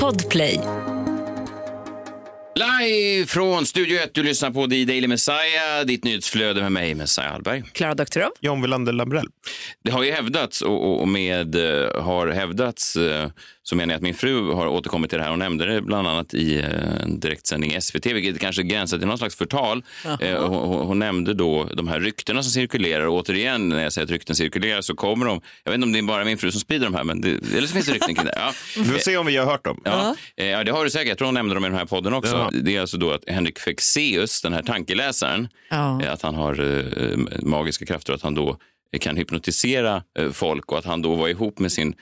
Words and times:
Podplay. 0.00 0.60
Live 2.54 3.26
från 3.26 3.66
Studio 3.66 3.98
1, 3.98 4.14
du 4.14 4.22
lyssnar 4.22 4.50
på 4.50 4.66
The 4.66 4.84
Daily 4.84 5.06
Messiah, 5.06 5.84
ditt 5.86 6.04
nyhetsflöde 6.04 6.62
med 6.62 6.72
mig, 6.72 6.94
Messiah 6.94 7.32
Hallberg. 7.32 7.62
Klara 7.72 7.94
Doktorov. 7.94 8.30
John 8.40 8.62
Wilander 8.62 8.92
Lambrell. 8.92 9.28
Det 9.84 9.90
har 9.90 10.02
ju 10.02 10.12
hävdats, 10.12 10.62
och, 10.62 11.00
och 11.00 11.08
med 11.08 11.56
uh, 11.56 12.02
har 12.02 12.28
hävdats, 12.28 12.96
uh, 12.96 13.26
så 13.66 13.76
menar 13.76 13.92
jag 13.92 13.96
att 13.96 14.02
min 14.02 14.14
fru 14.14 14.52
har 14.52 14.66
återkommit 14.66 15.10
till 15.10 15.18
det 15.18 15.24
här. 15.24 15.30
Hon 15.30 15.38
nämnde 15.38 15.66
det 15.66 15.82
bland 15.82 16.08
annat 16.08 16.34
i 16.34 16.60
en 17.02 17.20
direktsändning 17.20 17.80
SVT, 17.80 18.06
vilket 18.06 18.40
kanske 18.40 18.62
gränsar 18.62 18.98
till 18.98 19.06
någon 19.06 19.18
slags 19.18 19.36
förtal. 19.36 19.84
Hon, 20.02 20.86
hon, 20.86 20.98
nämnde 20.98 21.34
då 21.34 21.64
de 21.64 21.88
här 21.88 22.00
ryktena 22.00 22.42
som 22.42 22.52
cirkulerar. 22.52 23.06
Och 23.06 23.14
återigen, 23.14 23.68
när 23.68 23.82
jag 23.82 23.92
säger 23.92 24.04
att 24.04 24.10
rykten 24.10 24.36
cirkulerar 24.36 24.80
så 24.80 24.94
kommer 24.94 25.26
de, 25.26 25.40
jag 25.64 25.70
vet 25.72 25.74
inte 25.74 25.84
om 25.84 25.92
det 25.92 25.98
är 25.98 26.02
bara 26.02 26.24
min 26.24 26.38
fru 26.38 26.50
som 26.50 26.60
sprider 26.60 26.84
de 26.84 26.94
här, 26.94 27.04
men 27.04 27.20
det, 27.20 27.28
eller 27.28 27.66
så 27.66 27.72
finns 27.72 27.86
det 27.86 27.92
rykten 27.92 28.14
kring 28.14 28.26
det. 28.26 28.34
Ja. 28.36 28.52
Vi 28.76 28.84
får 28.84 28.98
se 28.98 29.16
om 29.16 29.26
vi 29.26 29.36
har 29.36 29.46
hört 29.46 29.64
dem. 29.64 29.80
Ja, 29.84 30.16
ja, 30.34 30.64
det 30.64 30.72
har 30.72 30.84
du 30.84 30.90
säkert. 30.90 31.08
Jag 31.08 31.18
tror 31.18 31.26
hon 31.26 31.34
nämnde 31.34 31.54
dem 31.54 31.64
i 31.64 31.68
den 31.68 31.78
här 31.78 31.86
podden 31.86 32.14
också. 32.14 32.36
Ja. 32.36 32.50
Det 32.52 32.76
är 32.76 32.80
alltså 32.80 32.96
då 32.96 33.10
att 33.10 33.22
Henrik 33.26 33.58
Fexeus, 33.58 34.42
den 34.42 34.52
här 34.52 34.62
tankeläsaren, 34.62 35.48
ja. 35.70 36.02
att 36.08 36.22
han 36.22 36.34
har 36.34 37.44
magiska 37.46 37.86
krafter 37.86 38.12
och 38.12 38.16
att 38.16 38.22
han 38.22 38.34
då 38.34 38.58
kan 39.00 39.16
hypnotisera 39.16 40.02
folk 40.32 40.72
och 40.72 40.78
att 40.78 40.84
han 40.84 41.02
då 41.02 41.14
var 41.14 41.28
ihop 41.28 41.58
med 41.58 41.72
sin 41.72 41.94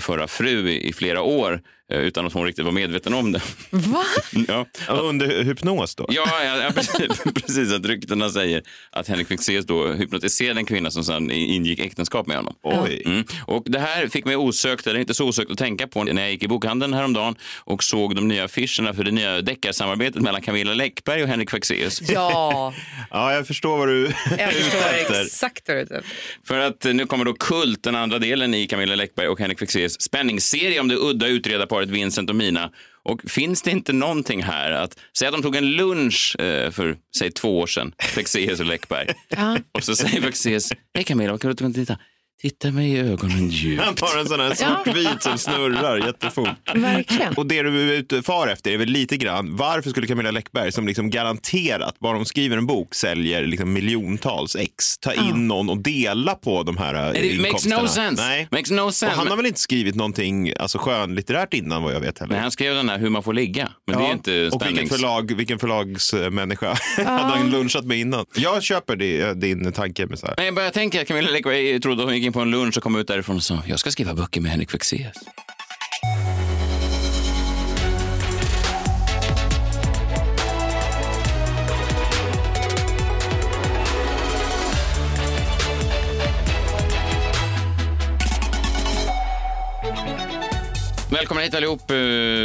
förra 0.00 0.26
fru 0.28 0.70
i, 0.70 0.88
i 0.88 0.92
flera 0.92 1.22
år 1.22 1.60
utan 2.00 2.26
att 2.26 2.32
hon 2.32 2.46
riktigt 2.46 2.64
var 2.64 2.72
medveten 2.72 3.14
om 3.14 3.32
det. 3.32 3.40
Va? 3.70 4.04
ja. 4.48 4.66
Under 4.88 5.42
hypnos 5.42 5.94
då? 5.94 6.06
Ja, 6.08 6.24
ja, 6.44 6.62
ja 6.62 6.70
precis, 6.74 7.22
precis. 7.34 7.72
Att 7.72 7.86
ryktena 7.86 8.28
säger 8.30 8.62
att 8.90 9.08
Henrik 9.08 9.28
Fexeus 9.28 9.66
då 9.66 9.86
hypnotiserade 9.86 10.60
en 10.60 10.66
kvinna 10.66 10.90
som 10.90 11.04
sedan 11.04 11.30
ingick 11.30 11.78
äktenskap 11.78 12.26
med 12.26 12.36
honom. 12.36 12.54
Oj. 12.62 13.02
Mm. 13.06 13.24
Och 13.46 13.64
det 13.66 13.78
här 13.78 14.08
fick 14.08 14.24
mig 14.24 14.36
osökt, 14.36 14.86
eller 14.86 15.00
inte 15.00 15.14
så 15.14 15.28
osökt 15.28 15.50
att 15.50 15.58
tänka 15.58 15.86
på 15.86 16.04
när 16.04 16.22
jag 16.22 16.30
gick 16.30 16.42
i 16.42 16.48
bokhandeln 16.48 16.94
häromdagen 16.94 17.34
och 17.58 17.84
såg 17.84 18.16
de 18.16 18.28
nya 18.28 18.44
affischerna 18.44 18.94
för 18.94 19.04
det 19.04 19.10
nya 19.10 19.40
deckarsamarbetet 19.40 20.22
mellan 20.22 20.42
Camilla 20.42 20.74
Läckberg 20.74 21.22
och 21.22 21.28
Henrik 21.28 21.50
Fexeus. 21.50 22.02
Ja. 22.10 22.74
ja, 23.10 23.34
jag 23.34 23.46
förstår 23.46 23.76
vad 23.78 23.88
du 23.88 24.12
jag 24.30 24.40
är 24.40 24.50
ute 24.50 24.78
efter. 24.78 25.22
Exakt 25.22 25.68
vad 25.68 25.76
du 25.76 25.80
är 25.80 25.84
ute 25.84 26.02
För 26.44 26.58
att 26.58 26.84
nu 26.84 27.06
kommer 27.06 27.24
då 27.24 27.32
Kult, 27.32 27.82
den 27.82 27.96
andra 27.96 28.18
delen 28.18 28.54
i 28.54 28.66
Camilla 28.66 28.94
Läckberg 28.94 29.28
och 29.28 29.40
Henrik 29.40 29.58
Fexeus 29.58 30.00
spänningsserie 30.00 30.80
om 30.80 30.88
det 30.88 30.96
udda 30.96 31.26
utredarparet 31.26 31.81
Vincent 31.90 32.30
och 32.30 32.36
Mina. 32.36 32.70
Och 33.04 33.20
finns 33.26 33.62
det 33.62 33.70
inte 33.70 33.92
någonting 33.92 34.42
här 34.42 34.70
att, 34.70 34.98
säg 35.18 35.28
att 35.28 35.34
de 35.34 35.42
tog 35.42 35.56
en 35.56 35.70
lunch 35.70 36.36
eh, 36.40 36.70
för, 36.70 36.96
säg 37.18 37.30
två 37.30 37.58
år 37.58 37.66
sedan, 37.66 37.94
Fexeus 38.14 38.60
och 38.60 38.66
Läckberg. 38.66 39.08
Och 39.72 39.84
så 39.84 39.96
säger 39.96 40.20
Fexeus, 40.20 40.72
hej 40.94 41.04
Camilla, 41.04 41.32
vad 41.32 41.40
kan 41.40 41.50
du 41.50 41.72
titta? 41.72 41.98
Titta 42.42 42.70
mig 42.70 42.90
i 42.92 42.98
ögonen 43.00 43.48
djupt. 43.48 43.82
Han 43.84 43.94
tar 43.94 44.18
en 44.20 44.26
sån 44.26 44.40
här 44.40 44.54
svartvit 44.54 45.22
som 45.22 45.38
snurrar 45.38 46.06
jättefort. 46.06 46.48
Verkligen. 46.74 47.34
Och 47.34 47.46
det 47.46 47.62
du 47.62 47.90
är 47.90 47.94
ute 47.94 48.22
far 48.22 48.48
efter 48.48 48.70
är 48.70 48.78
väl 48.78 48.88
lite 48.88 49.16
grann, 49.16 49.56
varför 49.56 49.90
skulle 49.90 50.06
Camilla 50.06 50.30
Läckberg 50.30 50.72
som 50.72 50.86
liksom 50.86 51.10
garanterat, 51.10 51.98
bara 51.98 52.12
de 52.14 52.24
skriver 52.24 52.56
en 52.56 52.66
bok, 52.66 52.94
säljer 52.94 53.46
liksom 53.46 53.72
miljontals 53.72 54.56
ex, 54.56 54.98
ta 54.98 55.12
in 55.12 55.20
Ja. 55.28 55.34
någon 55.36 55.70
och 55.70 55.78
dela 55.78 56.34
på 56.34 56.62
de 56.62 56.76
här 56.76 56.94
It 57.16 57.40
makes 57.40 57.46
inkomsterna? 57.46 57.82
no 57.82 57.88
sense. 57.88 58.22
Nej. 58.22 58.48
Makes 58.50 58.70
no 58.70 58.80
Och 58.80 58.94
sense. 58.94 59.16
han 59.16 59.26
har 59.28 59.36
väl 59.36 59.46
inte 59.46 59.60
skrivit 59.60 59.94
någonting 59.94 60.52
alltså, 60.58 60.78
skönlitterärt 60.78 61.54
innan 61.54 61.82
vad 61.82 61.94
jag 61.94 62.00
vet 62.00 62.18
heller? 62.18 62.32
Nej, 62.32 62.42
han 62.42 62.50
skrev 62.50 62.74
den 62.74 62.88
här 62.88 62.98
Hur 62.98 63.10
man 63.10 63.22
får 63.22 63.32
ligga. 63.32 63.68
Men 63.86 63.98
det 63.98 64.04
är 64.06 64.12
inte 64.12 64.48
och 64.52 64.66
vilken, 64.66 64.88
förlag, 64.88 65.32
vilken 65.36 65.58
förlagsmänniska 65.58 66.66
hade 66.96 67.08
han 67.38 67.50
lunchat 67.50 67.84
med 67.84 67.98
innan? 67.98 68.26
Jag 68.36 68.62
köper 68.62 68.96
det, 68.96 69.34
din 69.34 69.72
tanke 69.72 70.06
med 70.06 70.18
så 70.18 70.26
här. 70.26 70.34
Men 70.36 70.44
jag 70.44 70.54
bara 70.54 70.70
tänker 70.70 71.00
att 71.02 71.08
Camilla 71.08 71.30
Läckberg 71.30 71.80
trodde 71.80 72.02
hon 72.04 72.14
gick 72.14 72.24
in 72.26 72.31
på 72.32 72.40
en 72.40 72.50
lunch 72.50 72.76
och 72.76 72.82
kom 72.82 72.96
ut 72.96 73.06
därifrån 73.06 73.36
och 73.36 73.42
sa 73.42 73.62
jag 73.66 73.78
ska 73.78 73.90
skriva 73.90 74.14
böcker 74.14 74.40
med 74.40 74.50
Henrik 74.50 74.70
Fexeus. 74.70 75.16
Välkomna 91.12 91.42
hit 91.42 91.54
allihop. 91.54 91.90
Eh, 91.90 91.96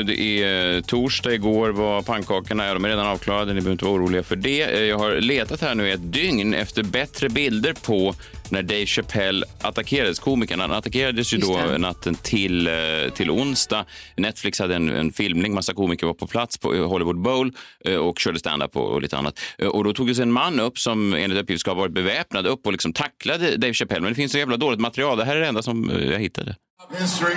Det 0.06 0.16
är 0.44 0.82
torsdag. 0.82 1.34
Igår 1.34 1.70
var 1.70 2.02
pannkakorna, 2.02 2.66
ja, 2.66 2.74
de 2.74 2.86
är 2.86 2.90
redan 2.90 3.08
avklarade. 3.08 3.54
Ni 3.54 3.62
behöver 3.62 3.72
inte 3.72 3.86
vara 3.86 3.96
oroliga 3.96 4.24
för 4.24 4.36
det. 4.36 4.62
Eh, 4.62 4.84
Jag 4.84 4.98
har 4.98 5.16
letat 5.16 5.62
här 5.62 5.76
nu 5.76 5.88
i 5.88 5.92
ett 5.92 6.14
dygn 6.14 6.54
efter 6.54 6.84
bättre 6.84 7.30
bilder 7.30 7.74
på 7.74 8.14
när 8.50 8.64
Dave 8.64 8.86
Chappelle 8.86 9.46
attackerades. 9.62 10.20
Komikern 10.20 10.60
han 10.60 10.72
attackerades 10.72 11.34
ju 11.34 11.38
då 11.38 11.58
natten 11.78 12.16
till, 12.16 12.68
eh, 12.68 12.74
till 13.16 13.30
onsdag. 13.32 13.86
Netflix 14.18 14.60
hade 14.60 14.76
en, 14.76 14.90
en 14.90 15.12
filmning, 15.12 15.54
massa 15.54 15.74
komiker 15.74 16.08
var 16.08 16.14
på 16.14 16.28
plats 16.28 16.58
på 16.58 16.74
eh, 16.76 16.88
Hollywood 16.88 17.22
Bowl 17.22 17.52
eh, 17.86 17.96
och 17.96 18.20
körde 18.20 18.40
stand-up 18.40 18.76
och, 18.76 18.92
och 18.92 19.02
lite 19.02 19.18
annat. 19.18 19.40
Eh, 19.58 19.68
Och 19.68 19.84
då 19.84 19.94
tog 19.94 20.08
det 20.16 20.22
en 20.22 20.32
man 20.32 20.60
upp 20.60 20.80
som 20.80 21.14
enligt 21.14 21.40
uppgift 21.40 21.62
ska 21.62 21.72
ha 21.72 21.76
varit 21.76 21.94
beväpnad 21.94 22.48
upp 22.48 22.66
och 22.66 22.72
liksom 22.72 22.94
tacklade 22.94 23.58
Dave 23.58 23.74
Chappelle. 23.74 24.02
Men 24.02 24.12
det 24.12 24.16
finns 24.16 24.32
så 24.32 24.38
jävla 24.38 24.58
dåligt 24.58 24.80
material. 24.80 25.18
Det 25.18 25.26
här 25.26 25.36
är 25.36 25.40
det 25.42 25.48
enda 25.48 25.62
som 25.64 25.90
eh, 25.90 26.12
jag 26.12 26.20
hittade. 26.20 26.56
History. 27.00 27.36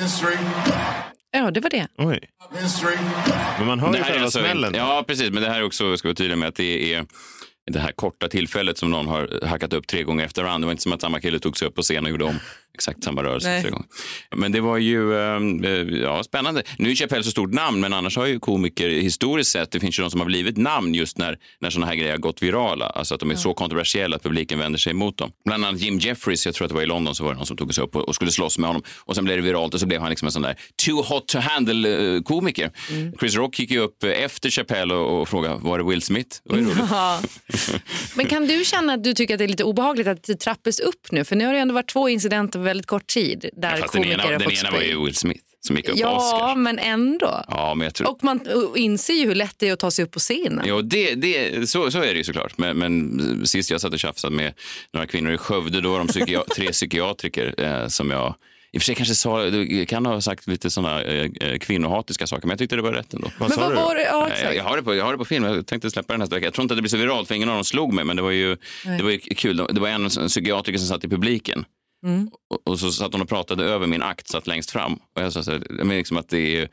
History. 0.00 0.36
Ja, 1.30 1.50
det 1.50 1.60
var 1.60 1.70
det. 1.70 1.86
Oj. 1.98 2.20
History. 2.62 2.96
Men 3.58 3.66
man 3.66 3.80
hör 3.80 3.96
ju 3.96 4.02
själva 4.02 4.24
alltså 4.24 4.38
smällen. 4.38 4.74
Ja, 4.74 5.04
precis. 5.06 5.30
Men 5.30 5.42
det 5.42 5.48
här 5.48 5.58
är 5.58 5.64
också, 5.64 5.96
ska 5.96 6.08
vara 6.08 6.14
tydlig 6.14 6.38
med 6.38 6.48
att 6.48 6.54
det 6.54 6.94
är 6.94 7.06
det 7.70 7.78
här 7.78 7.92
korta 7.92 8.28
tillfället 8.28 8.78
som 8.78 8.90
någon 8.90 9.06
har 9.08 9.46
hackat 9.46 9.72
upp 9.72 9.86
tre 9.86 10.02
gånger 10.02 10.24
efter 10.24 10.42
varandra. 10.42 10.60
Det 10.60 10.66
var 10.66 10.72
inte 10.72 10.82
som 10.82 10.92
att 10.92 11.00
samma 11.00 11.20
kille 11.20 11.38
tog 11.38 11.56
sig 11.56 11.68
upp 11.68 11.74
på 11.74 11.82
scen 11.82 12.04
och 12.04 12.10
gjorde 12.10 12.24
om 12.24 12.38
exakt 12.74 13.04
samma 13.04 13.22
rörelse 13.22 13.60
tre 13.60 13.70
gånger. 13.70 13.86
Men 14.36 14.52
det 14.52 14.60
var 14.60 14.78
ju 14.78 15.14
eh, 15.14 16.00
ja, 16.02 16.22
spännande. 16.24 16.62
Nu 16.78 16.90
är 16.90 16.94
Chappelle 16.94 17.24
så 17.24 17.30
stort 17.30 17.52
namn, 17.52 17.80
men 17.80 17.92
annars 17.92 18.16
har 18.16 18.26
ju 18.26 18.40
komiker 18.40 18.88
historiskt 18.88 19.50
sett, 19.50 19.70
det 19.70 19.80
finns 19.80 19.98
ju 19.98 20.02
de 20.02 20.10
som 20.10 20.20
har 20.20 20.26
blivit 20.26 20.56
namn 20.56 20.94
just 20.94 21.18
när, 21.18 21.38
när 21.60 21.70
sådana 21.70 21.86
här 21.86 21.94
grejer 21.94 22.12
har 22.12 22.18
gått 22.18 22.42
virala. 22.42 22.86
Alltså 22.86 23.14
att 23.14 23.20
de 23.20 23.30
är 23.30 23.34
så 23.34 23.54
kontroversiella 23.54 24.16
att 24.16 24.22
publiken 24.22 24.58
vänder 24.58 24.78
sig 24.78 24.90
emot 24.90 25.18
dem. 25.18 25.30
Bland 25.44 25.64
annat 25.64 25.80
Jim 25.80 25.98
Jeffries, 25.98 26.46
jag 26.46 26.54
tror 26.54 26.64
att 26.64 26.68
det 26.68 26.74
var 26.74 26.82
i 26.82 26.86
London, 26.86 27.14
så 27.14 27.24
var 27.24 27.30
det 27.30 27.36
någon 27.36 27.46
som 27.46 27.56
tog 27.56 27.74
sig 27.74 27.84
upp 27.84 27.96
och, 27.96 28.08
och 28.08 28.14
skulle 28.14 28.30
slåss 28.30 28.58
med 28.58 28.68
honom. 28.68 28.82
Och 28.98 29.14
sen 29.14 29.24
blev 29.24 29.36
det 29.36 29.42
viralt 29.42 29.74
och 29.74 29.80
så 29.80 29.86
blev 29.86 30.00
han 30.00 30.10
liksom 30.10 30.26
en 30.26 30.32
sån 30.32 30.42
där 30.42 30.56
too 30.86 31.02
hot 31.02 31.28
to 31.28 31.38
handle-komiker. 31.38 32.70
Chris 33.20 33.34
Rock 33.36 33.58
gick 33.58 33.70
ju 33.70 33.78
upp 33.78 34.04
efter 34.04 34.50
Chappelle 34.50 34.94
och, 34.94 35.20
och 35.20 35.28
frågade, 35.28 35.58
var 35.60 35.78
det 35.78 35.84
Will 35.84 36.02
Smith? 36.02 36.36
Det 36.44 36.52
var 36.52 36.58
ju. 36.58 36.74
Ja. 36.90 37.20
Men 38.16 38.26
kan 38.26 38.46
du 38.46 38.64
känna 38.64 38.92
att 38.92 39.04
du 39.04 39.14
tycker 39.14 39.34
att 39.34 39.38
det 39.38 39.44
är 39.44 39.48
lite 39.48 39.64
obehagligt 39.64 40.06
att 40.06 40.22
det 40.22 40.34
trappas 40.34 40.80
upp 40.80 41.12
nu? 41.12 41.24
För 41.24 41.36
nu 41.36 41.46
har 41.46 41.52
det 41.52 41.58
ändå 41.58 41.74
varit 41.74 41.88
två 41.88 42.08
incidenter 42.08 42.58
väldigt 42.62 42.86
kort 42.86 43.06
tid 43.06 43.50
där 43.56 43.76
Fast 43.76 43.92
den 43.92 44.04
ena, 44.04 44.26
den 44.26 44.42
ena 44.42 44.70
var 44.70 44.80
ju 44.80 45.04
Will 45.04 45.14
Smith 45.14 45.44
som 45.66 45.76
gick 45.76 45.88
upp 45.88 45.94
på 45.94 46.00
Ja, 46.00 46.16
Oscar. 46.16 46.56
men 46.56 46.78
ändå. 46.78 47.44
Ja, 47.48 47.74
men 47.74 47.84
jag 47.84 47.94
tror... 47.94 48.10
Och 48.10 48.24
man 48.24 48.40
uh, 48.46 48.82
inser 48.82 49.14
ju 49.14 49.26
hur 49.26 49.34
lätt 49.34 49.54
det 49.58 49.68
är 49.68 49.72
att 49.72 49.78
ta 49.78 49.90
sig 49.90 50.04
upp 50.04 50.10
på 50.10 50.18
scenen. 50.18 50.64
Jo, 50.68 50.82
det, 50.82 51.14
det, 51.14 51.66
så, 51.70 51.90
så 51.90 51.98
är 51.98 52.06
det 52.06 52.18
ju 52.18 52.24
såklart. 52.24 52.58
Men, 52.58 52.76
men 52.76 53.46
sist 53.46 53.70
jag 53.70 53.80
satt 53.80 53.92
och 53.92 53.98
tjafsade 53.98 54.36
med 54.36 54.54
några 54.92 55.06
kvinnor 55.06 55.32
i 55.32 55.38
Skövde, 55.38 55.80
då 55.80 55.90
var 55.90 55.98
de 55.98 56.08
psykia 56.08 56.44
tre 56.56 56.72
psykiatriker 56.72 57.54
eh, 57.58 57.88
som 57.88 58.10
jag 58.10 58.34
i 58.74 58.78
och 58.78 58.82
för 58.82 58.86
sig 58.86 58.94
kanske 58.94 59.14
sa, 59.14 59.44
du 59.44 59.86
kan 59.86 60.06
ha 60.06 60.20
sagt 60.20 60.46
lite 60.46 60.70
sådana 60.70 61.02
eh, 61.02 61.30
eh, 61.40 61.58
kvinnohatiska 61.58 62.26
saker, 62.26 62.46
men 62.46 62.50
jag 62.50 62.58
tyckte 62.58 62.76
det 62.76 62.82
var 62.82 62.92
rätt 62.92 63.14
ändå. 63.14 63.30
Vad 63.38 63.48
Men 63.48 63.58
sa 63.58 63.64
vad 63.64 63.72
du? 63.72 63.76
var 63.76 63.94
det? 63.94 64.02
Ja, 64.02 64.20
Jag, 64.28 64.30
exakt. 64.32 64.56
jag, 64.56 64.64
har 64.64 64.76
det 64.76 64.82
på, 64.82 64.94
jag 64.94 65.04
har 65.04 65.12
det 65.12 65.18
på 65.18 65.24
film, 65.24 65.44
jag 65.44 65.66
tänkte 65.66 65.90
släppa 65.90 66.12
den 66.12 66.20
nästa 66.20 66.34
vecka. 66.34 66.46
Jag 66.46 66.54
tror 66.54 66.62
inte 66.62 66.72
att 66.74 66.78
det 66.78 66.82
blir 66.82 66.90
så 66.90 66.96
viralt 66.96 67.28
för 67.28 67.34
ingen 67.34 67.48
av 67.48 67.54
dem 67.54 67.64
slog 67.64 67.92
mig, 67.92 68.04
men 68.04 68.16
det 68.16 68.22
var 68.22 68.30
ju, 68.30 68.56
det 68.98 69.02
var 69.02 69.10
ju 69.10 69.18
kul. 69.18 69.56
Det 69.56 69.80
var 69.80 69.88
en, 69.88 70.04
en 70.04 70.28
psykiatriker 70.28 70.78
som 70.78 70.88
satt 70.88 71.04
i 71.04 71.08
publiken. 71.08 71.64
Mm. 72.04 72.30
Och, 72.50 72.68
och 72.68 72.78
så 72.78 72.92
satt 72.92 73.12
hon 73.12 73.22
och 73.22 73.28
pratade 73.28 73.64
över 73.64 73.86
min 73.86 74.02
akt, 74.02 74.28
satt 74.28 74.46
längst 74.46 74.70
fram. 74.70 74.92
Och 74.92 75.22
jag 75.22 75.32
sa 75.32 75.42
så 75.42 75.50
här, 75.50 75.66
men 75.70 75.88
liksom 75.88 76.16
att 76.16 76.28
det 76.28 76.56
är, 76.56 76.68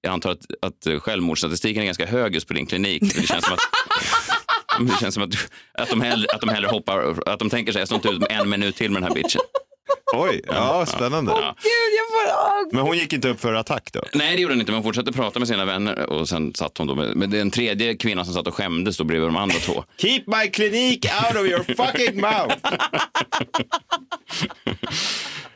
jag 0.00 0.12
antar 0.12 0.30
att, 0.30 0.46
att 0.62 0.86
eh, 0.86 0.98
självmordsstatistiken 0.98 1.82
är 1.82 1.86
ganska 1.86 2.06
hög 2.06 2.34
just 2.34 2.48
på 2.48 2.54
din 2.54 2.66
klinik. 2.66 3.02
Det 3.14 3.26
känns 3.26 3.44
som 3.44 3.54
att 3.54 3.60
det 4.88 5.00
känns 5.00 5.14
som 5.14 5.22
att, 5.22 5.34
att, 5.72 5.90
de 5.90 6.00
hellre, 6.00 6.26
att 6.34 6.40
de 6.40 6.48
hellre 6.48 6.68
hoppar, 6.68 7.28
att 7.28 7.38
de 7.38 7.50
tänker 7.50 7.72
sig 7.72 7.80
jag 7.80 7.88
står 7.88 7.96
inte 7.96 8.08
ut 8.08 8.20
med 8.20 8.30
en 8.30 8.50
minut 8.50 8.76
till 8.76 8.90
med 8.90 9.02
den 9.02 9.08
här 9.08 9.14
bitchen. 9.14 9.40
Oj, 10.12 10.40
ja, 10.46 10.86
spännande. 10.86 11.32
Gud, 11.32 11.92
jag 11.98 12.06
får... 12.08 12.74
Men 12.74 12.82
hon 12.82 12.98
gick 12.98 13.12
inte 13.12 13.28
upp 13.28 13.40
för 13.40 13.54
attack 13.54 13.90
då? 13.92 14.00
Nej, 14.12 14.36
det 14.36 14.42
gjorde 14.42 14.54
hon 14.54 14.60
inte, 14.60 14.72
men 14.72 14.76
hon 14.76 14.84
fortsatte 14.84 15.12
prata 15.12 15.38
med 15.38 15.48
sina 15.48 15.64
vänner 15.64 16.10
och 16.10 16.28
sen 16.28 16.54
satt 16.54 16.78
hon 16.78 16.86
då 16.86 16.94
med, 16.94 17.16
med 17.16 17.30
den 17.30 17.50
tredje 17.50 17.94
kvinnan 17.94 18.24
som 18.24 18.34
satt 18.34 18.46
och 18.46 18.54
skämdes 18.54 18.96
då 18.96 19.04
bredvid 19.04 19.28
de 19.28 19.36
andra 19.36 19.56
två. 19.56 19.84
Keep 19.96 20.22
my 20.26 20.50
clinic 20.50 20.98
out 21.04 21.36
of 21.36 21.46
your 21.46 21.62
fucking 21.62 22.20
mouth! 22.20 22.56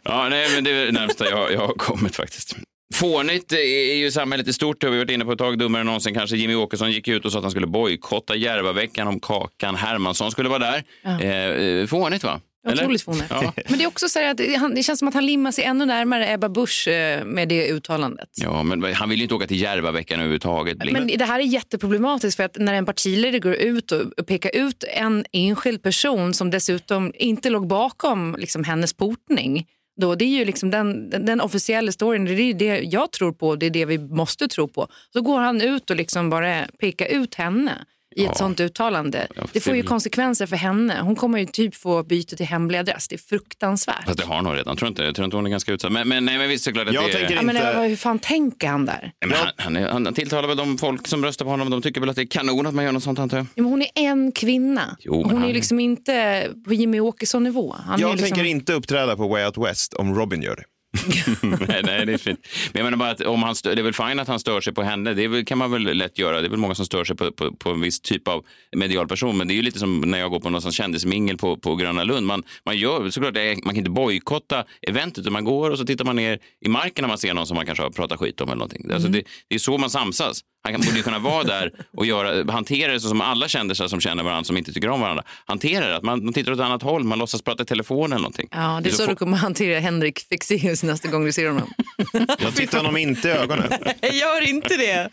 Ja, 0.02 0.28
nej, 0.28 0.48
men 0.54 0.64
det 0.64 0.70
är 0.70 0.86
det 0.86 0.92
närmsta 0.92 1.30
jag, 1.30 1.52
jag 1.52 1.60
har 1.60 1.74
kommit 1.74 2.16
faktiskt. 2.16 2.56
Fånigt 2.94 3.52
är 3.52 3.94
ju 3.94 4.10
samhället 4.10 4.48
i 4.48 4.52
stort, 4.52 4.80
det 4.80 4.86
har 4.86 4.92
vi 4.92 4.98
varit 4.98 5.10
inne 5.10 5.24
på 5.24 5.32
ett 5.32 5.38
tag, 5.38 5.58
dummare 5.58 5.80
än 5.80 5.86
någonsin 5.86 6.14
kanske. 6.14 6.36
Jimmy 6.36 6.54
Åkesson 6.54 6.92
gick 6.92 7.08
ut 7.08 7.24
och 7.24 7.32
sa 7.32 7.38
att 7.38 7.44
han 7.44 7.50
skulle 7.50 7.66
bojkotta 7.66 8.36
Järvaveckan 8.36 9.08
om 9.08 9.20
Kakan 9.20 9.74
Hermansson 9.76 10.30
skulle 10.30 10.48
vara 10.48 10.58
där. 10.58 11.80
Eh, 11.82 11.86
fånigt 11.86 12.24
va? 12.24 12.40
Eller? 12.66 12.82
Otroligt 12.82 13.02
fånigt. 13.02 13.26
Ja. 13.30 13.52
Men 13.68 13.78
det 13.78 13.84
är 13.84 13.88
också 13.88 14.08
så 14.08 14.18
här 14.18 14.30
att 14.30 14.60
han, 14.60 14.74
det 14.74 14.82
känns 14.82 14.98
som 14.98 15.08
att 15.08 15.14
han 15.14 15.26
limmar 15.26 15.52
sig 15.52 15.64
ännu 15.64 15.86
närmare 15.86 16.32
Ebba 16.32 16.48
Busch 16.48 16.88
eh, 16.88 17.24
med 17.24 17.48
det 17.48 17.68
uttalandet. 17.68 18.28
ja, 18.34 18.62
men 18.62 18.94
han 18.94 19.08
vill 19.08 19.18
ju 19.18 19.22
inte 19.22 19.34
åka 19.34 19.46
till 19.46 19.60
Järvaveckan 19.60 20.18
överhuvudtaget. 20.18 20.78
Blink. 20.78 20.98
Men 20.98 21.18
det 21.18 21.24
här 21.24 21.40
är 21.40 21.44
jätteproblematiskt 21.44 22.36
för 22.36 22.44
att 22.44 22.56
när 22.58 22.74
en 22.74 22.86
partiledare 22.86 23.38
går 23.38 23.54
ut 23.54 23.92
och 23.92 24.26
pekar 24.26 24.50
ut 24.54 24.84
en 24.88 25.24
enskild 25.32 25.82
person 25.82 26.34
som 26.34 26.50
dessutom 26.50 27.12
inte 27.14 27.50
låg 27.50 27.66
bakom 27.66 28.36
liksom, 28.38 28.64
hennes 28.64 28.92
portning 28.92 29.66
Då, 30.00 30.14
det 30.14 30.24
är 30.24 30.38
ju 30.38 30.44
liksom 30.44 30.70
den, 30.70 31.10
den, 31.10 31.40
officiella 31.40 31.92
storyn, 31.92 32.24
det 32.24 32.32
är 32.32 32.54
det 32.54 32.80
jag 32.80 33.12
tror 33.12 33.32
på, 33.32 33.56
det 33.56 33.66
är 33.66 33.70
det 33.70 33.84
vi 33.84 33.98
måste 33.98 34.48
tro 34.48 34.68
på. 34.68 34.88
Så 35.12 35.20
går 35.20 35.40
han 35.40 35.60
ut 35.60 35.90
och 35.90 35.96
liksom 35.96 36.30
bara 36.30 36.66
pekar 36.80 37.06
ut 37.06 37.34
henne 37.34 37.84
i 38.18 38.24
ett 38.24 38.36
sånt 38.36 38.60
uttalande. 38.60 39.26
Ja, 39.36 39.42
det 39.52 39.60
får 39.60 39.76
ju 39.76 39.82
konsekvenser 39.82 40.46
för 40.46 40.56
henne. 40.56 41.00
Hon 41.02 41.16
kommer 41.16 41.38
ju 41.38 41.46
typ 41.46 41.74
få 41.74 42.02
byta 42.02 42.36
till 42.36 42.46
hemlig 42.46 42.78
adress. 42.78 43.08
Det 43.08 43.14
är 43.16 43.18
fruktansvärt. 43.18 44.04
Fast 44.06 44.18
det 44.18 44.24
har 44.24 44.34
hon 44.34 44.44
nog 44.44 44.54
redan. 44.56 44.76
Tror 44.76 44.88
inte, 44.88 45.02
jag 45.02 45.14
tror 45.14 45.24
inte 45.24 45.36
hon 45.36 45.46
är 45.46 45.50
ganska 45.50 45.72
utsatt. 45.72 45.92
Men, 45.92 46.08
men, 46.08 46.24
nej, 46.24 46.38
men 46.38 46.48
visst, 46.48 46.64
såklart 46.64 46.88
att 46.88 46.94
Jag 46.94 47.04
det 47.04 47.10
är... 47.12 47.18
tänker 47.18 47.34
Ja, 47.34 47.42
men 47.42 47.56
inte- 47.56 47.80
hur 47.80 47.96
fan 47.96 48.18
tänker 48.18 48.68
han 48.68 48.86
där? 48.86 49.12
Men 49.26 49.32
han, 49.38 49.48
han, 49.56 49.76
är, 49.76 49.88
han 49.88 50.14
tilltalar 50.14 50.48
väl 50.48 50.56
de 50.56 50.78
folk 50.78 51.06
som 51.06 51.24
röstar 51.24 51.44
på 51.44 51.50
honom. 51.50 51.70
De 51.70 51.82
tycker 51.82 52.00
väl 52.00 52.10
att 52.10 52.16
det 52.16 52.22
är 52.22 52.26
kanon 52.26 52.66
att 52.66 52.74
man 52.74 52.84
gör 52.84 52.92
något 52.92 53.02
sånt 53.02 53.18
antar 53.18 53.36
jag. 53.36 53.46
Ja, 53.54 53.62
men 53.62 53.70
hon 53.70 53.82
är 53.82 53.88
en 53.94 54.32
kvinna. 54.32 54.96
Jo, 55.00 55.14
hon 55.22 55.30
är 55.32 55.38
han- 55.38 55.48
ju 55.48 55.54
liksom 55.54 55.80
inte 55.80 56.46
på 56.64 56.74
Jimmy 56.74 57.00
Åkesson-nivå. 57.00 57.74
Är 57.88 58.00
Jag 58.00 58.10
liksom... 58.10 58.28
tänker 58.28 58.44
inte 58.44 58.72
uppträda 58.72 59.16
på 59.16 59.28
Way 59.28 59.44
Out 59.44 59.58
West 59.58 59.94
om 59.94 60.14
Robin 60.14 60.42
gör 60.42 60.56
det. 60.56 60.62
nej, 61.42 61.82
nej, 61.84 62.06
det 62.06 62.12
är 62.12 62.18
fint. 62.18 62.40
Men 62.72 62.80
jag 62.80 62.84
menar 62.84 62.96
bara 62.96 63.10
att 63.10 63.20
om 63.20 63.42
han 63.42 63.54
stör, 63.54 63.74
det 63.74 63.80
är 63.80 63.84
väl 63.84 63.92
fint 63.92 64.20
att 64.20 64.28
han 64.28 64.40
stör 64.40 64.60
sig 64.60 64.74
på 64.74 64.82
henne. 64.82 65.14
Det 65.14 65.28
väl, 65.28 65.44
kan 65.44 65.58
man 65.58 65.70
väl 65.70 65.82
lätt 65.82 66.18
göra. 66.18 66.40
Det 66.40 66.46
är 66.46 66.50
väl 66.50 66.58
många 66.58 66.74
som 66.74 66.86
stör 66.86 67.04
sig 67.04 67.16
på, 67.16 67.32
på, 67.32 67.52
på 67.52 67.70
en 67.70 67.80
viss 67.80 68.00
typ 68.00 68.28
av 68.28 68.44
medial 68.76 69.08
person. 69.08 69.38
Men 69.38 69.48
det 69.48 69.54
är 69.54 69.56
ju 69.56 69.62
lite 69.62 69.78
som 69.78 70.00
när 70.00 70.18
jag 70.18 70.30
går 70.30 70.40
på 70.40 70.50
någon 70.50 70.72
kändismingel 70.72 71.36
på, 71.36 71.56
på 71.56 71.76
Gröna 71.76 72.04
Lund. 72.04 72.26
Man, 72.26 72.42
man, 72.64 72.76
gör, 72.76 73.10
såklart, 73.10 73.34
man 73.34 73.74
kan 73.74 73.76
inte 73.76 73.90
bojkotta 73.90 74.64
eventet. 74.82 75.18
utan 75.18 75.32
Man 75.32 75.44
går 75.44 75.70
och 75.70 75.78
så 75.78 75.84
tittar 75.84 76.04
man 76.04 76.16
ner 76.16 76.38
i 76.60 76.68
marken 76.68 77.02
när 77.02 77.08
man 77.08 77.18
ser 77.18 77.34
någon 77.34 77.46
som 77.46 77.54
man 77.54 77.66
kanske 77.66 77.84
har 77.84 77.90
pratat 77.90 78.18
skit 78.18 78.40
om. 78.40 78.48
eller 78.48 78.56
någonting. 78.56 78.90
Alltså 78.92 79.08
det, 79.08 79.22
det 79.48 79.54
är 79.54 79.58
så 79.58 79.78
man 79.78 79.90
samsas. 79.90 80.40
Han 80.62 80.72
kan- 80.72 80.80
borde 80.80 80.96
ju 80.96 81.02
kunna 81.02 81.18
vara 81.18 81.44
där 81.44 81.72
och 81.96 82.06
göra, 82.06 82.52
hantera 82.52 82.92
det 82.92 83.00
så 83.00 83.08
som 83.08 83.20
alla 83.20 83.48
kändisar 83.48 83.88
som 83.88 84.00
känner 84.00 84.22
varandra 84.22 84.44
som 84.44 84.56
inte 84.56 84.72
tycker 84.72 84.88
om 84.88 85.00
varandra. 85.00 85.24
Hantera 85.46 85.86
det. 85.88 85.96
Att 85.96 86.02
man, 86.02 86.24
man 86.24 86.34
tittar 86.34 86.52
åt 86.52 86.58
ett 86.58 86.64
annat 86.64 86.82
håll. 86.82 87.04
Man 87.04 87.18
låtsas 87.18 87.42
prata 87.42 87.62
i 87.62 87.66
telefon 87.66 88.04
eller 88.12 88.16
någonting. 88.22 88.48
Ja, 88.50 88.80
det 88.82 88.88
är 88.90 88.92
så 88.92 89.04
få- 89.04 89.10
du 89.10 89.16
kommer 89.16 89.36
hantera 89.36 89.80
Henrik 89.80 90.18
Fexeus 90.28 90.82
nästa 90.82 91.08
gång 91.08 91.24
du 91.24 91.32
ser 91.32 91.48
honom. 91.48 91.72
Jag 92.38 92.54
tittar 92.54 92.78
honom 92.78 92.96
inte 92.96 93.28
i 93.28 93.30
ögonen. 93.30 93.68
Gör 94.02 94.48
inte 94.48 94.76
det. 94.76 95.08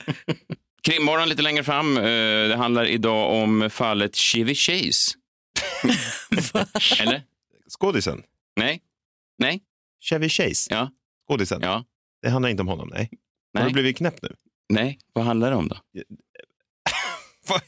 Krimmorgon 0.81 1.30
lite 1.30 1.42
längre 1.42 1.63
fram. 1.63 1.98
Eh, 1.98 2.03
Det 2.03 2.56
handlar 2.57 2.86
idag 2.86 3.33
om 3.44 3.69
fallet 3.69 4.15
Chevy 4.15 4.56
Chase. 4.56 5.12
Eller? 7.01 7.21
Skådisen. 7.80 8.21
Nej? 8.56 8.81
Nej? 9.38 9.62
Chevy 10.09 10.30
Chase. 10.30 10.68
Ja? 10.74 10.89
Skådisen. 11.27 11.59
Ja? 11.62 11.83
Det 12.21 12.30
handlar 12.30 12.50
inte 12.50 12.62
om 12.62 12.68
honom, 12.68 12.89
nej. 12.94 13.09
Har 13.53 13.62
Nej? 13.62 13.69
du 13.69 13.74
blivit 13.74 13.98
knäpp 13.98 14.21
nu? 14.21 14.30
Nej? 14.69 15.00
Vad 15.13 15.25
handlar 15.25 15.50
det 15.50 15.56
om 15.56 15.67
då? 15.67 15.77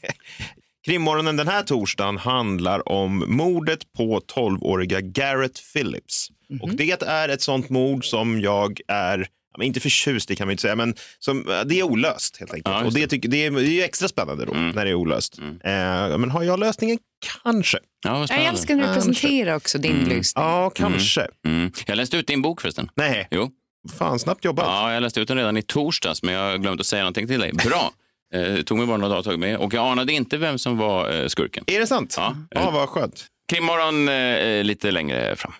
Krimmorgonen 0.86 1.36
den 1.36 1.48
här 1.48 1.62
torsdagen 1.62 2.18
handlar 2.18 2.88
om 2.88 3.24
mordet 3.26 3.92
på 3.92 4.20
12-åriga 4.20 5.00
Garrett 5.00 5.60
Phillips. 5.72 6.28
Och 6.62 6.70
det 6.74 7.02
är 7.02 7.28
ett 7.28 7.42
sånt 7.42 7.70
mord 7.70 8.04
som 8.04 8.40
jag 8.40 8.80
är, 8.88 9.28
inte 9.62 9.80
förtjust 9.80 10.30
i 10.30 10.36
kan 10.36 10.46
man 10.46 10.52
inte 10.52 10.60
säga, 10.60 10.76
men 10.76 10.94
som, 11.18 11.44
det 11.66 11.78
är 11.78 11.82
olöst 11.82 12.36
helt 12.36 12.54
enkelt. 12.54 12.74
Ja, 12.74 12.84
just 12.84 12.96
och 12.96 13.00
det, 13.00 13.06
tycker, 13.06 13.28
det, 13.28 13.46
är, 13.46 13.50
det 13.50 13.60
är 13.62 13.70
ju 13.70 13.82
extra 13.82 14.08
spännande 14.08 14.44
då 14.44 14.52
när 14.52 14.84
det 14.84 14.90
är 14.90 14.94
olöst. 14.94 15.38
Eh, 15.38 16.18
men 16.18 16.30
har 16.30 16.42
jag 16.42 16.60
lösningen? 16.60 16.98
Kanske. 17.42 17.78
Ja, 18.04 18.26
Jag 18.28 18.44
älskar 18.44 18.76
när 18.76 18.88
du 18.88 18.94
presenterar 18.94 19.54
också 19.54 19.78
din 19.78 20.04
lyssning. 20.04 20.44
Ja, 20.44 20.70
kanske. 20.70 21.28
Mm. 21.46 21.72
Jag 21.86 21.96
läste 21.96 22.16
ut 22.16 22.26
din 22.26 22.42
bok 22.42 22.60
förresten. 22.60 22.90
Nej, 22.94 23.28
Jo. 23.30 23.50
Fan 23.98 24.18
snabbt 24.18 24.44
jobbat. 24.44 24.66
Ja, 24.66 24.92
jag 24.92 25.02
läste 25.02 25.20
ut 25.20 25.28
den 25.28 25.36
redan 25.36 25.56
i 25.56 25.62
torsdags, 25.62 26.22
men 26.22 26.34
jag 26.34 26.62
glömt 26.62 26.80
att 26.80 26.86
säga 26.86 27.02
någonting 27.02 27.26
till 27.26 27.40
dig. 27.40 27.52
Bra! 27.52 27.92
Eh, 28.34 28.62
tog 28.62 28.78
mig 28.78 28.86
bara 28.86 28.96
några 28.96 29.08
dagar 29.08 29.18
att 29.18 29.24
ta 29.24 29.36
med. 29.36 29.56
Och 29.56 29.74
jag 29.74 29.86
anade 29.86 30.12
inte 30.12 30.36
vem 30.36 30.58
som 30.58 30.78
var 30.78 31.20
eh, 31.20 31.26
skurken. 31.26 31.64
Är 31.66 31.80
det 31.80 31.86
sant? 31.86 32.14
Ja. 32.16 32.36
ja 32.50 32.70
vad 32.70 32.88
skönt. 32.88 33.26
Krimmorgon 33.52 34.08
eh, 34.08 34.64
lite 34.64 34.90
längre 34.90 35.36
fram. 35.36 35.52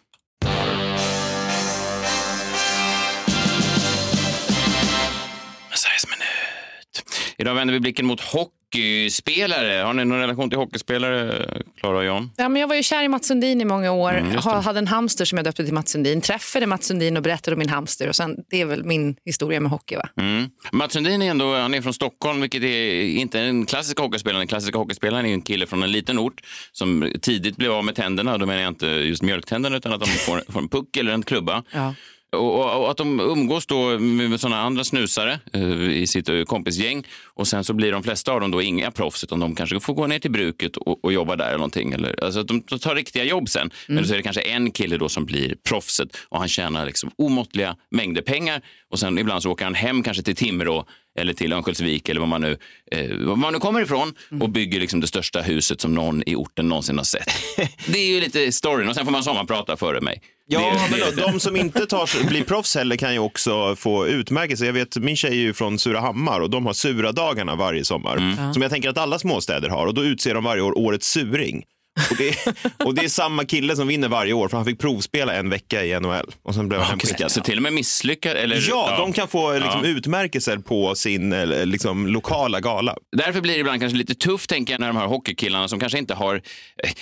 Idag 7.41 7.55
vänder 7.55 7.75
vi 7.75 7.81
blicken 7.81 8.07
mot 8.07 8.21
hockeyspelare. 8.69 9.83
Har 9.83 9.95
ni 9.95 10.05
någon 10.05 10.19
relation 10.19 10.51
till 10.51 10.59
hockeyspelare, 10.59 11.47
Klara 11.81 11.97
och 11.97 12.05
John? 12.05 12.31
Ja, 12.37 12.49
men 12.49 12.61
jag 12.61 12.69
var 12.69 12.75
ju 12.75 12.83
kär 12.83 13.03
i 13.03 13.09
Mats 13.09 13.27
Sundin 13.27 13.61
i 13.61 13.65
många 13.65 13.93
år. 13.93 14.15
Mm. 14.15 14.33
Jag 14.33 14.41
hade 14.41 14.79
en 14.79 14.87
hamster 14.87 15.25
som 15.25 15.39
jag 15.39 15.45
döpte 15.45 15.65
till 15.65 15.75
Mats 15.75 15.91
Sundin. 15.91 16.21
Träffade 16.21 16.67
Mats 16.67 16.87
Sundin 16.87 17.17
och 17.17 17.23
berättade 17.23 17.55
om 17.55 17.59
min 17.59 17.69
hamster. 17.69 18.09
Och 18.09 18.17
sen, 18.17 18.37
det 18.51 18.61
är 18.61 18.65
väl 18.65 18.85
min 18.85 19.17
historia 19.25 19.61
med 19.61 19.71
hockey. 19.71 19.97
Va? 19.97 20.09
Mm. 20.21 20.51
Mats 20.73 20.93
Sundin 20.93 21.23
är 21.23 21.31
ändå 21.31 21.57
han 21.57 21.75
är 21.75 21.83
från 21.83 21.95
Stockholm, 21.95 22.41
vilket 22.41 22.63
är 22.63 23.03
inte 23.03 23.41
en 23.41 23.67
klassisk 23.67 23.99
hockeyspelare. 23.99 24.41
Den 24.41 24.49
klassiska 24.49 24.79
hockeyspelaren 24.79 25.27
är 25.27 25.33
en 25.33 25.43
kille 25.43 25.67
från 25.67 25.83
en 25.83 25.93
liten 25.93 26.19
ort 26.19 26.41
som 26.73 27.13
tidigt 27.23 27.57
blev 27.57 27.73
av 27.73 27.85
med 27.85 27.95
tänderna. 27.95 28.39
Då 28.39 28.47
menar 28.47 28.61
jag 28.61 28.71
inte 28.71 28.87
just 28.87 29.23
mjölktänderna 29.23 29.77
utan 29.77 29.93
att 29.93 30.01
de 30.01 30.07
får, 30.27 30.53
får 30.53 30.61
en 30.61 30.69
puck 30.69 30.97
eller 30.97 31.13
en 31.13 31.23
klubba. 31.23 31.63
Ja. 31.71 31.95
Och, 32.33 32.81
och, 32.81 32.91
att 32.91 32.97
de 32.97 33.21
umgås 33.21 33.67
då 33.67 33.99
med 33.99 34.41
sådana 34.41 34.61
andra 34.61 34.85
snusare 34.85 35.41
eh, 35.53 35.91
i 35.91 36.07
sitt 36.07 36.29
eh, 36.29 36.43
kompisgäng 36.43 37.07
och 37.25 37.47
sen 37.47 37.65
så 37.65 37.73
blir 37.73 37.93
de 37.93 38.03
flesta 38.03 38.33
av 38.33 38.41
dem 38.41 38.51
då 38.51 38.63
inga 38.63 38.91
proffs 38.91 39.25
utan 39.25 39.41
de 39.41 39.55
kanske 39.55 39.81
får 39.81 39.95
gå 39.95 40.07
ner 40.07 40.19
till 40.19 40.31
bruket 40.31 40.77
och, 40.77 41.05
och 41.05 41.13
jobba 41.13 41.37
där 41.37 41.47
eller 41.47 41.59
någonting. 41.59 41.93
Eller, 41.93 42.25
alltså 42.25 42.41
att 42.41 42.49
de 42.49 42.61
tar 42.61 42.95
riktiga 42.95 43.25
jobb 43.25 43.49
sen. 43.49 43.71
Men 43.87 44.07
så 44.07 44.13
är 44.13 44.17
det 44.17 44.23
kanske 44.23 44.43
en 44.43 44.71
kille 44.71 44.97
då 44.97 45.09
som 45.09 45.25
blir 45.25 45.55
proffset 45.69 46.17
och 46.29 46.39
han 46.39 46.49
tjänar 46.49 46.87
liksom 46.87 47.11
omåttliga 47.19 47.77
mängder 47.91 48.23
pengar 48.23 48.63
och 48.91 48.99
sen 48.99 49.19
ibland 49.19 49.43
så 49.43 49.51
åker 49.51 49.65
han 49.65 49.75
hem 49.75 50.03
kanske 50.03 50.23
till 50.23 50.37
Timrå 50.37 50.87
eller 51.21 51.33
till 51.33 51.53
Örnsköldsvik 51.53 52.09
eller 52.09 52.21
var 52.21 52.27
man 52.27 52.41
nu, 52.41 52.59
eh, 52.93 53.17
var 53.19 53.37
man 53.37 53.53
nu 53.53 53.59
kommer 53.59 53.81
ifrån 53.83 54.15
och 54.41 54.51
bygger 54.51 54.81
liksom 54.81 55.01
det 55.01 55.07
största 55.07 55.41
huset 55.43 55.81
som 55.81 55.95
någon 55.95 56.23
i 56.27 56.35
orten 56.35 56.69
någonsin 56.69 56.97
har 56.99 57.05
sett. 57.05 57.29
det 57.87 57.99
är 57.99 58.07
ju 58.15 58.21
lite 58.21 58.53
storyn 58.53 58.89
och 58.89 58.95
sen 58.95 59.05
får 59.05 59.13
man 59.13 59.23
sommarprata 59.23 59.77
före 59.77 60.01
mig. 60.01 60.23
Ja, 60.51 60.61
Det- 60.91 60.97
men 60.99 61.17
det- 61.17 61.23
de 61.33 61.41
som 61.41 61.57
inte 61.57 61.87
tar, 61.87 62.29
blir 62.29 62.45
proffs 62.45 62.75
heller 62.75 62.97
kan 62.97 63.13
ju 63.13 63.19
också 63.19 63.77
få 63.77 64.07
utmärkelse. 64.07 64.67
Jag 64.67 64.73
vet, 64.73 64.97
min 64.97 65.17
tjej 65.17 65.31
är 65.31 65.35
ju 65.43 65.53
från 65.55 65.79
Surahammar 65.79 66.41
och 66.41 66.51
de 66.51 66.67
har 66.67 66.73
Sura-dagarna 66.73 67.57
varje 67.57 67.85
sommar. 67.85 68.17
Mm. 68.17 68.53
Som 68.53 68.63
jag 68.63 68.71
tänker 68.71 68.89
att 68.89 68.99
alla 68.99 69.19
småstäder 69.19 69.69
har. 69.69 69.87
Och 69.87 69.95
då 69.95 70.05
utser 70.05 70.35
de 70.35 70.45
varje 70.45 70.63
år 70.63 70.79
årets 70.79 71.09
suring. 71.09 71.63
Och 72.11 72.17
det, 72.19 72.37
och 72.85 72.95
det 72.95 73.05
är 73.05 73.09
samma 73.09 73.45
kille 73.45 73.77
som 73.77 73.87
vinner 73.89 74.09
varje 74.09 74.33
år 74.33 74.49
för 74.49 74.57
han 74.57 74.67
fick 74.67 74.79
provspela 74.79 75.35
en 75.35 75.51
vecka 75.51 75.85
i 75.85 76.01
NHL. 76.01 76.25
Och 76.43 76.55
sen 76.55 76.69
blev 76.69 76.81
han 76.81 76.95
Okej, 76.95 77.09
hemskickad. 77.09 77.31
Så 77.33 77.41
till 77.41 77.57
och 77.57 77.63
med 77.63 77.73
misslyckad? 77.73 78.37
Eller, 78.37 78.65
Ja, 78.69 78.95
de 78.99 79.13
kan 79.13 79.29
få 79.29 79.53
liksom, 79.53 79.81
Ja. 79.85 79.89
utmärkelser 79.91 80.57
på 80.59 80.95
sin 80.95 81.33
eh, 81.33 81.67
liksom, 81.67 82.07
lokala 82.07 82.61
gala. 82.61 82.97
Därför 83.17 83.41
blir 83.41 83.55
det 83.55 83.61
ibland 83.61 83.81
kanske 83.81 83.99
lite 83.99 84.15
tufft 84.15 84.51
tänker 84.51 84.73
jag 84.75 84.81
när 84.81 84.87
de 84.87 84.97
här 84.97 85.07
hockeykillarna 85.07 85.69
som 85.69 85.81
kanske 85.81 85.99
inte 85.99 86.15
har, 86.15 86.35
eh, 86.35 86.41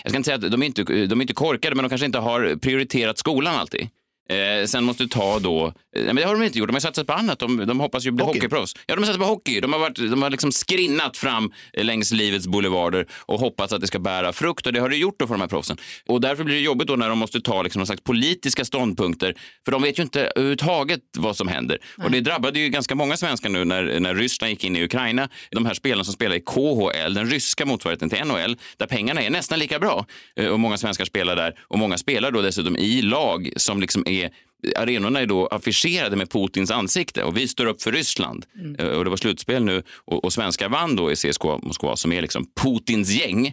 jag 0.03 0.11
ska 0.11 0.17
inte 0.17 0.27
säga 0.27 0.35
att 0.47 0.51
de 0.53 0.63
är 0.63 0.67
inte, 0.67 0.83
de 0.83 1.21
är 1.21 1.23
inte 1.23 1.35
korkade, 1.35 1.77
men 1.77 1.83
de 1.83 1.89
kanske 1.89 2.07
inte 2.07 2.19
har 2.19 2.57
prioriterat 2.61 3.19
skolan 3.19 3.55
alltid. 3.57 3.89
Eh, 4.29 4.67
sen 4.67 4.85
måste 4.85 5.09
ta 5.09 5.39
då, 5.39 5.67
eh, 5.67 5.73
nej, 5.95 6.05
men 6.05 6.17
det 6.17 6.23
har 6.25 6.35
de 6.35 6.43
inte 6.43 6.59
gjort, 6.59 6.69
de 6.69 6.73
har 6.73 6.81
satsat 6.81 7.07
på 7.07 7.13
annat. 7.13 7.39
De, 7.39 7.67
de 7.67 7.81
hoppas 7.81 8.07
ju 8.07 8.11
bli 8.11 8.25
Hockey. 8.25 8.39
hockeyproffs. 8.39 8.75
Ja, 8.87 8.95
de 8.95 9.01
har 9.01 9.07
satsat 9.07 9.21
på 9.23 9.29
hockey. 9.29 9.61
De 9.61 9.73
har, 9.73 9.81
varit, 9.81 9.97
de 9.97 10.23
har 10.23 10.31
liksom 10.31 10.53
skrinnat 10.53 11.17
fram 11.17 11.53
eh, 11.73 11.85
längs 11.85 12.13
livets 12.13 12.47
boulevarder 12.47 13.07
och 13.13 13.41
hoppats 13.41 13.73
att 13.73 13.81
det 13.81 13.87
ska 13.87 13.99
bära 13.99 14.33
frukt 14.33 14.67
och 14.67 14.73
det 14.73 14.81
har 14.81 14.89
det 14.89 14.97
gjort 14.97 15.15
då 15.19 15.27
för 15.27 15.35
de 15.35 15.41
här 15.41 15.49
proffsen. 15.49 15.77
Och 16.07 16.21
därför 16.21 16.45
blir 16.45 16.55
det 16.55 16.61
jobbigt 16.61 16.89
då 16.89 16.97
när 16.97 17.09
de 17.09 17.19
måste 17.19 17.41
ta 17.41 17.63
liksom 17.63 17.79
någon 17.81 17.87
slags 17.87 18.03
politiska 18.03 18.65
ståndpunkter, 18.65 19.35
för 19.65 19.73
de 19.73 19.83
vet 19.83 19.99
ju 19.99 20.03
inte 20.03 20.21
överhuvudtaget 20.21 21.01
vad 21.19 21.37
som 21.37 21.49
händer. 21.49 21.79
Och 22.05 22.11
det 22.11 22.21
drabbade 22.21 22.59
ju 22.59 22.69
ganska 22.69 22.95
många 22.95 23.17
svenskar 23.17 23.49
nu 23.49 23.65
när, 23.65 24.01
när 24.01 24.15
Ryssland 24.15 24.51
gick 24.51 24.65
in 24.65 24.77
i 24.77 24.85
Ukraina. 24.85 25.29
De 25.51 25.67
här 25.67 25.75
spelarna 25.75 26.05
som 26.05 26.15
spelar 26.15 26.37
i 26.37 26.41
KHL, 26.41 27.15
den 27.15 27.31
ryska 27.31 27.67
motsvarigheten 27.67 28.11
till 28.11 28.25
NHL, 28.25 28.57
där 28.77 28.87
pengarna 28.87 29.23
är 29.23 29.31
nästan 29.31 29.59
lika 29.59 29.79
bra. 29.79 30.07
Eh, 30.37 30.47
Och 30.49 30.61
många 30.61 30.77
svenskar 30.79 31.05
spelar 31.05 31.37
där 31.37 31.55
och 31.63 31.79
många 31.79 31.99
spelar 31.99 32.31
då 32.31 32.43
dessutom 32.43 32.77
i 32.77 33.03
lag 33.03 33.51
som 33.57 33.81
liksom 33.81 34.03
är 34.07 34.16
Arenorna 34.77 35.21
är 35.21 35.27
då 35.27 35.47
affischerade 35.47 36.17
med 36.17 36.31
Putins 36.31 36.71
ansikte 36.71 37.23
och 37.25 37.37
vi 37.37 37.49
står 37.49 37.67
upp 37.67 37.83
för 37.83 37.93
Ryssland. 37.93 38.47
Eh, 38.79 38.87
Och 38.89 39.05
det 39.05 39.11
var 39.11 39.17
slutspel 39.17 39.65
nu 39.65 39.83
och, 40.05 40.25
och 40.25 40.33
svenskar 40.33 40.69
vann 40.69 40.97
då 40.97 41.13
i 41.13 41.17
CSKA 41.17 41.59
Moskva 41.63 41.97
som 41.97 42.13
är 42.13 42.23
liksom 42.23 42.47
Putins 42.63 43.11
gäng. 43.11 43.53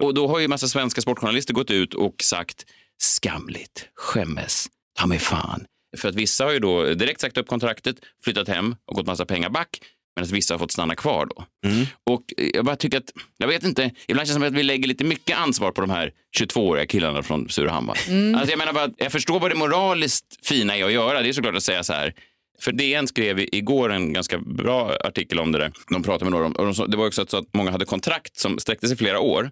Och 0.00 0.14
då 0.14 0.28
har 0.28 0.38
ju 0.38 0.48
massa 0.48 0.68
svenska 0.68 1.00
sportjournalister 1.00 1.54
gått 1.54 1.70
ut 1.70 1.94
och 1.94 2.14
sagt 2.22 2.64
skamligt, 3.02 3.88
skämmes, 3.94 4.66
ta 4.98 5.06
mig 5.06 5.18
fan. 5.18 5.64
För 5.96 6.08
att 6.08 6.14
vissa 6.14 6.44
har 6.44 6.52
ju 6.52 6.58
då 6.58 6.84
direkt 6.94 7.20
sagt 7.20 7.36
upp 7.38 7.46
kontraktet, 7.48 7.96
flyttat 8.24 8.48
hem 8.48 8.76
och 8.86 8.96
gått 8.96 9.06
massa 9.06 9.24
pengar 9.26 9.50
back. 9.50 9.78
Medan 10.16 10.30
vissa 10.32 10.54
har 10.54 10.58
fått 10.58 10.72
stanna 10.72 10.94
kvar 10.96 11.26
då. 11.36 11.44
Och 12.10 12.22
eh, 12.36 12.50
jag 12.54 12.64
bara 12.64 12.76
tycker 12.76 12.98
att, 12.98 13.12
jag 13.38 13.48
vet 13.48 13.64
inte, 13.64 13.90
ibland 14.08 14.28
känns 14.28 14.38
det 14.38 14.44
som 14.46 14.54
att 14.54 14.58
vi 14.58 14.62
lägger 14.62 14.88
lite 14.88 15.04
mycket 15.04 15.38
ansvar 15.38 15.72
på 15.72 15.80
de 15.80 15.90
här 15.90 16.12
22-åriga 16.40 16.86
killarna 16.86 17.22
från 17.22 17.48
Surahammar. 17.48 17.98
Alltså 18.36 18.50
jag 18.50 18.58
menar 18.58 18.72
bara, 18.72 18.84
att 18.84 18.94
jag 18.96 19.12
förstår 19.12 19.40
vad 19.40 19.50
det 19.50 19.54
moraliskt 19.54 20.46
fina 20.46 20.76
är 20.76 20.84
att 20.84 20.92
göra. 20.92 21.22
Det 21.22 21.28
är 21.28 21.32
såklart 21.32 21.56
att 21.56 21.62
säga 21.62 21.82
så 21.82 21.92
här, 21.92 22.14
för 22.60 22.72
DN 22.72 23.06
skrev 23.08 23.38
igår 23.52 23.92
en 23.92 24.12
ganska 24.12 24.38
bra 24.38 24.96
artikel 25.04 25.38
om 25.40 25.52
det 25.52 25.58
där. 25.58 25.72
De 25.90 26.02
pratade 26.02 26.24
med 26.24 26.32
några 26.32 26.46
om, 26.46 26.52
och 26.52 26.74
de 26.74 26.90
det 26.90 26.96
var 26.96 27.06
också 27.06 27.26
så 27.28 27.36
att 27.36 27.54
många 27.54 27.70
hade 27.70 27.84
kontrakt 27.84 28.36
som 28.36 28.58
sträckte 28.58 28.88
sig 28.88 28.96
flera 28.96 29.20
år. 29.20 29.50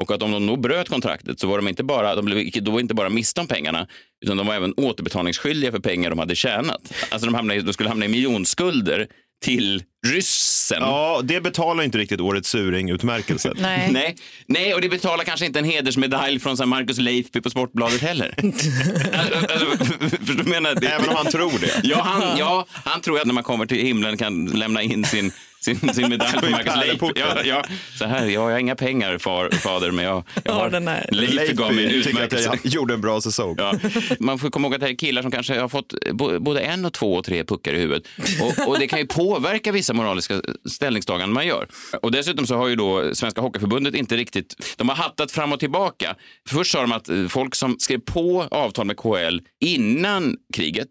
Och 0.00 0.10
att 0.10 0.22
om 0.22 0.32
de 0.32 0.46
då 0.46 0.56
bröt 0.56 0.88
kontraktet 0.88 1.40
så 1.40 1.46
var 1.46 1.56
de 1.56 1.68
inte 1.68 1.84
bara, 1.84 2.14
de 2.14 2.24
blev 2.24 2.50
då 2.62 2.80
inte 2.80 2.94
bara 2.94 3.08
miste 3.08 3.40
om 3.40 3.46
pengarna 3.46 3.86
utan 4.24 4.36
de 4.36 4.46
var 4.46 4.54
även 4.54 4.74
återbetalningsskyldiga 4.76 5.72
för 5.72 5.78
pengar 5.78 6.10
de 6.10 6.18
hade 6.18 6.34
tjänat. 6.36 6.94
Alltså 7.10 7.26
de, 7.26 7.34
hamnade, 7.34 7.60
de 7.60 7.72
skulle 7.72 7.88
hamna 7.88 8.04
i 8.04 8.08
miljonskulder 8.08 9.08
till 9.42 9.82
ryssen. 10.06 10.78
Ja, 10.80 11.20
det 11.24 11.40
betalar 11.40 11.84
inte 11.84 11.98
riktigt 11.98 12.20
årets 12.20 12.48
suring-utmärkelsen. 12.54 13.56
Nej. 13.60 13.88
Nej, 13.92 14.16
nej, 14.46 14.74
och 14.74 14.80
det 14.80 14.88
betalar 14.88 15.24
kanske 15.24 15.46
inte 15.46 15.58
en 15.58 15.64
hedersmedalj 15.64 16.40
från 16.40 16.56
så 16.56 16.66
Marcus 16.66 16.98
Leifby 16.98 17.40
på 17.40 17.50
Sportbladet 17.50 18.00
heller. 18.00 18.34
alltså, 18.42 19.36
alltså, 19.52 19.66
förstår 20.00 20.26
du 20.26 20.34
vad 20.34 20.38
jag 20.38 20.48
menar? 20.62 20.74
Det- 20.74 20.86
Även 20.88 21.08
om 21.08 21.16
han 21.16 21.26
tror 21.26 21.58
det. 21.60 21.80
Ja 21.82 22.00
han, 22.02 22.38
ja, 22.38 22.66
han 22.70 23.00
tror 23.00 23.20
att 23.20 23.26
när 23.26 23.34
man 23.34 23.44
kommer 23.44 23.66
till 23.66 23.78
himlen 23.86 24.16
kan 24.16 24.46
lämna 24.46 24.82
in 24.82 25.04
sin, 25.04 25.32
sin, 25.64 25.94
sin 25.94 26.08
medalj 26.08 26.32
på 26.40 26.46
Marcus 26.50 26.74
pärleporten. 26.74 27.22
Ja, 27.26 27.42
ja, 27.44 27.64
så 27.98 28.04
här, 28.04 28.24
ja, 28.26 28.30
jag 28.30 28.40
har 28.40 28.58
inga 28.58 28.76
pengar 28.76 29.18
far, 29.18 29.50
fader, 29.50 29.90
men 29.90 30.04
jag, 30.04 30.14
jag 30.34 30.42
Ja, 30.44 30.52
har... 30.52 30.70
den 30.70 30.88
här. 30.88 31.06
Leifby 31.12 31.52
gav 31.54 31.74
mig 31.74 31.84
en 31.84 31.90
utmärkelse. 31.90 32.58
jag 32.62 32.72
gjorde 32.72 32.94
en 32.94 33.00
bra 33.00 33.20
säsong. 33.20 33.54
Ja. 33.58 33.74
Man 34.20 34.38
får 34.38 34.50
komma 34.50 34.66
ihåg 34.66 34.74
att 34.74 34.80
det 34.80 34.86
här 34.86 34.92
är 34.92 34.96
killar 34.98 35.22
som 35.22 35.30
kanske 35.30 35.60
har 35.60 35.68
fått 35.68 35.94
både 36.40 36.60
en 36.60 36.84
och 36.84 36.92
två 36.92 37.14
och 37.14 37.24
tre 37.24 37.44
puckar 37.44 37.74
i 37.74 37.78
huvudet. 37.78 38.02
Och, 38.42 38.68
och 38.68 38.78
det 38.78 38.86
kan 38.86 38.98
ju 38.98 39.06
påverka 39.06 39.72
vissa 39.72 39.94
moraliska 39.94 40.40
ställningstaganden 40.70 41.32
man 41.32 41.46
gör. 41.46 41.66
Och 42.02 42.12
dessutom 42.12 42.46
så 42.46 42.56
har 42.56 42.68
ju 42.68 42.76
då 42.76 43.14
Svenska 43.14 43.40
Hockeyförbundet 43.40 43.94
inte 43.94 44.16
riktigt, 44.16 44.74
de 44.76 44.88
har 44.88 44.96
hattat 44.96 45.32
fram 45.32 45.52
och 45.52 45.60
tillbaka. 45.60 46.14
Först 46.48 46.72
sa 46.72 46.80
de 46.80 46.92
att 46.92 47.08
folk 47.32 47.54
som 47.54 47.76
skrev 47.78 47.98
på 47.98 48.46
avtal 48.50 48.86
med 48.86 48.96
KL 48.96 49.38
innan 49.60 50.36
kriget, 50.54 50.88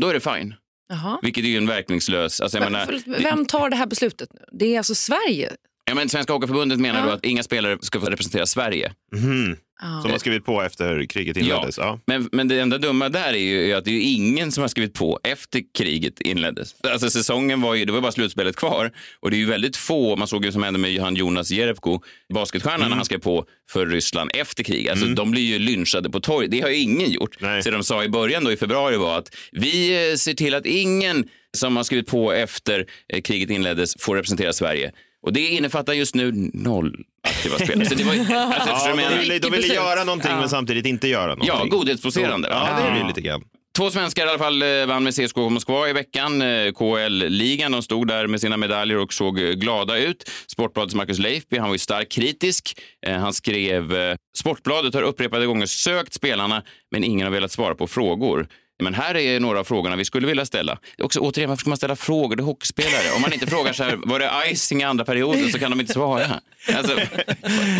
då 0.00 0.08
är 0.08 0.14
det 0.14 0.20
fine. 0.20 0.54
Jaha. 0.88 1.18
Vilket 1.22 1.44
är 1.44 1.48
ju 1.48 1.56
en 1.56 1.66
verkningslös... 1.66 2.40
Alltså 2.40 2.60
menar, 2.60 3.20
Vem 3.22 3.46
tar 3.46 3.70
det 3.70 3.76
här 3.76 3.86
beslutet 3.86 4.28
nu? 4.32 4.40
Det 4.52 4.74
är 4.74 4.78
alltså 4.78 4.94
Sverige? 4.94 5.52
Ja, 5.84 5.94
men 5.94 6.08
Svenska 6.08 6.32
Hockeyförbundet 6.32 6.80
menar 6.80 7.00
Ja. 7.00 7.06
då 7.06 7.12
att 7.12 7.24
inga 7.24 7.42
spelare 7.42 7.78
ska 7.80 8.00
få 8.00 8.06
representera 8.06 8.46
Sverige. 8.46 8.92
Mhm. 9.12 9.56
Ja. 9.80 10.00
Som 10.02 10.10
har 10.10 10.18
skrivit 10.18 10.44
på 10.44 10.62
efter 10.62 11.06
kriget 11.06 11.36
inleddes. 11.36 11.78
Ja. 11.78 12.00
Men, 12.06 12.28
men 12.32 12.48
det 12.48 12.60
enda 12.60 12.78
dumma 12.78 13.08
där 13.08 13.28
är 13.32 13.38
ju 13.38 13.72
att 13.72 13.84
det 13.84 13.90
är 13.90 14.14
ingen 14.14 14.52
som 14.52 14.60
har 14.60 14.68
skrivit 14.68 14.94
på 14.94 15.20
efter 15.22 15.62
kriget 15.78 16.20
inleddes. 16.20 16.74
Alltså 16.82 17.10
säsongen 17.10 17.60
var 17.60 17.74
ju, 17.74 17.84
det 17.84 17.92
var 17.92 18.00
bara 18.00 18.12
slutspelet 18.12 18.56
kvar 18.56 18.90
och 19.20 19.30
det 19.30 19.36
är 19.36 19.38
ju 19.38 19.46
väldigt 19.46 19.76
få, 19.76 20.16
man 20.16 20.28
såg 20.28 20.44
ju 20.44 20.52
som 20.52 20.62
hände 20.62 20.78
med 20.78 21.00
han 21.00 21.16
Jonas 21.16 21.50
Jerebko, 21.50 22.00
basketstjärnan 22.34 22.88
när 22.88 22.96
han 22.96 23.04
skrev 23.04 23.18
på 23.18 23.44
för 23.70 23.86
Ryssland 23.86 24.30
efter 24.34 24.64
krig. 24.64 24.88
Alltså 24.88 25.06
de 25.06 25.30
blir 25.30 25.42
ju 25.42 25.58
lynchade 25.58 26.10
på 26.10 26.20
torg. 26.20 26.48
Det 26.48 26.60
har 26.60 26.68
ju 26.68 26.76
ingen 26.76 27.10
gjort. 27.10 27.36
Nej. 27.40 27.62
Så 27.62 27.70
de 27.70 27.84
sa 27.84 28.04
i 28.04 28.08
början 28.08 28.44
då 28.44 28.52
i 28.52 28.56
februari 28.56 28.96
var 28.96 29.18
att 29.18 29.36
vi 29.52 30.08
eh, 30.10 30.16
ser 30.16 30.34
till 30.34 30.54
att 30.54 30.66
ingen 30.66 31.24
som 31.56 31.76
har 31.76 31.84
skrivit 31.84 32.06
på 32.06 32.32
efter 32.32 32.86
eh, 33.12 33.20
kriget 33.20 33.50
inleddes 33.50 33.94
får 33.98 34.16
representera 34.16 34.52
Sverige. 34.52 34.92
Och 35.26 35.32
det 35.32 35.48
innefattar 35.48 35.92
just 35.92 36.14
nu 36.14 36.32
noll 36.52 36.96
aktiva 37.28 37.58
spelare. 37.58 37.88
Så 37.88 37.94
det 37.94 38.04
var, 38.04 38.12
alltså, 38.36 38.88
Ja, 38.90 38.96
de 38.96 39.18
ville, 39.18 39.38
de 39.38 39.50
ville 39.52 39.74
göra 39.74 40.04
någonting 40.04 40.30
Ja. 40.30 40.40
men 40.40 40.48
samtidigt 40.48 40.86
inte 40.86 41.08
göra 41.08 41.26
någonting. 41.26 41.48
Ja, 41.48 41.64
godhetsposerande. 41.64 42.48
Ja, 42.50 42.68
det 42.78 42.88
är 42.88 43.00
det 43.02 43.08
lite 43.08 43.20
grann. 43.20 43.42
Två 43.76 43.90
svenskar 43.90 44.26
i 44.26 44.28
alla 44.28 44.38
fall 44.38 44.62
eh, 44.62 44.86
vann 44.86 45.04
med 45.04 45.14
CSKA 45.14 45.48
Moskva 45.48 45.88
i 45.88 45.92
veckan. 45.92 46.42
Eh, 46.42 46.72
KL-ligan, 46.72 47.72
de 47.72 47.82
stod 47.82 48.08
där 48.08 48.26
med 48.26 48.40
sina 48.40 48.56
medaljer 48.56 48.98
och 48.98 49.12
såg 49.12 49.38
eh, 49.40 49.50
glada 49.50 49.96
ut. 49.98 50.30
Sportbladets 50.46 50.94
Marcus 50.94 51.18
Leifby, 51.18 51.58
han 51.58 51.68
var 51.68 51.74
ju 51.74 51.78
starkt 51.78 52.12
kritisk. 52.12 52.80
Han 53.06 53.32
skrev 53.34 53.94
Sportbladet 54.38 54.94
har 54.94 55.02
upprepade 55.02 55.46
gånger 55.46 55.66
sökt 55.66 56.14
spelarna 56.14 56.62
men 56.90 57.04
ingen 57.04 57.26
har 57.26 57.32
velat 57.32 57.52
svara 57.52 57.74
på 57.74 57.86
frågor. 57.86 58.46
Men 58.82 58.94
här 58.94 59.16
är 59.16 59.40
några 59.40 59.60
av 59.60 59.64
frågorna 59.64 59.96
vi 59.96 60.04
skulle 60.04 60.26
vilja 60.26 60.46
ställa. 60.46 60.78
Också, 60.98 61.20
återigen, 61.20 61.50
varför 61.50 61.60
ska 61.60 61.68
man 61.68 61.76
ställa 61.76 61.96
frågor 61.96 62.36
till 62.36 62.44
hockeyspelare? 62.44 63.16
Om 63.16 63.22
man 63.22 63.32
inte 63.32 63.46
frågar 63.46 63.72
så 63.72 63.84
här, 63.84 63.98
var 64.04 64.18
det 64.18 64.30
icing 64.50 64.80
i 64.80 64.84
andra 64.84 65.04
perioden 65.04 65.52
så 65.52 65.58
kan 65.58 65.70
de 65.70 65.80
inte 65.80 65.92
svara. 65.92 66.40
Alltså, 66.76 66.94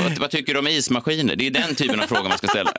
vad, 0.03 0.19
vad, 0.19 0.31
tycker 0.31 0.53
du 0.53 0.59
om 0.59 0.67
ismaskiner? 0.67 1.37
Det 1.37 1.47
är 1.47 1.51
den 1.51 1.75
typen 1.75 2.01
av 2.01 2.07
frågor 2.07 2.29
man 2.29 2.39
ska 2.39 2.47
ställa. 2.47 2.73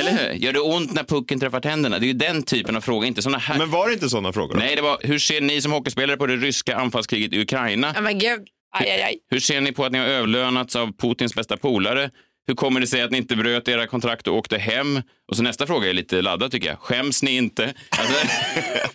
Eller 0.00 0.10
hur? 0.10 0.32
Gör 0.32 0.52
det 0.52 0.60
ont 0.60 0.92
när 0.92 1.04
pucken 1.04 1.40
träffar 1.40 1.60
tänderna? 1.60 1.98
Det 1.98 2.04
är 2.04 2.08
ju 2.08 2.12
den 2.12 2.42
typen 2.42 2.76
av 2.76 2.80
frågor, 2.80 3.06
inte 3.06 3.22
såna 3.22 3.38
här. 3.38 3.58
Men 3.58 3.70
var 3.70 3.88
det 3.88 3.94
inte 3.94 4.08
sådana 4.08 4.32
frågor? 4.32 4.54
Då? 4.54 4.60
Nej, 4.60 4.76
det 4.76 4.82
var 4.82 4.98
hur 5.02 5.18
ser 5.18 5.40
ni 5.40 5.62
som 5.62 5.72
hockeyspelare 5.72 6.16
på 6.16 6.26
det 6.26 6.36
ryska 6.36 6.76
anfallskriget 6.76 7.32
i 7.32 7.42
Ukraina? 7.42 7.94
Gud. 8.12 8.40
Aj, 8.72 8.90
aj, 8.90 9.02
aj. 9.02 9.18
Hur 9.30 9.40
ser 9.40 9.60
ni 9.60 9.72
på 9.72 9.84
att 9.84 9.92
ni 9.92 9.98
har 9.98 10.06
överlönats 10.06 10.76
av 10.76 10.92
Putins 10.98 11.34
bästa 11.34 11.56
polare? 11.56 12.10
Hur 12.46 12.54
kommer 12.54 12.80
det 12.80 12.86
sig 12.86 13.02
att 13.02 13.10
ni 13.10 13.18
inte 13.18 13.36
bröt 13.36 13.68
era 13.68 13.86
kontrakt 13.86 14.28
och 14.28 14.36
åkte 14.36 14.58
hem? 14.58 15.02
Och 15.30 15.36
så 15.36 15.42
nästa 15.42 15.66
fråga 15.66 15.90
är 15.90 15.92
lite 15.94 16.22
laddad 16.22 16.50
tycker 16.50 16.68
jag. 16.68 16.78
Skäms 16.80 17.22
ni 17.22 17.36
inte? 17.36 17.74
Alltså, 17.90 18.14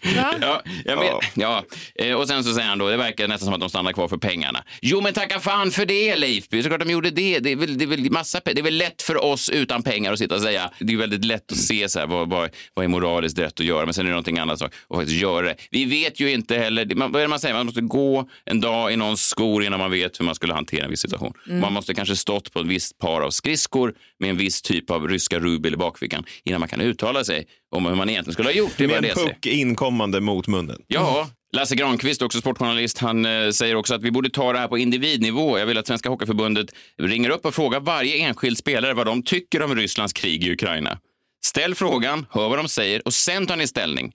ja, 0.41 0.61
jag 0.85 0.97
vet, 0.99 1.31
ja. 1.33 1.63
Eh, 1.95 2.13
Och 2.13 2.27
sen 2.27 2.43
så 2.43 2.53
säger 2.53 2.67
han 2.69 2.77
då, 2.77 2.89
det 2.89 2.97
verkar 2.97 3.27
nästan 3.27 3.45
som 3.45 3.53
att 3.53 3.59
de 3.59 3.69
stannar 3.69 3.93
kvar 3.93 4.07
för 4.07 4.17
pengarna. 4.17 4.63
Jo 4.81 5.01
men 5.01 5.13
tacka 5.13 5.39
fan 5.39 5.71
för 5.71 5.85
det 5.85 6.15
Leifby, 6.15 6.63
såklart 6.63 6.79
de 6.79 6.89
gjorde 6.91 7.09
det. 7.11 7.39
Det 7.39 7.51
är 7.51 7.55
väl, 7.55 7.77
det 7.77 7.85
är 7.85 7.87
väl 7.87 8.11
massa 8.11 8.41
Det 8.45 8.59
är 8.59 8.63
väl 8.63 8.77
lätt 8.77 9.01
för 9.01 9.23
oss 9.23 9.49
utan 9.49 9.83
pengar 9.83 10.13
att 10.13 10.19
sitta 10.19 10.35
och 10.35 10.41
säga. 10.41 10.71
Det 10.79 10.93
är 10.93 10.97
väldigt 10.97 11.25
lätt 11.25 11.51
att 11.51 11.57
se 11.57 11.89
så 11.89 11.99
här, 11.99 12.07
vad, 12.07 12.29
vad, 12.29 12.49
vad 12.73 12.85
är 12.85 12.89
moraliskt 12.89 13.39
rätt 13.39 13.59
att 13.59 13.65
göra, 13.65 13.85
men 13.85 13.93
sen 13.93 14.01
är 14.05 14.05
det 14.05 14.11
någonting 14.11 14.37
annat 14.39 14.59
sak 14.59 14.73
att 14.89 14.97
faktiskt 14.97 15.21
göra 15.21 15.45
det. 15.45 15.55
Vi 15.71 15.85
vet 15.85 16.19
ju 16.19 16.31
inte 16.31 16.57
heller, 16.57 16.95
man, 16.95 17.11
vad 17.11 17.21
är 17.21 17.23
det 17.25 17.29
man 17.29 17.39
säger, 17.39 17.55
man 17.55 17.65
måste 17.65 17.81
gå 17.81 18.29
en 18.45 18.61
dag 18.61 18.93
i 18.93 18.95
någons 18.95 19.27
skor 19.27 19.63
innan 19.63 19.79
man 19.79 19.91
vet 19.91 20.19
hur 20.19 20.25
man 20.25 20.35
skulle 20.35 20.53
hantera 20.53 20.83
en 20.83 20.89
viss 20.89 21.01
situation. 21.01 21.33
Man 21.45 21.73
måste 21.73 21.93
kanske 21.93 22.15
stått 22.15 22.53
på 22.53 22.59
ett 22.59 22.65
visst 22.67 22.97
par 22.97 23.21
av 23.21 23.31
skridskor 23.31 23.93
med 24.19 24.29
en 24.29 24.37
viss 24.37 24.61
typ 24.61 24.91
av 24.91 25.07
ryska 25.07 25.39
rubel 25.39 25.73
i 25.73 25.77
bakfickan 25.77 26.24
innan 26.43 26.59
man 26.59 26.69
kan 26.69 26.81
uttala 26.81 27.23
sig 27.23 27.45
om 27.75 27.85
hur 27.85 27.95
man 27.95 28.09
egentligen 28.09 28.33
skulle 28.33 28.49
ha 28.49 28.53
gjort. 28.53 28.73
Det 28.77 28.87
Med 28.87 29.03
det 29.03 29.09
en 29.09 29.15
puck 29.15 29.45
inkommande 29.45 30.21
mot 30.21 30.47
munnen. 30.47 30.81
Ja, 30.87 31.29
Lasse 31.55 31.75
Granqvist, 31.75 32.21
också 32.21 32.39
sportjournalist, 32.39 32.97
han 32.97 33.25
eh, 33.25 33.49
säger 33.49 33.75
också 33.75 33.95
att 33.95 34.03
vi 34.03 34.11
borde 34.11 34.29
ta 34.29 34.53
det 34.53 34.59
här 34.59 34.67
på 34.67 34.77
individnivå. 34.77 35.59
Jag 35.59 35.65
vill 35.65 35.77
att 35.77 35.87
Svenska 35.87 36.09
Hockeyförbundet 36.09 36.67
ringer 36.97 37.29
upp 37.29 37.45
och 37.45 37.55
frågar 37.55 37.79
varje 37.79 38.17
enskild 38.17 38.57
spelare 38.57 38.93
vad 38.93 39.05
de 39.05 39.23
tycker 39.23 39.61
om 39.61 39.75
Rysslands 39.75 40.13
krig 40.13 40.43
i 40.43 40.51
Ukraina. 40.51 40.99
Ställ 41.45 41.75
frågan, 41.75 42.25
hör 42.29 42.49
vad 42.49 42.59
de 42.59 42.69
säger 42.69 43.07
och 43.07 43.13
sen 43.13 43.47
tar 43.47 43.55
ni 43.55 43.67
ställning. 43.67 44.13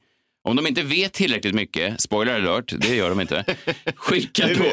Om 0.48 0.56
de 0.56 0.66
inte 0.66 0.82
vet 0.82 1.12
tillräckligt 1.12 1.54
mycket, 1.54 2.00
spoiler 2.00 2.34
alert, 2.34 2.72
det 2.78 2.94
gör 2.94 3.08
de 3.08 3.20
inte, 3.20 3.44
skicka 3.96 4.46
Du, 4.46 4.54
då. 4.54 4.64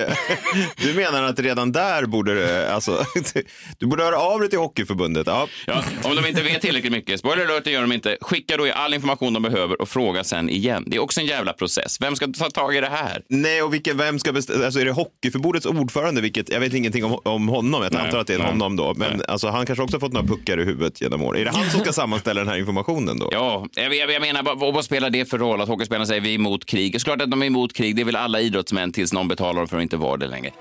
du 0.78 0.94
menar 0.94 1.24
att 1.24 1.40
redan 1.40 1.72
där 1.72 2.06
borde 2.06 2.34
det, 2.34 2.74
alltså, 2.74 3.06
du 3.78 3.86
borde 3.86 4.04
höra 4.04 4.18
av 4.18 4.40
dig 4.40 4.50
till 4.50 4.60
Hockeyförbundet. 4.60 5.28
Ja. 5.28 5.48
Ja, 5.66 5.84
om 6.04 6.16
de 6.16 6.26
inte 6.28 6.42
vet 6.42 6.62
tillräckligt 6.62 6.92
mycket, 6.92 7.20
spoiler 7.20 7.46
alert, 7.46 7.64
det 7.64 7.72
gör 7.72 7.82
de 7.82 7.92
inte, 7.92 8.18
skicka 8.22 8.58
då 8.58 8.72
all 8.74 8.94
information 8.94 9.34
de 9.34 9.44
behöver 9.44 9.82
och 9.82 9.90
fråga 9.90 10.24
sen 10.24 10.50
igen. 10.50 10.84
Det 10.88 10.98
är 10.98 11.02
också 11.02 11.20
en 11.20 11.26
jävla 11.28 11.54
process. 11.54 11.98
Vem 12.02 12.16
ska 12.16 12.28
ta 12.28 12.50
tag 12.50 12.76
i 12.76 12.82
det 12.82 12.90
här? 12.90 13.22
Nej, 13.30 13.62
och 13.62 13.74
vilken, 13.74 13.98
vem 13.98 14.20
ska 14.20 14.32
bestämma? 14.34 14.66
Alltså, 14.66 14.80
är 14.80 14.86
det 14.86 14.92
Hockeyförbundets 14.92 15.66
ordförande? 15.66 16.22
Vilket, 16.22 16.50
jag 16.50 16.60
vet 16.60 16.74
ingenting 16.74 17.06
om, 17.06 17.20
om 17.24 17.48
honom, 17.48 17.84
jag 17.84 17.96
antar 17.96 18.20
att 18.20 18.28
det 18.28 18.34
är 18.34 18.38
nej, 18.38 18.48
honom 18.48 18.76
då. 18.76 18.94
Men 18.94 19.22
alltså, 19.28 19.48
han 19.48 19.66
kanske 19.66 19.84
också 19.84 19.96
har 19.96 20.00
fått 20.00 20.14
några 20.14 20.28
puckar 20.28 20.60
i 20.60 20.64
huvudet 20.64 21.02
genom 21.02 21.24
år. 21.24 21.38
Är 21.38 21.46
det 21.46 21.52
han 21.52 21.70
som 21.70 21.80
ska 21.80 21.94
sammanställa 22.02 22.42
den 22.42 22.48
här 22.50 22.58
informationen 22.58 23.20
då? 23.20 23.30
Ja, 23.32 23.68
jag, 23.76 23.96
jag, 23.96 24.12
jag 24.12 24.22
menar, 24.22 24.44
vad, 24.44 24.74
vad 24.74 24.86
spelar 24.86 25.10
det 25.10 25.26
för 25.30 25.38
roll 25.38 25.57
roll 25.58 25.64
att 25.64 25.70
hockeyspelarna 25.70 26.06
säger 26.06 26.22
vi 26.22 26.30
är 26.30 26.36
emot 26.36 26.66
krig? 26.66 26.92
Det 26.92 26.98
är 26.98 27.00
klart 27.00 27.22
att 27.22 27.32
de 27.32 27.42
är 27.42 27.46
emot 27.46 27.74
krig, 27.74 27.96
det 27.96 28.02
är 28.02 28.06
väl 28.06 28.16
alla 28.16 28.42
idrottsmän 28.42 28.92
tills 28.92 29.14
någon 29.14 29.28
betalar 29.28 29.60
dem 29.60 29.68
för 29.68 29.78
att 29.78 29.84
inte 29.84 29.98
vara 29.98 30.18
det 30.18 30.28
längre. 30.28 30.52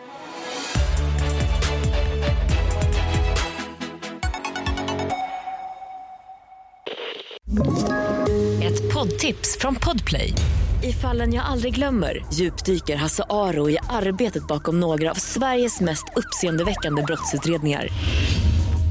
Ett 8.62 8.94
poddtips 8.94 9.58
från 9.60 9.74
Podplay. 9.74 10.32
I 10.84 10.92
fallen 10.92 11.34
jag 11.34 11.44
aldrig 11.44 11.74
glömmer 11.74 12.26
djupdyker 12.32 12.96
Hasse 12.96 13.24
Aro 13.30 13.70
i 13.70 13.78
arbetet 13.88 14.46
bakom 14.46 14.80
några 14.80 15.10
av 15.10 15.14
Sveriges 15.14 15.80
mest 15.80 16.04
uppseendeväckande 16.16 17.02
brottsutredningar. 17.02 17.88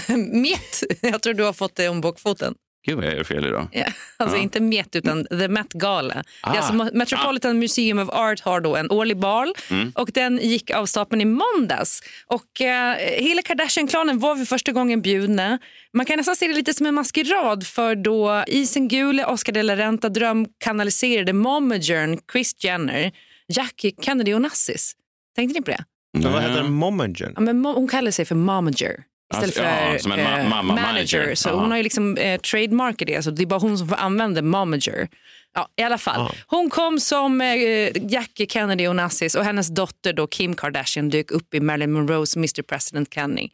Met. 0.16 0.82
Jag 1.00 1.22
tror 1.22 1.34
du 1.34 1.44
har 1.44 1.52
fått 1.52 1.74
det 1.74 1.88
om 1.88 2.00
bakfoten. 2.00 2.54
Gud 2.86 2.96
vad 2.96 3.06
jag 3.06 3.14
gör 3.14 3.24
fel 3.24 3.46
idag. 3.46 3.68
Ja, 3.72 3.84
alltså 4.16 4.36
inte 4.36 4.60
Met 4.60 4.96
utan 4.96 5.24
The 5.24 5.48
Met 5.48 5.72
Gala. 5.72 6.24
Ah. 6.40 6.50
alltså 6.50 6.72
Metropolitan 6.72 7.58
Museum 7.58 7.98
of 7.98 8.08
Art 8.08 8.40
har 8.40 8.60
då 8.60 8.76
en 8.76 8.90
årlig 8.90 9.16
bal 9.18 9.54
och 9.94 10.10
den 10.14 10.38
gick 10.42 10.70
av 10.70 10.86
stapeln 10.86 11.20
i 11.20 11.24
måndags. 11.24 12.02
Och 12.26 12.60
eh, 12.60 12.96
hela 12.96 13.42
Kardashian-klanen 13.42 14.18
var 14.18 14.36
för 14.36 14.44
första 14.44 14.72
gången 14.72 15.02
bjudna. 15.02 15.58
Man 15.92 16.06
kan 16.06 16.16
nästan 16.16 16.36
se 16.36 16.48
det 16.48 16.54
lite 16.54 16.74
som 16.74 16.86
en 16.86 16.94
maskerad 16.94 17.66
för 17.66 17.94
då 17.94 18.44
Isen 18.46 18.88
Gule, 18.88 19.24
Oscar 19.26 19.52
de 19.52 19.62
la 19.62 19.76
Renta 19.76 20.08
drömkanaliserade 20.08 21.32
momagern 21.32 22.18
Kris 22.32 22.64
Jenner, 22.64 23.12
Jackie 23.48 23.92
Kennedy 24.00 24.34
Onassis. 24.34 24.92
Tänkte 25.36 25.60
ni 25.60 25.64
på 25.64 25.70
det? 25.70 25.84
Men 26.18 26.32
vad 26.32 26.42
heter 26.42 26.62
den? 26.62 26.72
Momagen? 26.72 27.32
Ja, 27.34 27.40
men 27.40 27.64
hon 27.64 27.88
kallar 27.88 28.10
sig 28.10 28.24
för 28.24 28.34
momager 28.34 29.04
istället 29.32 29.58
Alltså, 29.58 29.62
ja, 29.62 29.92
för 29.92 29.98
som 29.98 30.12
en 30.12 30.18
ma- 30.20 30.38
eh, 30.40 30.48
mamma 30.48 30.62
manager. 30.74 30.92
manager. 30.92 31.34
Så 31.34 31.48
Ja. 31.48 31.52
hon 31.54 31.70
har 31.70 31.76
ju 31.78 31.82
liksom 31.82 32.16
eh, 32.16 32.40
trademarkat 32.40 33.06
det, 33.08 33.22
så 33.22 33.30
det 33.30 33.42
är 33.42 33.46
bara 33.46 33.60
hon 33.60 33.78
som 33.78 33.88
får 33.88 33.96
använda 33.96 34.42
momager. 34.42 35.08
Ja, 35.54 35.68
i 35.76 35.82
alla 35.82 35.98
fall. 35.98 36.20
Ja. 36.20 36.34
Hon 36.46 36.70
kom 36.70 37.00
som 37.00 37.40
eh, 37.40 37.88
Jackie 38.12 38.46
Kennedy 38.46 38.86
Onassis 38.88 39.34
och 39.34 39.44
hennes 39.44 39.68
dotter 39.68 40.12
då 40.12 40.26
Kim 40.26 40.54
Kardashian 40.54 41.08
dök 41.10 41.30
upp 41.30 41.54
i 41.54 41.60
Marilyn 41.60 41.92
Monroes 41.92 42.36
Mr 42.36 42.62
President-klänning. 42.62 43.50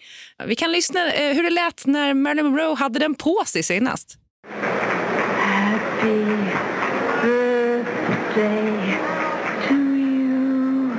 Vi 0.46 0.54
kan 0.54 0.72
lyssna 0.72 1.12
eh, 1.12 1.34
hur 1.34 1.42
det 1.42 1.50
lät 1.50 1.86
när 1.86 2.14
Marilyn 2.14 2.46
Monroe 2.46 2.74
hade 2.76 2.98
den 2.98 3.14
på 3.14 3.42
sig 3.46 3.62
senast. 3.62 4.18
Happy 5.42 6.24
birthday 7.22 8.94
to 9.68 9.74
you. 9.74 10.90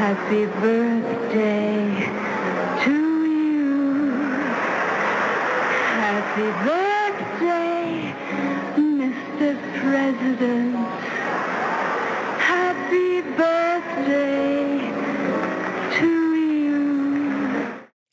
Happy 0.00 0.46
birthday 0.46 0.91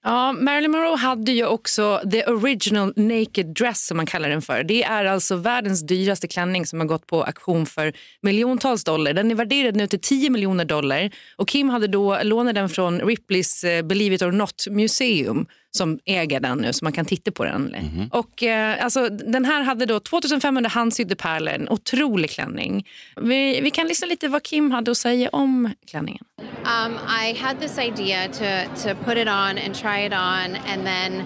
Ja, 0.04 0.32
Marilyn 0.32 0.72
Monroe 0.72 0.96
hade 0.96 1.32
ju 1.32 1.46
också 1.46 2.02
the 2.12 2.26
original 2.26 2.94
naked 2.96 3.54
dress 3.54 3.88
som 3.88 3.98
man 3.98 4.06
kallar 4.06 4.30
den 4.30 4.42
för. 4.42 4.64
Det 4.64 4.84
är 4.84 5.06
alltså 5.06 5.36
världens 5.36 5.82
dyraste 5.88 6.28
klänning 6.28 6.66
som 6.66 6.80
har 6.80 6.88
gått 6.88 7.08
på 7.08 7.24
auktion 7.24 7.66
för 7.66 7.94
miljontals 8.22 8.84
dollar. 8.84 9.14
Den 9.14 9.32
är 9.32 9.36
värderad 9.36 9.76
nu 9.76 9.88
till 9.88 10.00
10 10.00 10.30
miljoner 10.30 10.66
dollar 10.66 11.12
och 11.36 11.48
Kim 11.48 11.70
hade 11.70 11.88
då 11.88 12.20
lånat 12.24 12.56
den 12.56 12.70
från 12.70 13.02
Ripleys 13.02 13.64
eh, 13.64 13.82
Believe 13.82 14.16
it 14.16 14.22
or 14.22 14.32
not 14.32 14.68
museum 14.70 15.46
som 15.72 16.00
äger 16.06 16.40
den 16.40 16.58
nu 16.58 16.74
så 16.74 16.86
man 16.86 16.92
kan 16.94 17.06
titta 17.06 17.32
på 17.32 17.46
den. 17.46 17.76
Och 18.12 18.44
eh, 18.44 18.84
alltså, 18.84 19.10
Den 19.10 19.46
här 19.46 19.62
hade 19.64 19.86
då 19.86 20.00
2500 20.00 20.70
handsydda 20.70 21.16
pärlor, 21.16 21.54
en 21.54 21.70
otrolig 21.70 22.30
klänning. 22.30 22.88
Vi, 23.22 23.62
vi 23.62 23.72
kan 23.72 23.88
lyssna 23.88 24.08
lite 24.08 24.28
vad 24.28 24.44
Kim 24.44 24.72
hade 24.72 24.92
att 24.92 24.98
säga 24.98 25.30
om 25.30 25.70
klänningen. 25.88 26.24
Um, 26.40 26.94
I 27.26 27.34
had 27.34 27.60
this 27.60 27.78
idea 27.78 28.28
to, 28.28 28.46
to 28.84 28.96
put 29.06 29.18
it 29.18 29.28
on 29.28 29.58
and 29.58 29.76
try 29.76 30.06
it 30.06 30.14
on, 30.14 30.56
and 30.68 30.86
then 30.86 31.24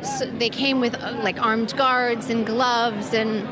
s 0.00 0.22
they 0.38 0.48
came 0.48 0.80
with 0.80 0.94
uh, 0.94 1.24
like 1.24 1.40
armed 1.40 1.76
guards 1.76 2.30
and 2.30 2.46
gloves, 2.46 3.14
and 3.14 3.42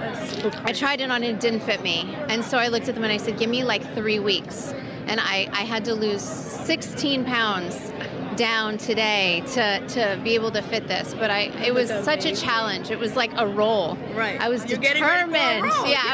I 0.65 0.73
tried 0.73 1.01
it 1.01 1.11
on 1.11 1.23
and 1.23 1.25
it 1.25 1.41
didn't 1.41 1.61
fit 1.61 1.83
me. 1.83 2.17
And 2.29 2.45
so 2.45 2.59
I 2.59 2.69
looked 2.69 2.89
at 2.89 2.95
them 2.95 3.05
and 3.05 3.13
I 3.13 3.19
said, 3.19 3.39
"Give 3.39 3.51
me 3.51 3.65
like 3.65 3.85
three 3.95 4.21
weeks," 4.21 4.75
and 5.09 5.21
I, 5.21 5.49
I 5.53 5.65
had 5.65 5.85
to 5.85 5.95
lose 5.95 6.23
16 6.23 7.25
pounds 7.25 7.93
down 8.37 8.79
today 8.79 9.43
to, 9.55 9.87
to 9.89 10.19
be 10.25 10.35
able 10.35 10.51
to 10.51 10.63
fit 10.63 10.89
this. 10.89 11.15
But 11.15 11.31
I 11.31 11.51
it 11.67 11.75
was 11.75 11.89
such 12.05 12.25
a 12.27 12.35
challenge. 12.37 12.91
It 12.91 12.99
was 12.99 13.17
like 13.17 13.33
a 13.37 13.47
roll. 13.47 13.97
Right. 14.15 14.41
I 14.41 14.49
was 14.49 14.65
You're 14.69 14.79
getting 14.79 15.03
ready 15.03 15.31
for 15.31 15.37
a 15.37 15.55
determined. 15.55 15.91
Yeah. 15.91 16.13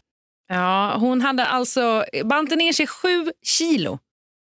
Ja, 0.49 0.97
hon 0.99 1.21
hade 1.21 1.47
alltså 1.47 2.05
bantat 2.25 2.59
ner 2.59 2.73
sig 2.73 2.87
sju 2.87 3.33
kilo 3.43 3.99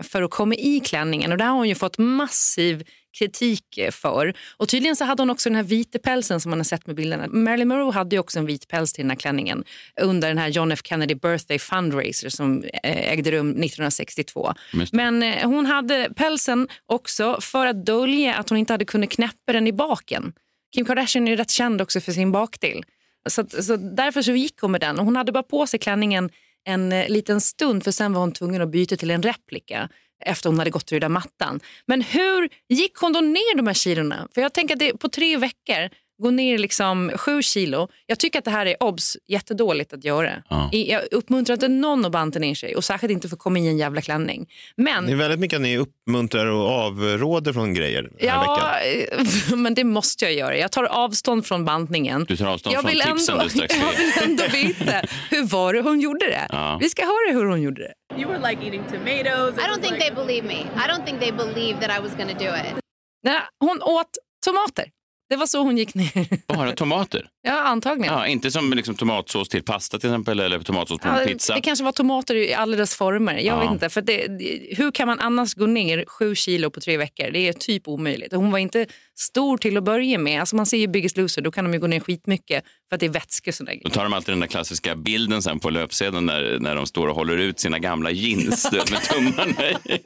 för 0.03 0.21
att 0.21 0.31
komma 0.31 0.55
i 0.55 0.79
klänningen 0.79 1.31
och 1.31 1.37
det 1.37 1.43
har 1.43 1.55
hon 1.55 1.69
ju 1.69 1.75
fått 1.75 1.97
massiv 1.97 2.83
kritik 3.19 3.79
för. 3.91 4.33
Och 4.57 4.69
tydligen 4.69 4.95
så 4.95 5.05
hade 5.05 5.21
hon 5.21 5.29
också 5.29 5.49
den 5.49 5.55
här 5.55 5.63
vita 5.63 5.99
pälsen 5.99 6.41
som 6.41 6.49
man 6.49 6.59
har 6.59 6.63
sett 6.63 6.87
med 6.87 6.95
bilderna. 6.95 7.27
Marilyn 7.27 7.67
Monroe 7.67 7.91
hade 7.91 8.15
ju 8.15 8.19
också 8.19 8.39
en 8.39 8.45
vit 8.45 8.67
päls 8.67 8.93
till 8.93 9.03
den 9.03 9.09
här 9.09 9.17
klänningen 9.17 9.63
under 10.01 10.27
den 10.27 10.37
här 10.37 10.47
John 10.47 10.71
F 10.71 10.79
Kennedy 10.83 11.15
Birthday 11.15 11.59
Fundraiser 11.59 12.29
som 12.29 12.63
eh, 12.83 13.11
ägde 13.11 13.31
rum 13.31 13.49
1962. 13.49 14.53
Just 14.73 14.91
det. 14.91 14.97
Men 14.97 15.23
eh, 15.23 15.49
hon 15.49 15.65
hade 15.65 16.09
pälsen 16.15 16.67
också 16.85 17.37
för 17.41 17.67
att 17.67 17.85
dölja 17.85 18.35
att 18.35 18.49
hon 18.49 18.57
inte 18.57 18.73
hade 18.73 18.85
kunnat 18.85 19.09
knäppa 19.09 19.53
den 19.53 19.67
i 19.67 19.73
baken. 19.73 20.33
Kim 20.75 20.85
Kardashian 20.85 21.27
är 21.27 21.31
ju 21.31 21.37
rätt 21.37 21.51
känd 21.51 21.81
också 21.81 22.01
för 22.01 22.11
sin 22.11 22.31
bakdel. 22.31 22.83
Så, 23.29 23.45
så 23.49 23.75
därför 23.75 24.21
så 24.21 24.31
gick 24.31 24.61
hon 24.61 24.71
med 24.71 24.81
den. 24.81 24.99
Och 24.99 25.05
hon 25.05 25.15
hade 25.15 25.31
bara 25.31 25.43
på 25.43 25.67
sig 25.67 25.79
klänningen 25.79 26.29
en 26.67 26.91
eh, 26.91 27.09
liten 27.09 27.41
stund 27.41 27.83
för 27.83 27.91
sen 27.91 28.13
var 28.13 28.19
hon 28.19 28.31
tvungen 28.31 28.61
att 28.61 28.69
byta 28.69 28.95
till 28.95 29.11
en 29.11 29.23
replika 29.23 29.89
efter 30.25 30.49
hon 30.49 30.59
hade 30.59 30.71
gått 30.71 30.93
ur 30.93 30.99
den 30.99 31.11
mattan. 31.11 31.59
Men 31.85 32.01
hur 32.01 32.49
gick 32.69 32.97
hon 32.97 33.13
då 33.13 33.21
ner 33.21 33.57
de 33.57 33.67
här 33.67 33.73
kilorna? 33.73 34.27
För 34.33 34.41
jag 34.41 34.53
tänker 34.53 34.75
att 34.75 34.79
det 34.79 34.97
på 34.97 35.09
tre 35.09 35.37
veckor 35.37 35.89
gå 36.19 36.31
ner 36.31 36.57
liksom 36.57 37.11
sju 37.15 37.41
kilo. 37.41 37.87
Jag 38.05 38.19
tycker 38.19 38.39
att 38.39 38.45
det 38.45 38.51
här 38.51 38.65
är 38.65 38.83
obs 38.83 39.17
jättedåligt 39.27 39.93
att 39.93 40.03
göra. 40.03 40.43
Ja. 40.49 40.69
Jag 40.71 41.01
uppmuntrar 41.11 41.53
inte 41.53 41.67
någon 41.67 42.05
att 42.05 42.11
banta 42.11 42.39
ner 42.39 42.55
sig 42.55 42.75
och 42.75 42.83
särskilt 42.83 43.11
inte 43.11 43.29
för 43.29 43.35
att 43.35 43.39
komma 43.41 43.59
i 43.59 43.67
en 43.67 43.77
jävla 43.77 44.01
klänning. 44.01 44.47
Men 44.77 45.05
Det 45.05 45.11
är 45.11 45.15
väldigt 45.15 45.39
mycket 45.39 45.55
att 45.57 45.61
ni 45.61 45.77
uppmuntrar 45.77 46.45
och 46.45 46.69
avråder 46.69 47.53
från 47.53 47.73
grejer 47.73 48.01
den 48.03 48.11
här 48.19 48.27
Ja, 48.27 48.75
veckan. 49.09 49.27
men 49.61 49.73
det 49.73 49.83
måste 49.83 50.25
jag 50.25 50.33
göra. 50.33 50.57
Jag 50.57 50.71
tar 50.71 50.83
avstånd 50.83 51.45
från 51.45 51.65
bantningen. 51.65 52.25
Du 52.27 52.37
tar 52.37 52.45
avstånd 52.47 52.75
jag 52.75 52.81
från 52.81 52.91
vill 52.91 53.01
tipsen 53.01 53.33
ändå, 53.35 53.43
du 53.43 53.49
strax 53.49 53.75
Jag 53.81 53.91
vill 53.97 54.29
ändå 54.29 54.43
veta 54.43 55.07
hur 55.29 55.43
var 55.47 55.73
det 55.73 55.81
hon 55.81 55.99
gjorde 55.99 56.25
det. 56.25 56.47
Ja. 56.49 56.77
Vi 56.81 56.89
ska 56.89 57.01
höra 57.01 57.33
hur 57.33 57.45
hon 57.45 57.61
gjorde 57.61 57.81
det. 57.81 58.21
You 58.21 58.31
were 58.31 58.49
like 58.49 58.65
eating 58.65 58.83
tomatoes. 58.91 59.53
I 59.55 59.61
don't 59.69 59.81
think 59.81 59.93
like- 59.95 59.99
they 59.99 60.11
believe 60.25 60.47
me. 60.47 60.53
I 60.75 60.89
don't 60.89 61.05
think 61.05 61.19
they 61.19 61.31
believed 61.31 61.81
that 61.81 61.99
I 61.99 62.01
was 62.01 62.11
to 62.11 62.37
do 62.45 62.49
it. 62.55 62.83
Nej, 63.23 63.39
hon 63.59 63.81
åt 63.81 64.09
tomater. 64.45 64.85
Det 65.29 65.35
var 65.35 65.45
så 65.45 65.59
hon 65.63 65.77
gick 65.77 65.95
ner. 65.95 66.27
Bara 66.53 66.71
tomater? 66.71 67.27
Ja, 67.43 67.61
antagligen. 67.61 68.13
Ja, 68.13 68.27
inte 68.27 68.51
som 68.51 68.73
liksom 68.73 68.95
tomatsås 68.95 69.49
till 69.49 69.63
pasta 69.63 69.99
till 69.99 70.09
exempel 70.09 70.39
eller 70.39 70.59
tomatsås 70.59 70.99
på 70.99 71.07
Ja, 71.07 71.25
pizza. 71.25 71.55
Det 71.55 71.61
kanske 71.61 71.85
var 71.85 71.91
tomater 71.91 72.35
i 72.35 72.53
alla 72.53 72.77
dess 72.77 72.95
former. 72.95 73.33
Jag 73.33 73.43
Ja. 73.45 73.59
vet 73.59 73.71
inte. 73.71 73.89
För 73.89 74.01
det- 74.01 74.77
hur 74.77 74.91
kan 74.91 75.07
man 75.07 75.19
annars 75.19 75.53
gå 75.53 75.65
ner 75.65 76.05
sju 76.07 76.35
kilo 76.35 76.69
på 76.69 76.79
tre 76.79 76.97
veckor? 76.97 77.31
Det 77.31 77.47
är 77.47 77.53
typ 77.53 77.87
omöjligt. 77.87 78.33
Hon 78.33 78.51
var 78.51 78.59
inte 78.59 78.85
stor 79.19 79.57
till 79.57 79.77
att 79.77 79.83
börja 79.83 80.17
med. 80.17 80.39
Alltså 80.39 80.55
man 80.55 80.65
ser 80.65 80.77
ju 80.77 80.87
Biggest 80.87 81.17
Loser, 81.17 81.41
då 81.41 81.51
kan 81.51 81.65
de 81.65 81.73
ju 81.73 81.79
gå 81.79 81.87
ner 81.87 81.99
skitmycket 81.99 82.63
för 82.89 82.95
att 82.95 82.99
det 82.99 83.05
är. 83.05 83.51
Sådär. 83.51 83.79
Då 83.83 83.89
tar 83.89 84.03
de 84.03 84.13
alltid 84.13 84.31
den 84.31 84.39
där 84.39 84.47
klassiska 84.47 84.95
bilden 84.95 85.41
sen 85.41 85.59
på 85.59 85.69
löpsedeln 85.69 86.25
när, 86.25 86.59
när 86.59 86.75
de 86.75 86.85
står 86.85 87.07
och 87.07 87.15
håller 87.15 87.37
ut 87.37 87.59
sina 87.59 87.79
gamla 87.79 88.11
jeans 88.11 88.71
med 88.71 89.01
tummarna 89.01 89.69
i. 89.69 89.99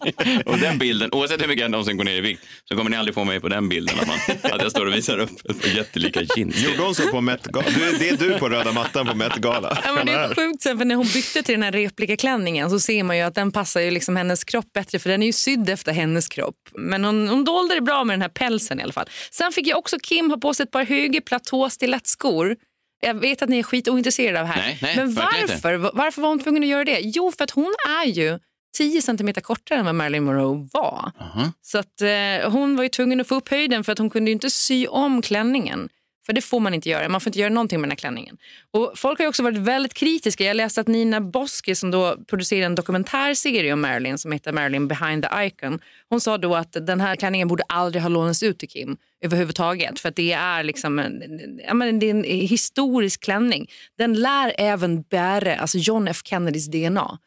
Och 0.46 0.58
den 0.58 0.78
bilden, 0.78 1.10
oavsett 1.14 1.42
hur 1.42 1.48
mycket 1.48 1.62
jag 1.62 1.72
någonsin 1.72 1.98
går 1.98 2.04
ner 2.04 2.16
i 2.16 2.22
vikt, 2.22 2.44
så 2.66 2.76
kommer 2.76 2.90
ni 2.90 2.98
aldrig 2.98 3.16
få 3.16 3.24
mig 3.24 3.40
på 3.40 3.50
den 3.50 3.70
bilden 3.70 4.00
att, 4.00 4.08
man, 4.08 4.18
att 4.52 4.62
jag 4.62 4.72
står 4.72 4.86
och 4.86 4.94
visar 4.94 5.18
upp 5.18 5.50
ett 5.50 5.62
par 5.62 5.70
jättelika 5.70 6.22
jeans. 6.36 6.64
Gjorde 6.64 6.84
hon 6.84 6.96
så 6.96 7.12
på 7.12 7.22
Met 7.22 7.44
Gala? 7.46 7.68
Du, 7.70 7.98
det 7.98 8.10
är 8.10 8.18
du 8.18 8.40
på 8.40 8.50
röda 8.50 8.72
mattan 8.72 9.08
på 9.08 9.16
Met 9.16 9.36
Gala. 9.36 9.78
Ja, 9.86 9.94
men 9.94 10.06
det 10.06 10.12
är 10.12 10.36
sjukt 10.36 10.62
sen 10.62 10.78
för 10.78 10.86
när 10.86 10.96
hon 10.96 11.08
bytte 11.14 11.44
till 11.44 11.54
den 11.54 11.64
här 11.64 11.72
replikaklänningen 11.72 12.70
så 12.70 12.80
ser 12.80 13.04
man 13.04 13.18
ju 13.18 13.24
att 13.24 13.36
den 13.36 13.52
passar 13.52 13.82
ju 13.82 13.92
liksom 13.92 14.16
hennes 14.16 14.44
kropp 14.44 14.74
bättre 14.74 15.00
för 15.00 15.10
den 15.10 15.22
är 15.22 15.28
ju 15.28 15.34
sydd 15.34 15.70
efter 15.70 15.94
hennes 15.94 16.28
kropp. 16.28 16.56
Men 16.78 17.04
hon, 17.04 17.28
hon 17.28 17.44
dolde 17.44 17.76
det 17.76 17.82
bra 17.82 18.04
med 18.04 18.14
den 18.14 18.22
här 18.22 18.30
pälsen 18.30 18.80
i 18.80 18.84
alla 18.84 18.94
fall. 18.94 19.01
Sen 19.32 19.52
fick 19.52 19.68
jag 19.68 19.78
också 19.78 19.98
Kim 20.00 20.30
ha 20.30 20.38
på 20.38 20.54
sig 20.54 20.64
ett 20.64 20.72
par 20.72 20.84
höga 20.86 21.22
platåstilettskor. 21.22 22.56
Jag 23.02 23.14
vet 23.14 23.42
att 23.42 23.50
ni 23.50 23.60
är 23.60 23.64
skitointresserade 23.64 24.42
av 24.42 24.48
det 24.48 24.54
här. 24.54 24.62
Nej, 24.62 24.80
nej, 24.82 24.96
Men 24.96 25.14
varför, 25.14 25.78
varför 25.94 26.22
var 26.22 26.30
hon 26.30 26.40
tvungen 26.40 26.64
att 26.64 26.70
göra 26.70 26.84
det? 26.84 27.00
Jo, 27.00 27.32
för 27.38 27.44
att 27.44 27.52
hon 27.52 27.74
är 28.04 28.06
ju 28.06 28.40
10 28.78 29.02
centimeter 29.02 29.42
kortare 29.42 29.80
än 29.80 29.86
vad 29.86 29.96
Marilyn 29.96 30.24
Monroe 30.24 30.68
var. 30.74 31.12
Aha. 31.20 31.52
Så 31.62 31.78
att, 31.78 32.02
eh, 32.02 32.52
hon 32.52 32.76
var 32.76 32.84
ju 32.84 32.90
tvungen 32.90 33.22
att 33.22 33.28
få 33.28 33.36
upp 33.36 33.50
höjden 33.50 33.84
för 33.84 33.92
att 33.92 33.98
hon 33.98 34.10
kunde 34.10 34.32
ju 34.32 34.34
inte 34.34 34.50
sy 34.50 34.88
om 34.88 35.22
klänningen. 35.22 35.90
För 36.26 36.34
det 36.34 36.42
får 36.42 36.60
man 36.60 36.74
inte 36.74 36.90
göra. 36.90 37.10
Man 37.10 37.22
får 37.22 37.30
inte 37.30 37.40
göra 37.40 37.50
någonting 37.50 37.82
med 37.82 37.88
den 37.88 37.92
här 37.92 37.98
klänningen. 37.98 38.38
Och 38.72 38.94
folk 38.96 39.20
har 39.20 39.28
också 39.28 39.44
varit 39.44 39.58
väldigt 39.58 39.94
kritiska. 39.94 40.44
Jag 40.44 40.56
läste 40.56 40.82
att 40.82 40.88
Nina 40.88 41.22
Boski 41.22 41.76
som 41.76 41.92
då 41.92 42.18
producerar 42.28 42.66
en 42.66 42.76
dokumentärserie 42.76 43.74
om 43.74 43.82
Marilyn 43.82 44.18
som 44.18 44.32
heter 44.32 44.52
Marilyn 44.52 44.88
behind 44.88 45.24
the 45.24 45.46
icon. 45.46 45.80
Hon 46.10 46.22
sa 46.22 46.38
då 46.38 46.56
att 46.56 46.72
den 46.72 47.02
här 47.02 47.16
klänningen 47.16 47.48
borde 47.48 47.64
aldrig 47.68 48.02
ha 48.02 48.10
lånats 48.10 48.44
ut 48.44 48.60
till 48.60 48.70
Kim 48.70 48.98
överhuvudtaget. 49.22 50.00
För 50.00 50.10
att 50.10 50.16
det 50.16 50.32
är 50.32 50.64
liksom 50.64 51.00
en, 51.00 51.24
ja, 51.68 51.74
men 51.74 52.00
det 52.00 52.06
är 52.06 52.12
en 52.12 52.24
historisk 52.24 53.24
klänning. 53.24 53.70
Den 53.98 54.14
lär 54.14 54.54
även 54.58 55.02
bära 55.02 55.56
alltså 55.56 55.78
John 55.78 56.08
F 56.08 56.22
Kennedys 56.24 56.68
DNA. 56.68 57.20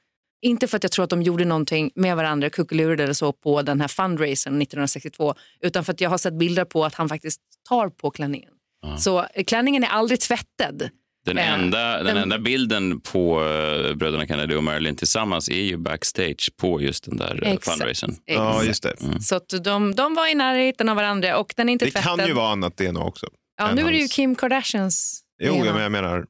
Inte 0.43 0.69
för 0.69 0.77
att 0.77 0.83
jag 0.83 0.93
tror 0.93 1.05
att 1.05 1.11
de 1.11 1.23
gjorde 1.23 1.45
någonting 1.45 1.91
med 1.95 2.17
varandra, 2.17 2.51
kuckelurade 2.51 3.03
eller 3.03 3.13
så 3.13 3.33
på 3.33 3.63
den 3.63 3.81
här 3.81 3.89
fundraisern 3.89 4.63
1962, 4.63 5.35
utan 5.61 5.85
för 5.85 5.93
att 5.93 6.01
jag 6.01 6.11
har 6.11 6.19
sett 6.19 6.39
bilder 6.39 6.65
på 6.65 6.85
att 6.85 6.95
han 6.95 7.09
faktiskt 7.09 7.41
tar 7.69 7.89
på 7.89 8.11
klänningen. 8.11 8.54
Så 8.99 9.27
eh, 9.35 9.45
klänningen 9.45 9.85
är 9.85 9.89
aldrig 9.89 10.21
tvättad. 10.21 10.89
Den 11.27 11.39
Eh, 11.39 11.53
enda, 11.53 11.97
den 11.97 12.07
den- 12.07 12.17
enda 12.17 12.39
bilden 12.39 13.01
på 13.01 13.41
eh, 13.45 13.95
bröderna 13.95 14.27
Kennedy 14.27 14.55
och 14.55 14.65
Marilyn 14.65 14.97
tillsammans 14.97 15.49
är 15.49 15.63
ju 15.63 15.77
backstage 15.77 16.51
på 16.57 16.81
just 16.83 17.05
den 17.05 17.17
där 17.17 17.41
eh, 17.45 17.53
Exakt. 17.53 17.79
fundraisern. 17.79 18.17
Ja, 18.25 18.63
just 18.65 18.83
det. 18.83 18.95
Så 19.23 19.37
att 19.37 19.49
de, 19.65 19.95
de 19.95 20.15
var 20.15 20.27
i 20.31 20.35
närheten 20.35 20.89
av 20.89 20.97
varandra 20.97 21.37
och 21.39 21.53
den 21.57 21.69
är 21.69 21.73
inte 21.73 21.85
Det 21.85 21.91
tvättad. 21.91 22.19
kan 22.19 22.29
ju 22.29 22.35
vara 22.35 22.49
annat 22.53 22.77
DNA 22.77 23.01
också. 23.05 23.27
ja, 23.59 23.73
nu 23.75 23.83
är 23.87 23.91
det 23.93 23.99
ju 23.99 24.09
Kim 24.09 24.35
Kardashians 24.35 25.21
Jo, 25.43 25.55
DNA. 25.55 25.73
men 25.73 25.83
jag 25.83 25.93
menar... 25.93 26.27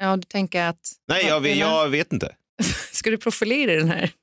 Ja, 0.00 0.16
du 0.16 0.22
tänker 0.22 0.62
att... 0.62 0.80
Nej, 1.08 1.24
jag, 1.26 1.40
vet- 1.40 1.56
jag 1.58 1.88
vet 1.88 2.12
inte. 2.12 2.34
Ska 2.92 3.10
du 3.10 3.16
profilera 3.18 3.74
den 3.76 3.88
här? 3.90 4.10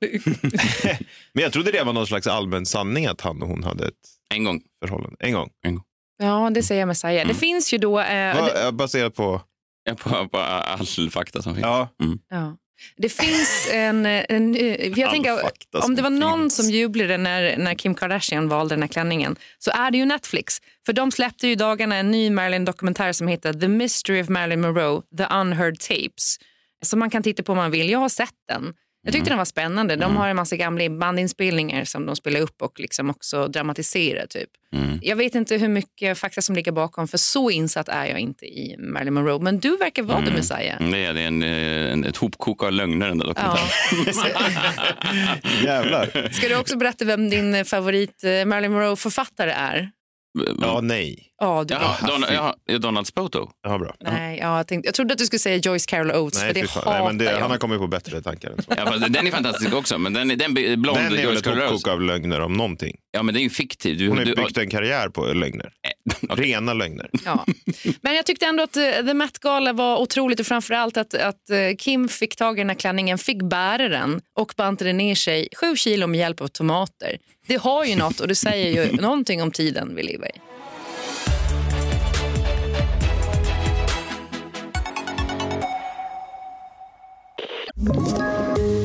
Men 1.32 1.42
jag 1.42 1.52
trodde 1.52 1.72
det 1.72 1.82
var 1.84 1.92
någon 1.92 2.06
slags 2.06 2.26
allmän 2.26 2.66
sanning 2.66 3.06
att 3.06 3.20
han 3.20 3.42
och 3.42 3.48
hon 3.48 3.64
hade 3.64 3.86
ett 3.86 3.94
En 4.34 4.44
gång. 4.44 4.60
förhållande. 4.82 5.16
En 5.20 5.32
gång. 5.32 5.50
Ja, 6.18 6.50
det 6.54 6.62
säger 6.62 6.86
Messiah. 6.86 7.14
Mm. 7.14 7.28
Det 7.28 7.34
finns 7.34 7.74
ju 7.74 7.78
då... 7.78 8.00
Eh, 8.00 8.44
det, 8.44 8.64
eh, 8.64 8.70
Baserat 8.70 9.14
på... 9.14 9.40
På, 9.98 10.28
på 10.28 10.38
all 10.38 11.10
fakta 11.10 11.42
som 11.42 11.54
finns. 11.54 11.64
Ja. 11.64 11.88
ja. 12.30 12.56
Det 12.96 13.08
finns 13.08 13.68
en... 13.72 14.06
en 14.06 14.54
för 14.54 14.98
jag 15.00 15.10
tänker, 15.10 15.40
om 15.84 15.94
det 15.94 16.02
var 16.02 16.10
någon 16.10 16.40
finns. 16.40 16.56
som 16.56 16.70
jublade 16.70 17.16
när, 17.18 17.56
när 17.56 17.74
Kim 17.74 17.94
Kardashian 17.94 18.48
valde 18.48 18.74
den 18.74 18.82
här 18.82 18.88
klänningen 18.88 19.36
så 19.58 19.70
är 19.70 19.90
det 19.90 19.98
ju 19.98 20.04
Netflix. 20.04 20.58
För 20.86 20.92
de 20.92 21.10
släppte 21.10 21.46
ju 21.46 21.52
i 21.52 21.56
dagarna 21.56 21.96
en 21.96 22.10
ny 22.10 22.30
Marilyn-dokumentär 22.30 23.12
som 23.12 23.28
heter 23.28 23.52
The 23.52 23.68
Mystery 23.68 24.22
of 24.22 24.28
Marilyn 24.28 24.60
Monroe, 24.60 25.02
The 25.18 25.24
Unheard 25.34 25.78
Tapes. 25.78 26.36
Som 26.84 26.98
man 26.98 27.10
kan 27.10 27.22
titta 27.22 27.42
på 27.42 27.52
om 27.52 27.58
man 27.58 27.70
vill. 27.70 27.90
Jag 27.90 27.98
har 27.98 28.08
sett 28.08 28.34
den. 28.48 28.74
Jag 29.06 29.12
tyckte 29.12 29.30
den 29.30 29.38
var 29.38 29.44
spännande. 29.44 29.96
De 29.96 30.16
har 30.16 30.28
en 30.28 30.36
massa 30.36 30.56
gamla 30.56 30.90
bandinspelningar 30.90 31.84
som 31.84 32.06
de 32.06 32.16
spelar 32.16 32.40
upp 32.40 32.62
och 32.62 32.80
liksom 32.80 33.10
också 33.10 33.48
dramatiserar. 33.48 34.26
Typ. 34.26 34.48
Jag 35.02 35.16
vet 35.16 35.34
inte 35.34 35.56
hur 35.56 35.68
mycket 35.68 36.18
fakta 36.18 36.42
som 36.42 36.54
ligger 36.54 36.72
bakom 36.72 37.08
för 37.08 37.18
så 37.18 37.50
insatt 37.50 37.88
är 37.88 38.06
jag 38.06 38.18
inte 38.18 38.46
i 38.46 38.76
Marilyn 38.78 39.14
Monroe. 39.14 39.38
Men 39.38 39.58
du 39.58 39.76
verkar 39.76 40.02
vara 40.02 40.26
the 40.26 40.32
Messiah. 40.32 40.90
Det 40.90 41.04
är, 41.04 41.14
det 41.14 41.20
är 41.20 41.26
en, 41.26 41.42
eh, 41.42 41.92
en, 41.92 42.04
ett 42.04 42.16
hopkok 42.16 42.62
av 42.62 42.72
lögner 42.72 43.08
den 43.08 43.18
där 43.18 43.26
dokumentären. 43.26 43.68
Jävlar. 45.64 46.32
Ska 46.32 46.48
du 46.48 46.56
också 46.56 46.76
berätta 46.76 47.04
vem 47.04 47.30
din 47.30 47.64
favorit 47.64 48.24
eh, 48.24 48.44
Marilyn 48.44 48.72
Monroe-författare 48.72 49.50
är? 49.50 49.90
Ja, 50.60 50.80
nej. 50.82 51.22
Ja, 51.40 51.64
du 51.64 51.74
Jaha. 51.74 52.06
Don, 52.06 52.24
ja, 52.68 52.78
Donald 52.78 53.06
Spoto. 53.06 53.50
Ja, 53.62 53.78
bra. 53.78 53.94
Nej, 54.00 54.38
ja, 54.38 54.56
jag, 54.56 54.66
tänkte, 54.66 54.88
jag 54.88 54.94
trodde 54.94 55.12
att 55.12 55.18
du 55.18 55.26
skulle 55.26 55.40
säga 55.40 55.56
Joyce 55.56 55.86
Carol 55.86 56.10
Oates, 56.10 56.40
Nej, 56.42 56.54
för 56.54 56.60
det 56.60 56.66
fan. 56.68 56.82
hatar 56.84 56.98
Nej, 56.98 57.06
men 57.06 57.18
det, 57.18 57.24
jag. 57.24 57.40
han 57.40 57.50
har 57.50 57.58
kommit 57.58 57.78
på 57.78 57.86
bättre 57.86 58.22
tankar 58.22 58.50
än 58.50 58.62
så. 58.62 58.72
Ja, 58.76 58.86
fast 58.86 59.12
den 59.12 59.26
är 59.26 59.30
fantastisk 59.30 59.74
också, 59.74 59.98
men 59.98 60.12
den, 60.12 60.28
den 60.28 60.54
blond 60.54 60.98
Den 60.98 61.06
är 61.06 61.10
väl 61.10 61.24
Joyce 61.24 61.38
ett 61.38 61.44
Carol 61.44 61.58
Oates. 61.58 61.72
hopkok 61.72 61.92
av 61.92 62.02
lögner 62.02 62.40
om 62.40 62.52
någonting. 62.52 62.96
Ja, 63.10 63.22
men 63.22 63.34
det 63.34 63.40
är 63.40 63.42
ju 63.42 63.50
fiktiv. 63.50 63.98
Du, 63.98 64.08
Hon 64.08 64.18
har 64.18 64.24
du, 64.24 64.34
byggt 64.34 64.58
en 64.58 64.70
karriär 64.70 65.08
på 65.08 65.26
lögner. 65.26 65.72
Rena 66.30 66.74
lögner. 66.74 67.10
Ja. 67.24 67.44
Men 68.02 68.14
jag 68.14 68.26
tyckte 68.26 68.46
ändå 68.46 68.62
att 68.62 68.76
eh, 68.76 68.82
The 69.06 69.14
Met 69.14 69.38
Gala 69.38 69.72
var 69.72 69.96
otroligt 69.98 70.40
och 70.40 70.46
framförallt 70.46 70.96
att, 70.96 71.14
att 71.14 71.50
eh, 71.50 71.76
Kim 71.78 72.08
fick 72.08 72.36
tag 72.36 72.58
i 72.58 72.60
den 72.60 72.68
här 72.70 72.76
klänningen, 72.76 73.18
fick 73.18 73.42
bära 73.42 73.88
den 73.88 74.20
och 74.38 74.52
bantade 74.56 74.92
ner 74.92 75.14
sig 75.14 75.48
sju 75.60 75.76
kilo 75.76 76.06
med 76.06 76.20
hjälp 76.20 76.40
av 76.40 76.48
tomater. 76.48 77.16
Det 77.46 77.56
har 77.56 77.84
ju 77.84 77.96
något 77.96 78.20
och 78.20 78.28
det 78.28 78.34
säger 78.34 78.84
ju 78.84 78.96
någonting 79.00 79.42
om 79.42 79.50
tiden 79.50 79.94
vi 79.96 80.02
lever 80.02 80.26
i. 80.26 80.40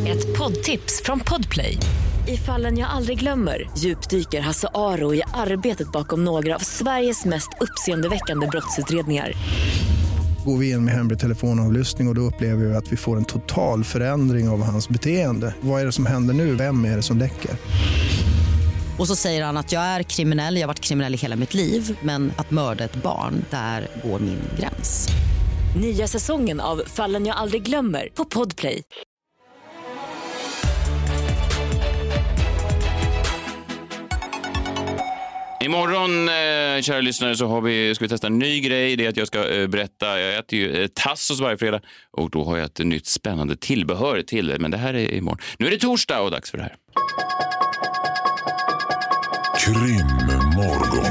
Ett 0.10 0.38
poddtips 0.38 1.02
från 1.06 1.19
Podplay. 1.19 1.78
I 2.28 2.38
fallen 2.38 2.78
jag 2.78 2.89
aldrig 2.89 3.19
glömmer 3.19 3.69
djupdyker 3.78 4.41
Hasse 4.41 4.67
Aro 4.74 5.13
i 5.13 5.21
arbetet 5.34 5.91
bakom 5.91 6.26
några 6.26 6.56
av 6.56 6.60
Sveriges 6.60 7.26
mest 7.26 7.50
uppseendeväckande 7.60 8.47
brottsutredningar. 8.47 9.34
Går 10.45 10.58
vi 10.58 10.71
in 10.71 10.86
med 10.86 10.93
hemlig 10.93 11.19
telefonavlyssning 11.19 12.08
och, 12.08 12.12
och 12.12 12.15
då 12.15 12.21
upplever 12.21 12.65
vi 12.65 12.76
att 12.76 12.91
vi 12.91 12.97
får 12.97 13.17
en 13.17 13.26
total 13.26 13.84
förändring 13.84 14.50
av 14.50 14.63
hans 14.63 14.89
beteende. 14.89 15.56
Vad 15.62 15.82
är 15.82 15.86
det 15.86 15.91
som 15.91 16.06
händer 16.06 16.34
nu? 16.34 16.56
Vem 16.56 16.86
är 16.86 16.95
det 16.95 17.02
som 17.02 17.17
läcker? 17.17 17.52
Och 19.01 19.07
så 19.07 19.15
säger 19.15 19.43
han 19.43 19.57
att 19.57 19.71
jag 19.71 19.81
är 19.81 20.03
kriminell, 20.03 20.55
jag 20.55 20.61
har 20.61 20.67
varit 20.67 20.79
kriminell 20.79 21.13
i 21.13 21.17
hela 21.17 21.35
mitt 21.35 21.53
liv 21.53 21.97
men 22.01 22.33
att 22.37 22.51
mörda 22.51 22.83
ett 22.83 22.95
barn, 22.95 23.45
där 23.49 23.87
går 24.03 24.19
min 24.19 24.39
gräns. 24.59 25.07
Nya 25.81 26.07
säsongen 26.07 26.59
av 26.59 26.81
Fallen 26.85 27.25
jag 27.25 27.37
aldrig 27.37 27.63
glömmer 27.63 28.09
på 28.13 28.25
Podplay. 28.25 28.81
Imorgon, 35.63 36.29
eh, 36.29 36.81
kära 36.81 37.01
lyssnare, 37.01 37.35
så 37.35 37.47
har 37.47 37.61
vi, 37.61 37.95
ska 37.95 38.05
vi 38.05 38.09
testa 38.09 38.27
en 38.27 38.39
ny 38.39 38.59
grej. 38.59 38.95
Det 38.95 39.05
är 39.05 39.09
att 39.09 39.17
jag 39.17 39.27
ska 39.27 39.49
eh, 39.49 39.67
berätta, 39.67 40.19
jag 40.19 40.37
äter 40.37 40.59
ju 40.59 40.81
eh, 40.81 40.87
tassos 40.87 41.39
varje 41.39 41.57
fredag 41.57 41.81
och 42.11 42.29
då 42.29 42.43
har 42.43 42.57
jag 42.57 42.65
ett 42.65 42.79
nytt 42.79 43.07
spännande 43.07 43.55
tillbehör 43.55 44.21
till 44.21 44.47
det. 44.47 44.59
Men 44.59 44.71
det 44.71 44.77
här 44.77 44.93
är 44.93 45.13
imorgon. 45.13 45.39
Nu 45.59 45.67
är 45.67 45.71
det 45.71 45.77
torsdag 45.77 46.21
och 46.21 46.31
dags 46.31 46.51
för 46.51 46.57
det 46.57 46.63
här. 46.63 46.75
Krimmorgon. 49.65 51.06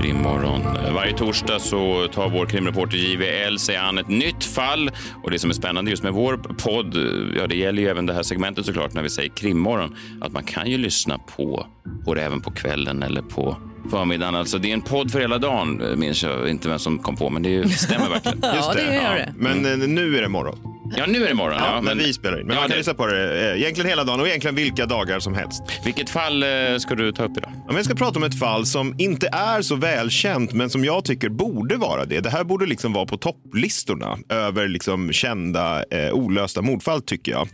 Krimmorgon. 0.00 0.62
Varje 0.94 1.16
torsdag 1.16 1.58
så 1.58 2.08
tar 2.08 2.28
vår 2.28 2.46
krimreporter 2.46 2.96
JVL 2.96 3.58
sig 3.58 3.76
an 3.76 3.98
ett 3.98 4.08
nytt 4.08 4.44
fall. 4.44 4.90
Och 5.22 5.30
det 5.30 5.38
som 5.38 5.50
är 5.50 5.54
spännande 5.54 5.90
just 5.90 6.02
med 6.02 6.12
vår 6.12 6.36
podd, 6.36 6.96
ja 7.36 7.46
det 7.46 7.56
gäller 7.56 7.82
ju 7.82 7.88
även 7.88 8.06
det 8.06 8.12
här 8.12 8.22
segmentet 8.22 8.66
såklart 8.66 8.94
när 8.94 9.02
vi 9.02 9.10
säger 9.10 9.30
krimmorgon, 9.30 9.96
att 10.20 10.32
man 10.32 10.44
kan 10.44 10.70
ju 10.70 10.78
lyssna 10.78 11.18
på, 11.18 11.66
på 12.04 12.14
det 12.14 12.22
även 12.22 12.40
på 12.40 12.50
kvällen 12.50 13.02
eller 13.02 13.22
på 13.22 13.56
förmiddagen. 13.90 14.34
Alltså 14.34 14.58
det 14.58 14.68
är 14.70 14.74
en 14.74 14.82
podd 14.82 15.10
för 15.10 15.20
hela 15.20 15.38
dagen, 15.38 15.82
minns 15.96 16.22
jag 16.22 16.48
inte 16.48 16.68
vem 16.68 16.78
som 16.78 16.98
kom 16.98 17.16
på, 17.16 17.30
men 17.30 17.42
det 17.42 17.48
är 17.48 17.52
ju- 17.52 17.68
stämmer 17.68 18.08
verkligen. 18.08 18.38
Ja, 18.42 18.72
det 18.74 18.82
gör 18.94 19.14
det. 19.14 19.32
Men 19.36 19.66
eh, 19.82 19.88
nu 19.88 20.16
är 20.18 20.22
det 20.22 20.28
morgon. 20.28 20.58
Ja, 20.96 21.04
nu 21.06 21.24
är 21.24 21.28
det 21.28 21.34
morgon. 21.34 21.56
Ja, 21.58 21.66
Ja, 21.74 21.80
men 21.80 21.98
vi 21.98 22.12
spelar 22.12 22.40
in. 22.40 22.46
Men 22.46 22.54
Ja, 22.56 22.60
man 22.60 22.68
kan 22.68 22.70
det- 22.70 22.76
lyssna 22.76 22.94
på 22.94 23.06
det 23.06 23.50
eh, 23.52 23.60
egentligen 23.60 23.88
hela 23.90 24.04
dagen 24.04 24.20
och 24.20 24.28
egentligen 24.28 24.54
vilka 24.54 24.86
dagar 24.86 25.20
som 25.20 25.34
helst. 25.34 25.62
Vilket 25.84 26.10
fall 26.10 26.42
eh, 26.42 26.48
ska 26.78 26.94
du 26.94 27.12
ta 27.12 27.24
upp 27.24 27.36
idag? 27.36 27.50
Ja, 27.54 27.62
men 27.66 27.76
jag 27.76 27.84
ska 27.84 27.94
prata 27.94 28.18
om 28.18 28.22
ett 28.24 28.38
fall 28.38 28.66
som 28.66 28.94
inte 28.98 29.28
är 29.32 29.62
så 29.62 29.76
välkänt, 29.76 30.52
men 30.52 30.70
som 30.70 30.84
jag 30.84 31.04
tycker 31.04 31.28
borde 31.28 31.76
vara 31.76 32.04
det. 32.04 32.20
Det 32.20 32.30
här 32.30 32.44
borde 32.44 32.66
liksom 32.66 32.92
vara 32.92 33.06
på 33.06 33.16
topplistorna 33.16 34.18
över 34.28 34.68
liksom 34.68 35.12
kända 35.12 35.84
eh, 35.90 36.12
olösta 36.12 36.62
mordfall, 36.62 37.02
tycker 37.02 37.32
jag. 37.32 37.48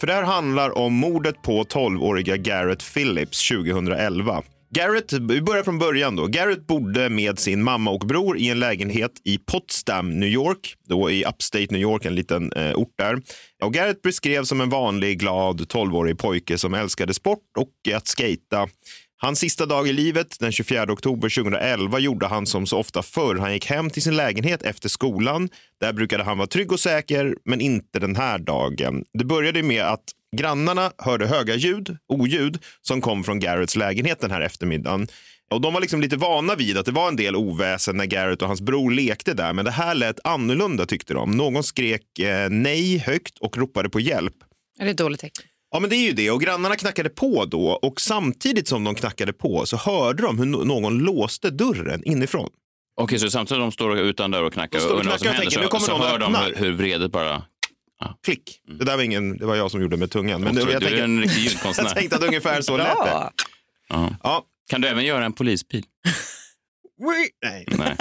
För 0.00 0.06
det 0.06 0.12
här 0.12 0.22
handlar 0.22 0.78
om 0.78 0.92
mordet 0.94 1.42
på 1.42 1.62
12-åriga 1.64 2.36
Garrett 2.36 2.94
Phillips 2.94 3.48
2011. 3.48 4.42
Garrett, 4.74 5.12
vi 5.12 5.40
börjar 5.40 5.62
från 5.62 5.78
början 5.78 6.16
då. 6.16 6.26
Garrett 6.26 6.66
bodde 6.66 7.08
med 7.08 7.38
sin 7.38 7.62
mamma 7.62 7.90
och 7.90 8.00
bror 8.00 8.38
i 8.38 8.48
en 8.48 8.60
lägenhet 8.60 9.10
i 9.24 9.38
Potsdam, 9.38 10.20
New 10.20 10.28
York. 10.28 10.74
Då 10.88 11.10
i 11.10 11.24
Upstate 11.24 11.66
New 11.70 11.80
York, 11.80 12.04
en 12.04 12.14
liten 12.14 12.52
eh, 12.52 12.74
ort 12.74 12.94
där. 12.98 13.22
Och 13.62 13.74
Garrett 13.74 14.02
beskrevs 14.02 14.48
som 14.48 14.60
en 14.60 14.68
vanlig, 14.68 15.18
glad 15.18 15.60
12-årig 15.60 16.18
pojke 16.18 16.58
som 16.58 16.74
älskade 16.74 17.14
sport 17.14 17.56
och 17.58 17.94
att 17.94 18.08
skata. 18.08 18.68
Hans 19.16 19.38
sista 19.38 19.66
dag 19.66 19.88
i 19.88 19.92
livet, 19.92 20.36
den 20.40 20.52
24 20.52 20.92
oktober 20.92 21.42
2011, 21.42 21.98
gjorde 21.98 22.26
han 22.26 22.46
som 22.46 22.66
så 22.66 22.78
ofta 22.78 23.02
förr. 23.02 23.36
Han 23.36 23.52
gick 23.52 23.66
hem 23.66 23.90
till 23.90 24.02
sin 24.02 24.16
lägenhet 24.16 24.62
efter 24.62 24.88
skolan. 24.88 25.48
Där 25.80 25.92
brukade 25.92 26.24
han 26.24 26.38
vara 26.38 26.48
trygg 26.48 26.72
och 26.72 26.80
säker, 26.80 27.36
men 27.44 27.60
inte 27.60 27.98
den 27.98 28.16
här 28.16 28.38
dagen. 28.38 29.04
Det 29.12 29.24
började 29.24 29.62
med 29.62 29.84
att 29.84 30.04
grannarna 30.36 30.92
hörde 30.98 31.26
höga 31.26 31.54
ljud, 31.54 31.96
oljud, 32.08 32.58
som 32.82 33.00
kom 33.00 33.24
från 33.24 33.40
Garretts 33.40 33.76
lägenhet 33.76 34.20
den 34.20 34.30
här 34.30 34.40
eftermiddagen. 34.40 35.08
Och 35.50 35.60
de 35.60 35.74
var 35.74 35.80
liksom 35.80 36.00
lite 36.00 36.16
vana 36.16 36.54
vid 36.54 36.78
att 36.78 36.86
det 36.86 36.92
var 36.92 37.08
en 37.08 37.16
del 37.16 37.36
oväsen 37.36 37.96
när 37.96 38.04
Garrett 38.06 38.42
och 38.42 38.48
hans 38.48 38.60
bror 38.60 38.90
lekte 38.90 39.34
där, 39.34 39.52
men 39.52 39.64
det 39.64 39.70
här 39.70 39.94
lät 39.94 40.26
annorlunda 40.26 40.86
tyckte 40.86 41.14
de. 41.14 41.30
Någon 41.30 41.62
skrek 41.62 42.18
eh, 42.18 42.50
nej 42.50 42.98
högt 42.98 43.38
och 43.38 43.56
ropade 43.56 43.90
på 43.90 44.00
hjälp. 44.00 44.34
Är 44.80 44.84
det 44.84 44.90
ett 44.90 44.96
dåligt 44.96 45.20
tecken? 45.20 45.44
Ja, 45.70 45.80
men 45.80 45.90
det 45.90 45.96
är 45.96 46.06
ju 46.06 46.12
det. 46.12 46.30
Och 46.30 46.40
grannarna 46.40 46.76
knackade 46.76 47.08
på 47.08 47.44
då 47.44 47.66
och 47.66 48.00
samtidigt 48.00 48.68
som 48.68 48.84
de 48.84 48.94
knackade 48.94 49.32
på 49.32 49.66
så 49.66 49.76
hörde 49.76 50.22
de 50.22 50.38
hur 50.38 50.46
någon 50.46 50.98
låste 50.98 51.50
dörren 51.50 52.04
inifrån. 52.04 52.48
Okej, 53.00 53.18
så 53.18 53.30
samtidigt 53.30 53.58
som 53.58 53.60
de 53.60 53.72
står 53.72 53.98
utan 53.98 54.30
dörr 54.30 54.42
och 54.42 54.52
knackar 54.52 54.78
De 54.78 54.84
står 54.84 54.90
och 54.90 54.94
och 54.94 55.00
undrar 55.00 55.12
vad 55.12 55.20
som 55.20 55.24
knackar 55.24 55.38
och 55.38 55.44
händer 55.44 55.50
tänker, 55.50 55.58
nu 55.58 55.64
så, 55.64 55.70
kommer 55.70 55.86
så 55.86 55.92
någon 55.92 56.32
hör 56.32 56.46
och 56.46 56.52
de 56.54 56.64
hur 56.64 56.72
vredet 56.72 57.12
bara... 57.12 57.42
Klick. 58.24 58.60
Det 58.78 58.84
där 58.84 58.96
var 58.96 59.02
ingen, 59.02 59.38
det 59.38 59.46
var 59.46 59.56
jag 59.56 59.70
som 59.70 59.82
gjorde 59.82 59.96
med 59.96 60.10
tungan. 60.10 60.40
Men 60.40 60.54
Men 60.54 60.64
det, 60.66 60.72
jag, 60.72 60.82
du 60.82 60.86
är 60.88 61.04
en 61.04 61.16
tänkte, 61.20 61.28
riktig 61.28 61.44
jag 61.44 61.52
ljudkonstnär. 61.52 61.88
tänkte 61.90 62.16
att 62.16 62.22
ungefär 62.22 62.62
så 62.62 62.76
lät 62.76 62.86
det. 63.04 63.30
Ja. 64.22 64.46
Kan 64.70 64.80
du 64.80 64.88
även 64.88 65.04
göra 65.04 65.24
en 65.24 65.32
polisbil? 65.32 65.84
Nej. 67.42 67.66
Nej. 67.78 67.96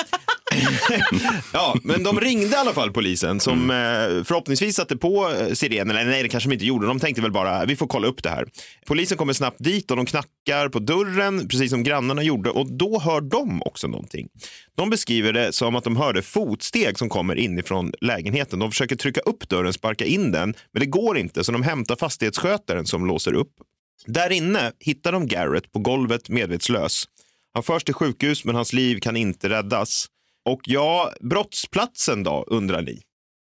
Ja, 1.54 1.76
men 1.84 2.04
de 2.04 2.20
ringde 2.20 2.48
i 2.48 2.56
alla 2.56 2.74
fall 2.74 2.92
polisen 2.92 3.40
som 3.40 3.70
eh, 3.70 3.76
förhoppningsvis 4.24 4.76
satte 4.76 4.98
på 4.98 5.32
eh, 5.32 5.54
sirenen. 5.54 5.98
Eller 5.98 6.12
nej, 6.12 6.24
det 6.24 6.30
kanske 6.30 6.50
de 6.50 6.54
inte 6.54 6.66
gjorde. 6.66 6.88
De 6.88 7.00
tänkte 7.00 7.22
väl 7.22 7.32
bara, 7.32 7.66
vi 7.66 7.76
får 7.76 7.88
kolla 7.88 8.08
upp 8.08 8.24
det 8.24 8.30
här. 8.30 8.46
Polisen 8.86 9.18
kommer 9.18 9.34
snabbt 9.34 9.64
dit 9.64 9.92
och 9.92 9.98
de 9.98 10.06
knackar 10.06 10.70
på 10.70 10.80
dörren, 10.80 11.48
precis 11.48 11.70
som 11.70 11.84
grannarna 11.84 12.24
gjorde. 12.24 12.50
Och 12.50 12.72
då 12.72 13.00
hör 13.00 13.22
de 13.22 13.62
också 13.62 13.88
någonting. 13.88 14.28
De 14.78 14.90
beskriver 14.90 15.34
det 15.34 15.54
som 15.54 15.76
att 15.76 15.84
de 15.84 15.98
hörde 15.98 16.22
fotsteg 16.22 16.98
som 16.98 17.10
kommer 17.10 17.36
inifrån 17.36 17.94
lägenheten. 18.02 18.60
De 18.60 18.72
försöker 18.72 18.96
trycka 18.96 19.22
upp 19.22 19.50
dörren, 19.50 19.74
sparka 19.74 20.06
in 20.06 20.32
den, 20.32 20.54
men 20.74 20.80
det 20.80 20.86
går 20.86 21.18
inte. 21.18 21.44
Så 21.44 21.52
de 21.52 21.64
hämtar 21.64 21.96
fastighetsskötaren 21.96 22.86
som 22.86 23.06
låser 23.06 23.34
upp. 23.34 23.52
Där 24.06 24.32
inne 24.32 24.72
hittar 24.80 25.12
de 25.12 25.28
Garrett 25.28 25.72
på 25.72 25.80
golvet 25.80 26.30
medvetslös. 26.30 27.06
Han 27.54 27.64
förs 27.64 27.84
till 27.84 27.94
sjukhus, 27.94 28.46
men 28.46 28.56
hans 28.56 28.74
liv 28.74 29.00
kan 29.00 29.18
inte 29.18 29.50
räddas. 29.50 30.08
Och 30.50 30.62
ja, 30.64 31.12
brottsplatsen 31.22 32.24
då, 32.24 32.44
undrar 32.48 32.82
ni? 32.82 33.02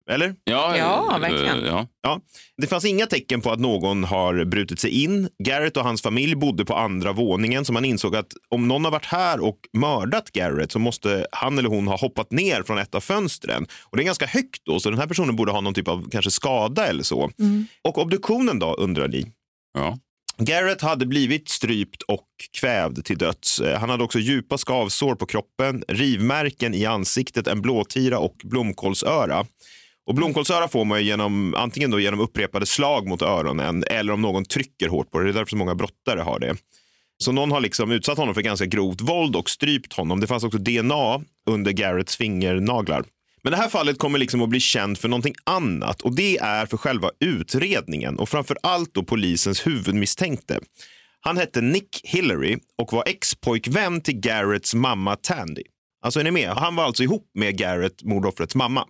Eller? 0.10 0.36
Ja, 0.44 0.78
Ja, 0.78 1.16
eh, 1.16 1.20
verkligen. 1.20 1.66
Ja. 1.66 1.88
Ja. 2.02 2.22
Det 2.58 2.68
fanns 2.68 2.86
inga 2.86 3.06
tecken 3.06 3.42
på 3.42 3.52
att 3.52 3.60
någon 3.60 4.04
har 4.04 4.46
brutit 4.46 4.80
sig 4.80 5.04
in. 5.04 5.30
Garrett 5.44 5.78
och 5.78 5.84
hans 5.84 6.02
familj 6.02 6.36
bodde 6.36 6.66
på 6.66 6.76
andra 6.76 7.14
våningen, 7.14 7.66
så 7.66 7.74
man 7.74 7.86
insåg 7.86 8.16
att 8.16 8.34
om 8.50 8.68
någon 8.68 8.84
har 8.86 8.92
varit 8.92 9.06
här 9.06 9.40
och 9.40 9.58
mördat 9.78 10.32
Garrett 10.32 10.72
så 10.72 10.80
måste 10.80 11.26
han 11.32 11.58
eller 11.58 11.70
hon 11.70 11.88
ha 11.88 11.98
hoppat 11.98 12.32
ner 12.32 12.64
från 12.64 12.78
ett 12.78 12.96
av 12.96 13.00
fönstren. 13.02 13.68
Och 13.84 13.98
det 13.98 14.04
är 14.04 14.06
ganska 14.06 14.26
högt 14.28 14.62
då, 14.66 14.80
så 14.80 14.90
den 14.90 15.00
här 15.00 15.08
personen 15.08 15.36
borde 15.36 15.52
ha 15.52 15.62
någon 15.62 15.74
typ 15.74 15.88
av 15.88 16.10
kanske 16.12 16.32
skada 16.32 16.88
eller 16.88 17.04
så. 17.04 17.32
Och 17.84 17.98
obduktionen 17.98 18.60
då, 18.60 18.74
undrar 18.74 19.08
ni? 19.08 19.32
Ja. 19.74 19.98
Garrett 20.42 20.82
hade 20.82 21.06
blivit 21.06 21.50
strypt 21.50 22.02
och 22.02 22.28
kvävd 22.60 23.06
till 23.06 23.18
döds. 23.18 23.60
Eh, 23.60 23.80
han 23.80 23.90
hade 23.90 24.04
också 24.04 24.20
djupa 24.20 24.58
skavsår 24.58 25.16
på 25.16 25.26
kroppen, 25.26 25.84
rivmärken 25.88 26.74
i 26.74 26.86
ansiktet, 26.86 27.48
en 27.48 27.62
blåtira 27.62 28.20
och 28.20 28.36
blomkålsöra. 28.44 29.46
Och 30.06 30.16
blomkålsöra 30.16 30.68
får 30.68 30.86
man 30.86 31.00
ju 31.00 31.06
genom, 31.06 31.56
antingen 31.58 31.92
då 31.92 32.00
genom 32.00 32.20
upprepade 32.20 32.66
slag 32.66 33.08
mot 33.08 33.22
öronen 33.22 33.84
eller 33.88 34.14
om 34.14 34.22
någon 34.22 34.46
trycker 34.46 34.88
hårt 34.90 35.12
på 35.12 35.20
det. 35.20 35.26
Det 35.26 35.32
är 35.32 35.34
därför 35.34 35.50
så 35.50 35.58
många 35.58 35.76
brottare 35.76 36.20
har 36.20 36.40
det. 36.40 36.56
Så 37.24 37.32
någon 37.32 37.52
har 37.52 37.62
liksom 37.62 37.92
utsatt 37.92 38.18
honom 38.18 38.36
för 38.36 38.42
ganska 38.42 38.66
grovt 38.66 39.02
våld 39.02 39.36
och 39.36 39.50
strypt 39.50 39.94
honom. 39.94 40.20
Det 40.20 40.28
fanns 40.28 40.44
också 40.44 40.58
DNA 40.58 41.22
under 41.50 41.72
Garretts 41.72 42.18
fingernaglar. 42.18 43.04
Men 43.44 43.52
det 43.52 43.58
här 43.58 43.70
fallet 43.70 43.98
kommer 44.00 44.20
liksom 44.20 44.42
att 44.42 44.50
bli 44.50 44.60
känt 44.60 45.00
för 45.00 45.08
någonting 45.08 45.36
annat 45.44 46.02
och 46.02 46.16
det 46.16 46.38
är 46.38 46.66
för 46.66 46.78
själva 46.78 47.10
utredningen 47.20 48.20
och 48.20 48.30
framför 48.30 48.58
allt 48.64 48.94
då 48.94 49.04
polisens 49.04 49.68
huvudmisstänkte. 49.68 50.60
Han 51.22 51.38
hette 51.38 51.62
Nick 51.62 52.02
Hillary 52.04 52.58
och 52.78 52.94
var 52.94 53.04
ex-pojkvän 53.08 54.02
till 54.02 54.20
Garretts 54.20 54.74
mamma 54.74 55.16
Tandy. 55.16 55.64
Alltså 56.06 56.20
är 56.20 56.24
ni 56.24 56.32
med? 56.32 56.50
Han 56.50 56.76
var 56.76 56.84
alltså 56.84 57.04
ihop 57.04 57.32
med 57.34 57.58
Garrett, 57.58 58.04
mordoffrets 58.04 58.56
mamma. 58.56 58.86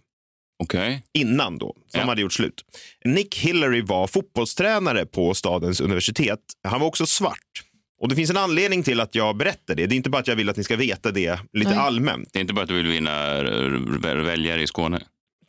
Okej. 0.63 1.03
Innan 1.13 1.57
då, 1.57 1.75
som 1.87 1.99
Ja. 1.99 2.05
hade 2.05 2.21
gjort 2.21 2.33
slut. 2.33 2.61
Nick 3.05 3.37
Hillary 3.37 3.81
var 3.81 4.07
fotbollstränare 4.07 5.05
på 5.05 5.33
stadens 5.33 5.81
universitet. 5.81 6.39
Han 6.67 6.79
var 6.79 6.87
också 6.87 7.05
svart. 7.05 7.63
Och 7.99 8.09
det 8.09 8.15
finns 8.15 8.29
en 8.29 8.37
anledning 8.37 8.83
till 8.83 8.99
att 8.99 9.15
jag 9.15 9.37
berättar 9.37 9.75
det. 9.75 9.85
Det 9.85 9.95
är 9.95 9.97
inte 9.97 10.09
bara 10.09 10.19
att 10.19 10.27
jag 10.27 10.35
vill 10.35 10.49
att 10.49 10.57
ni 10.57 10.63
ska 10.63 10.75
veta 10.75 11.11
det 11.11 11.39
lite 11.53 11.69
Nej. 11.69 11.79
allmänt. 11.79 12.29
Det 12.33 12.39
är 12.39 12.41
inte 12.41 12.53
bara 12.53 12.61
att 12.61 12.67
du 12.67 12.75
vill 12.75 12.87
vinna 12.87 13.37
eh, 13.37 14.15
väljare 14.15 14.63
i 14.63 14.67
Skåne. 14.67 14.99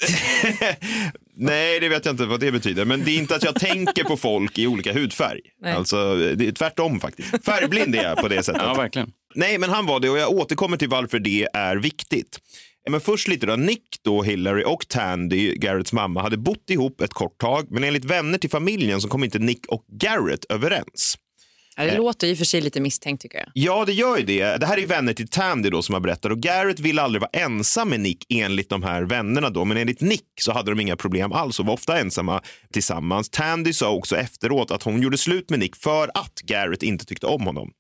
Nej, 1.37 1.81
det 1.81 1.89
vet 1.89 2.05
jag 2.05 2.13
inte 2.13 2.27
vad 2.27 2.41
det 2.41 2.53
betyder. 2.53 2.85
Men 2.85 3.05
det 3.05 3.11
är 3.11 3.19
inte 3.19 3.37
att 3.37 3.45
jag 3.45 3.55
tänker 3.55 4.05
på 4.05 4.17
folk 4.17 4.59
i 4.59 4.67
olika 4.67 4.93
hudfärg. 4.93 5.41
Nej. 5.63 5.73
Alltså, 5.73 6.15
det 6.17 6.49
är 6.49 6.53
tvärtom 6.53 7.01
faktiskt. 7.01 7.45
Färgblind 7.45 7.95
är 7.95 8.03
jag 8.03 8.17
på 8.17 8.29
det 8.29 8.43
sättet. 8.43 8.63
Ja, 8.65 8.75
verkligen. 8.75 9.13
Nej, 9.35 9.59
men 9.59 9.71
han 9.71 9.87
var 9.87 10.01
det 10.01 10.11
och 10.11 10.19
jag 10.19 10.31
återkommer 10.31 10.77
till 10.77 10.89
varför 10.89 11.19
det 11.19 11.49
är 11.53 11.77
viktigt. 11.77 12.39
Men 12.91 13.01
först 13.01 13.29
lite 13.29 13.47
då. 13.47 13.57
Nick, 13.57 13.85
då, 14.03 14.23
Hillary 14.23 14.65
och 14.67 14.89
Tandy, 14.89 15.55
Garretts 15.55 15.93
mamma, 15.93 16.23
hade 16.23 16.37
bott 16.37 16.71
ihop 16.71 17.01
ett 17.01 17.13
kort 17.13 17.39
tag. 17.39 17.67
Men 17.71 17.85
enligt 17.85 18.05
vänner 18.05 18.39
till 18.39 18.51
familjen 18.51 19.01
så 19.01 19.09
kom 19.09 19.25
inte 19.25 19.39
Nick 19.39 19.67
och 19.67 19.85
Garrett 20.01 20.45
överens. 20.45 21.17
Det 21.87 21.97
låter 21.97 22.27
i 22.27 22.35
och 22.35 22.39
för 22.39 22.45
sig 22.45 22.61
lite 22.61 22.81
misstänkt 22.81 23.23
tycker 23.23 23.39
jag. 23.39 23.49
Ja, 23.55 23.85
det 23.85 23.93
gör 23.93 24.19
ju 24.19 24.25
det. 24.25 24.57
Det 24.57 24.67
här 24.67 24.79
är 24.79 24.87
vänner 24.87 25.13
till 25.13 25.29
Tandy 25.29 25.71
då 25.71 25.83
som 25.83 25.93
har 25.93 26.01
berättat 26.01 26.33
och 26.33 26.39
Garrett 26.39 26.81
vill 26.81 26.99
aldrig 26.99 27.21
vara 27.21 27.31
ensam 27.33 27.89
med 27.89 28.01
Nick 28.01 28.27
enligt 28.29 28.69
de 28.69 28.83
här 28.83 29.03
vännerna 29.03 29.51
då. 29.51 29.65
Men 29.65 29.77
enligt 29.77 30.01
Nick 30.01 30.25
så 30.41 30.53
hade 30.53 30.71
de 30.71 30.81
inga 30.81 30.97
problem 30.97 31.33
alls 31.33 31.61
och 31.61 31.67
var 31.67 31.75
ofta 31.75 31.99
ensamma 31.99 32.43
tillsammans. 32.73 33.31
Tandy 33.31 33.73
sa 33.73 33.91
också 33.91 34.17
efteråt 34.17 34.71
att 34.71 34.83
hon 34.83 35.03
gjorde 35.03 35.19
slut 35.19 35.51
med 35.51 35.59
Nick 35.59 35.77
för 35.77 36.11
att 36.15 36.41
Garrett 36.45 36.83
inte 36.83 37.05
tyckte 37.05 37.27
om 37.27 37.47
honom. 37.47 37.71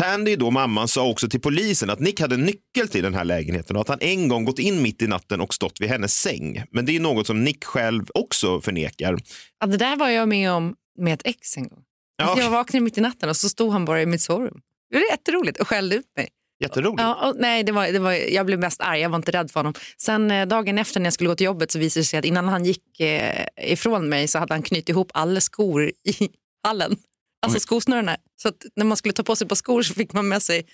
Tandy, 0.00 0.36
då 0.36 0.50
mamman, 0.50 0.88
sa 0.88 1.08
också 1.08 1.28
till 1.28 1.40
polisen 1.40 1.90
att 1.90 2.00
Nick 2.00 2.20
hade 2.20 2.36
nyckel 2.36 2.88
till 2.88 3.02
den 3.02 3.14
här 3.14 3.24
lägenheten 3.24 3.76
och 3.76 3.82
att 3.82 3.88
han 3.88 3.98
en 4.00 4.28
gång 4.28 4.44
gått 4.44 4.58
in 4.58 4.82
mitt 4.82 5.02
i 5.02 5.06
natten 5.06 5.40
och 5.40 5.54
stått 5.54 5.80
vid 5.80 5.88
hennes 5.88 6.14
säng. 6.14 6.64
Men 6.70 6.86
det 6.86 6.96
är 6.96 7.00
något 7.00 7.26
som 7.26 7.44
Nick 7.44 7.64
själv 7.64 8.04
också 8.14 8.60
förnekar. 8.60 9.18
Ja, 9.60 9.66
det 9.66 9.76
där 9.76 9.96
var 9.96 10.08
jag 10.08 10.28
med 10.28 10.52
om 10.52 10.74
med 10.98 11.14
ett 11.14 11.22
ex 11.24 11.56
en 11.56 11.68
gång. 11.68 11.82
Ja. 12.22 12.42
Jag 12.42 12.50
vaknade 12.50 12.84
mitt 12.84 12.98
i 12.98 13.00
natten 13.00 13.28
och 13.28 13.36
så 13.36 13.48
stod 13.48 13.72
han 13.72 13.84
bara 13.84 14.02
i 14.02 14.06
mitt 14.06 14.22
sovrum. 14.22 14.60
Det 14.90 14.96
var 14.96 15.04
jätteroligt 15.10 15.60
och 15.60 15.68
skällde 15.68 15.96
ut 15.96 16.06
mig. 16.16 16.28
Jätteroligt. 16.60 17.00
Ja, 17.02 17.28
och, 17.28 17.36
nej, 17.38 17.62
det 17.64 17.72
var, 17.72 17.88
det 17.88 17.98
var, 17.98 18.12
jag 18.12 18.46
blev 18.46 18.58
mest 18.58 18.80
arg, 18.80 19.00
jag 19.00 19.08
var 19.08 19.16
inte 19.16 19.32
rädd 19.32 19.50
för 19.50 19.60
honom. 19.60 19.74
Sen 19.96 20.30
eh, 20.30 20.46
dagen 20.46 20.78
efter 20.78 21.00
när 21.00 21.06
jag 21.06 21.12
skulle 21.12 21.28
gå 21.28 21.34
till 21.34 21.44
jobbet 21.44 21.70
så 21.70 21.78
visade 21.78 22.00
det 22.00 22.04
sig 22.04 22.18
att 22.18 22.24
innan 22.24 22.48
han 22.48 22.64
gick 22.64 23.00
eh, 23.00 23.46
ifrån 23.56 24.08
mig 24.08 24.28
så 24.28 24.38
hade 24.38 24.54
han 24.54 24.62
knutit 24.62 24.88
ihop 24.88 25.10
alla 25.14 25.40
skor 25.40 25.84
i 25.88 25.94
hallen. 26.62 26.96
Alltså 27.42 27.60
skosnörena. 27.60 28.16
Så 28.42 28.48
att 28.48 28.64
när 28.76 28.84
man 28.84 28.96
skulle 28.96 29.12
ta 29.12 29.22
på 29.22 29.36
sig 29.36 29.48
på 29.48 29.56
skor 29.56 29.82
så 29.82 29.94
fick 29.94 30.12
man 30.12 30.28
med 30.28 30.42
sig 30.42 30.66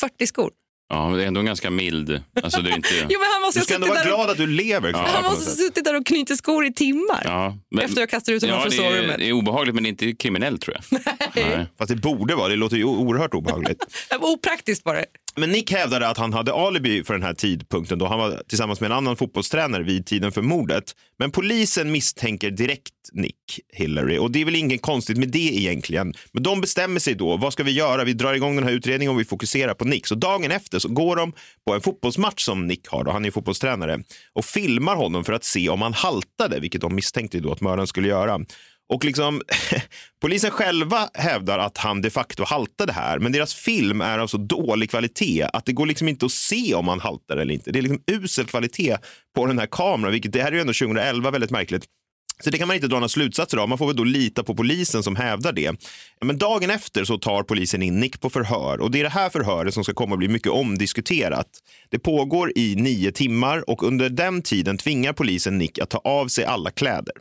40 0.00 0.26
skor. 0.26 0.50
Ja, 0.88 1.08
men 1.08 1.18
det 1.18 1.24
är 1.24 1.28
ändå 1.28 1.42
ganska 1.42 1.70
mild. 1.70 2.22
Alltså, 2.42 2.60
det 2.60 2.70
är 2.70 2.76
inte... 2.76 2.88
Jo, 3.08 3.20
men 3.20 3.28
han 3.32 3.42
måste 3.42 3.60
Du 3.60 3.64
ska 3.64 3.74
ändå 3.74 3.86
vara 3.86 4.00
och- 4.00 4.06
glad 4.06 4.30
att 4.30 4.36
du 4.36 4.46
lever. 4.46 4.90
Clara, 4.90 5.06
Han 5.06 5.22
måste 5.24 5.50
ha 5.50 5.56
suttit 5.56 5.84
där 5.84 5.96
och 5.96 6.06
knutit 6.06 6.38
skor 6.38 6.66
i 6.66 6.72
timmar. 6.72 7.22
Ja, 7.24 7.56
men... 7.70 7.84
Efter 7.84 8.00
jag 8.00 8.10
kastar 8.10 8.32
ut 8.32 8.42
honom 8.42 8.56
ja, 8.56 8.62
från 8.62 8.70
det 8.70 8.76
sovrummet. 8.76 9.14
är, 9.14 9.18
det 9.18 9.28
är 9.28 9.32
obehagligt, 9.32 9.74
men 9.74 9.84
det 9.84 9.88
är 9.88 9.90
inte 9.90 10.12
kriminellt 10.12 10.60
tror 10.62 10.76
jag. 10.90 11.00
Nej. 11.34 11.66
Fast 11.78 11.88
det 11.88 11.96
borde 11.96 12.34
vara, 12.34 12.48
det 12.48 12.56
låter 12.56 12.76
ju 12.76 12.84
oerhört 12.84 13.34
obehagligt. 13.34 13.82
Opraktiskt 14.20 14.84
var 14.84 14.94
det. 14.94 15.04
Men 15.40 15.50
Nick 15.50 15.72
hävdade 15.72 16.08
att 16.08 16.18
han 16.18 16.32
hade 16.32 16.52
alibi 16.52 17.04
för 17.04 17.14
den 17.14 17.22
här 17.22 17.34
tidpunkten 17.34 17.98
då 17.98 18.06
han 18.06 18.18
var 18.18 18.42
tillsammans 18.48 18.80
med 18.80 18.90
en 18.90 18.96
annan 18.96 19.16
fotbollstränare 19.16 19.82
vid 19.82 20.06
tiden 20.06 20.32
för 20.32 20.42
mordet. 20.42 20.84
Men 21.18 21.30
polisen 21.30 21.92
misstänker 21.92 22.50
direkt 22.50 22.92
Nick 23.12 23.60
Hillary 23.72 24.18
och 24.18 24.30
det 24.30 24.40
är 24.40 24.44
väl 24.44 24.56
inget 24.56 24.82
konstigt 24.82 25.18
med 25.18 25.28
det 25.28 25.38
egentligen. 25.38 26.14
Men 26.32 26.42
de 26.42 26.60
bestämmer 26.60 27.00
sig 27.00 27.14
då, 27.14 27.36
vad 27.36 27.52
ska 27.52 27.62
vi 27.62 27.70
göra? 27.70 28.04
Vi 28.04 28.12
drar 28.12 28.34
igång 28.34 28.56
den 28.56 28.64
här 28.64 28.72
utredningen 28.72 29.14
och 29.14 29.20
vi 29.20 29.24
fokuserar 29.24 29.74
på 29.74 29.84
Nick. 29.84 30.06
Så 30.06 30.14
dagen 30.14 30.50
efter 30.50 30.78
så 30.78 30.88
går 30.88 31.16
de 31.16 31.32
på 31.66 31.74
en 31.74 31.80
fotbollsmatch 31.80 32.44
som 32.44 32.66
Nick 32.66 32.88
har, 32.88 33.04
då, 33.04 33.10
han 33.10 33.24
är 33.24 33.30
fotbollstränare, 33.30 34.02
och 34.32 34.44
filmar 34.44 34.96
honom 34.96 35.24
för 35.24 35.32
att 35.32 35.44
se 35.44 35.68
om 35.68 35.82
han 35.82 35.92
haltade, 35.92 36.60
vilket 36.60 36.80
de 36.80 36.94
misstänkte 36.94 37.40
då 37.40 37.52
att 37.52 37.60
mördaren 37.60 37.86
skulle 37.86 38.08
göra. 38.08 38.40
Och 38.88 39.04
liksom, 39.04 39.42
polisen 40.20 40.50
själva 40.50 41.10
hävdar 41.14 41.58
att 41.58 41.78
han 41.78 42.02
de 42.02 42.10
facto 42.10 42.44
haltade 42.44 42.92
här, 42.92 43.18
men 43.18 43.32
deras 43.32 43.54
film 43.54 44.00
är 44.00 44.18
av 44.18 44.26
så 44.26 44.36
dålig 44.36 44.90
kvalitet 44.90 45.46
att 45.52 45.64
det 45.64 45.72
går 45.72 45.86
liksom 45.86 46.08
inte 46.08 46.26
att 46.26 46.32
se 46.32 46.74
om 46.74 46.88
han 46.88 47.00
haltar 47.00 47.36
eller 47.36 47.54
inte. 47.54 47.72
Det 47.72 47.78
är 47.78 47.82
liksom 47.82 48.02
usel 48.06 48.46
kvalitet 48.46 48.96
på 49.34 49.46
den 49.46 49.58
här 49.58 49.66
kameran, 49.66 50.12
vilket 50.12 50.32
det 50.32 50.42
här 50.42 50.48
är 50.48 50.52
ju 50.52 50.60
ändå 50.60 50.72
2011 50.72 51.30
väldigt 51.30 51.50
märkligt. 51.50 51.84
Så 52.44 52.50
det 52.50 52.58
kan 52.58 52.68
man 52.68 52.74
inte 52.74 52.88
dra 52.88 52.96
några 52.96 53.08
slutsatser 53.08 53.58
av. 53.58 53.68
Man 53.68 53.78
får 53.78 53.86
väl 53.86 53.96
då 53.96 54.04
lita 54.04 54.44
på 54.44 54.54
polisen 54.54 55.02
som 55.02 55.16
hävdar 55.16 55.52
det. 55.52 55.72
Men 56.20 56.38
dagen 56.38 56.70
efter 56.70 57.04
så 57.04 57.18
tar 57.18 57.42
polisen 57.42 57.82
in 57.82 58.00
Nick 58.00 58.20
på 58.20 58.30
förhör 58.30 58.80
och 58.80 58.90
det 58.90 59.00
är 59.00 59.02
det 59.02 59.10
här 59.10 59.30
förhöret 59.30 59.74
som 59.74 59.84
ska 59.84 59.94
komma 59.94 60.14
att 60.14 60.18
bli 60.18 60.28
mycket 60.28 60.52
omdiskuterat. 60.52 61.46
Det 61.90 61.98
pågår 61.98 62.52
i 62.56 62.76
nio 62.76 63.12
timmar 63.12 63.70
och 63.70 63.82
under 63.82 64.08
den 64.08 64.42
tiden 64.42 64.78
tvingar 64.78 65.12
polisen 65.12 65.58
Nick 65.58 65.78
att 65.78 65.90
ta 65.90 65.98
av 65.98 66.28
sig 66.28 66.44
alla 66.44 66.70
kläder. 66.70 67.14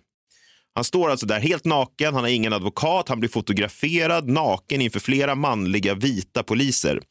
Han 0.76 0.84
står 0.84 1.10
alltså 1.10 1.26
där 1.26 1.40
helt 1.40 1.66
naken, 1.66 2.14
han 2.14 2.24
har 2.24 2.32
ingen 2.32 2.54
advokat, 2.54 3.10
han 3.10 3.20
blir 3.20 3.30
fotograferad 3.30 4.30
naken 4.30 4.82
inför 4.82 5.00
flera 5.00 5.36
manliga 5.36 5.94
vita 5.94 6.44
poliser. 6.44 7.02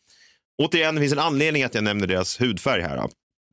Återigen, 0.63 0.95
det 0.95 1.01
finns 1.01 1.13
en 1.13 1.19
anledning 1.19 1.63
att 1.63 1.75
jag 1.75 1.85
nämner 1.85 2.07
deras 2.07 2.41
hudfärg 2.41 2.83
här. 2.83 3.09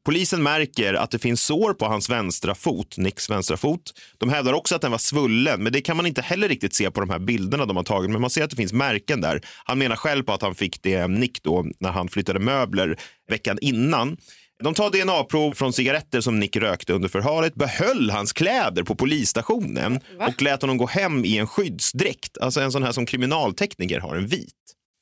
Polisen 0.06 0.44
märker 0.44 0.94
att 0.94 1.12
det 1.12 1.20
finns 1.20 1.44
sår 1.44 1.74
på 1.74 1.86
hans 1.86 2.10
vänstra 2.10 2.56
fot, 2.56 2.98
Nicks 2.98 3.30
vänstra 3.30 3.58
fot. 3.58 3.82
De 4.18 4.30
hävdar 4.30 4.54
också 4.54 4.76
att 4.76 4.82
den 4.82 4.92
var 4.92 4.98
svullen, 4.98 5.64
men 5.64 5.74
det 5.74 5.82
kan 5.82 5.98
man 5.98 6.06
inte 6.06 6.22
heller 6.22 6.50
riktigt 6.50 6.74
se 6.74 6.92
på 6.92 7.00
de 7.00 7.10
här 7.10 7.20
bilderna 7.20 7.66
de 7.66 7.78
har 7.78 7.84
tagit. 7.84 8.12
Men 8.12 8.22
man 8.22 8.30
ser 8.30 8.44
att 8.44 8.50
det 8.50 8.56
finns 8.56 8.74
märken 8.74 9.22
där. 9.22 9.42
Han 9.66 9.80
menar 9.80 9.96
själv 9.96 10.24
på 10.24 10.34
att 10.34 10.42
han 10.42 10.56
fick 10.56 10.82
det 10.84 11.08
Nick 11.08 11.44
då 11.44 11.66
när 11.80 11.92
han 11.92 12.08
flyttade 12.08 12.40
möbler 12.40 13.00
veckan 13.30 13.58
innan. 13.62 14.18
De 14.64 14.74
tar 14.74 14.90
DNA-prov 14.90 15.54
från 15.54 15.74
cigaretter 15.74 16.22
som 16.22 16.40
Nick 16.40 16.56
rökte 16.56 16.94
under 16.94 17.10
förhöret, 17.10 17.56
behöll 17.56 18.10
hans 18.10 18.34
kläder 18.34 18.84
på 18.84 18.96
polisstationen 18.96 20.00
och 20.28 20.42
lät 20.42 20.62
honom 20.62 20.78
gå 20.78 20.86
hem 20.88 21.26
i 21.26 21.38
en 21.38 21.48
skyddsdräkt. 21.48 22.38
Alltså 22.38 22.62
en 22.62 22.72
sån 22.72 22.84
här 22.84 22.92
som 22.92 23.06
kriminaltekniker 23.06 24.00
har, 24.00 24.16
en 24.16 24.28
vit. 24.28 24.54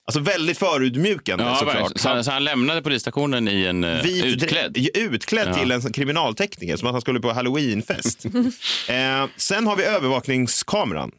Alltså 0.08 0.20
väldigt 0.20 0.58
förödmjukande 0.58 1.44
Ja, 1.44 1.56
såklart. 1.56 1.92
så, 2.00 2.10
han- 2.10 2.24
så 2.24 2.32
han 2.32 2.44
lämnade 2.44 2.82
polisstationen 2.82 3.48
i 3.48 3.66
en 3.66 3.84
uh, 3.84 4.04
Vit 4.04 4.26
utklädd? 4.26 4.78
Utklädd 4.96 5.48
Ja. 5.48 5.54
till 5.54 5.72
en 5.72 5.82
kriminaltekniker, 5.92 6.78
som 6.78 6.88
att 6.88 6.94
han 6.94 7.02
skulle 7.02 7.20
på 7.20 7.32
halloweenfest. 7.34 8.26
eh, 8.90 9.26
sen 9.38 9.68
har 9.68 9.76
vi 9.76 9.84
övervakningskameran. 9.84 11.12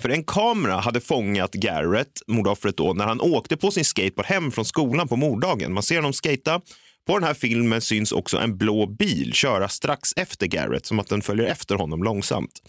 För 0.00 0.08
en 0.08 0.24
kamera 0.24 0.76
hade 0.76 1.00
fångat 1.00 1.52
Garrett, 1.54 2.22
mordoffret 2.26 2.76
då, 2.76 2.92
när 2.92 3.06
han 3.06 3.20
åkte 3.20 3.56
på 3.56 3.70
sin 3.70 3.84
skateboard 3.84 4.26
hem 4.26 4.50
från 4.52 4.64
skolan 4.64 5.08
på 5.08 5.16
morddagen. 5.16 5.72
Man 5.72 5.82
ser 5.82 5.96
honom 5.96 6.12
skata. 6.12 6.60
På 7.06 7.18
den 7.18 7.24
här 7.24 7.34
filmen 7.34 7.80
syns 7.80 8.12
också 8.12 8.38
en 8.38 8.56
blå 8.56 8.86
bil 8.86 9.32
köra 9.32 9.68
strax 9.68 10.12
efter 10.16 10.46
Garrett, 10.46 10.86
som 10.86 10.98
att 10.98 11.08
den 11.08 11.22
följer 11.22 11.46
efter 11.46 11.74
honom 11.74 12.02
långsamt. 12.02 12.62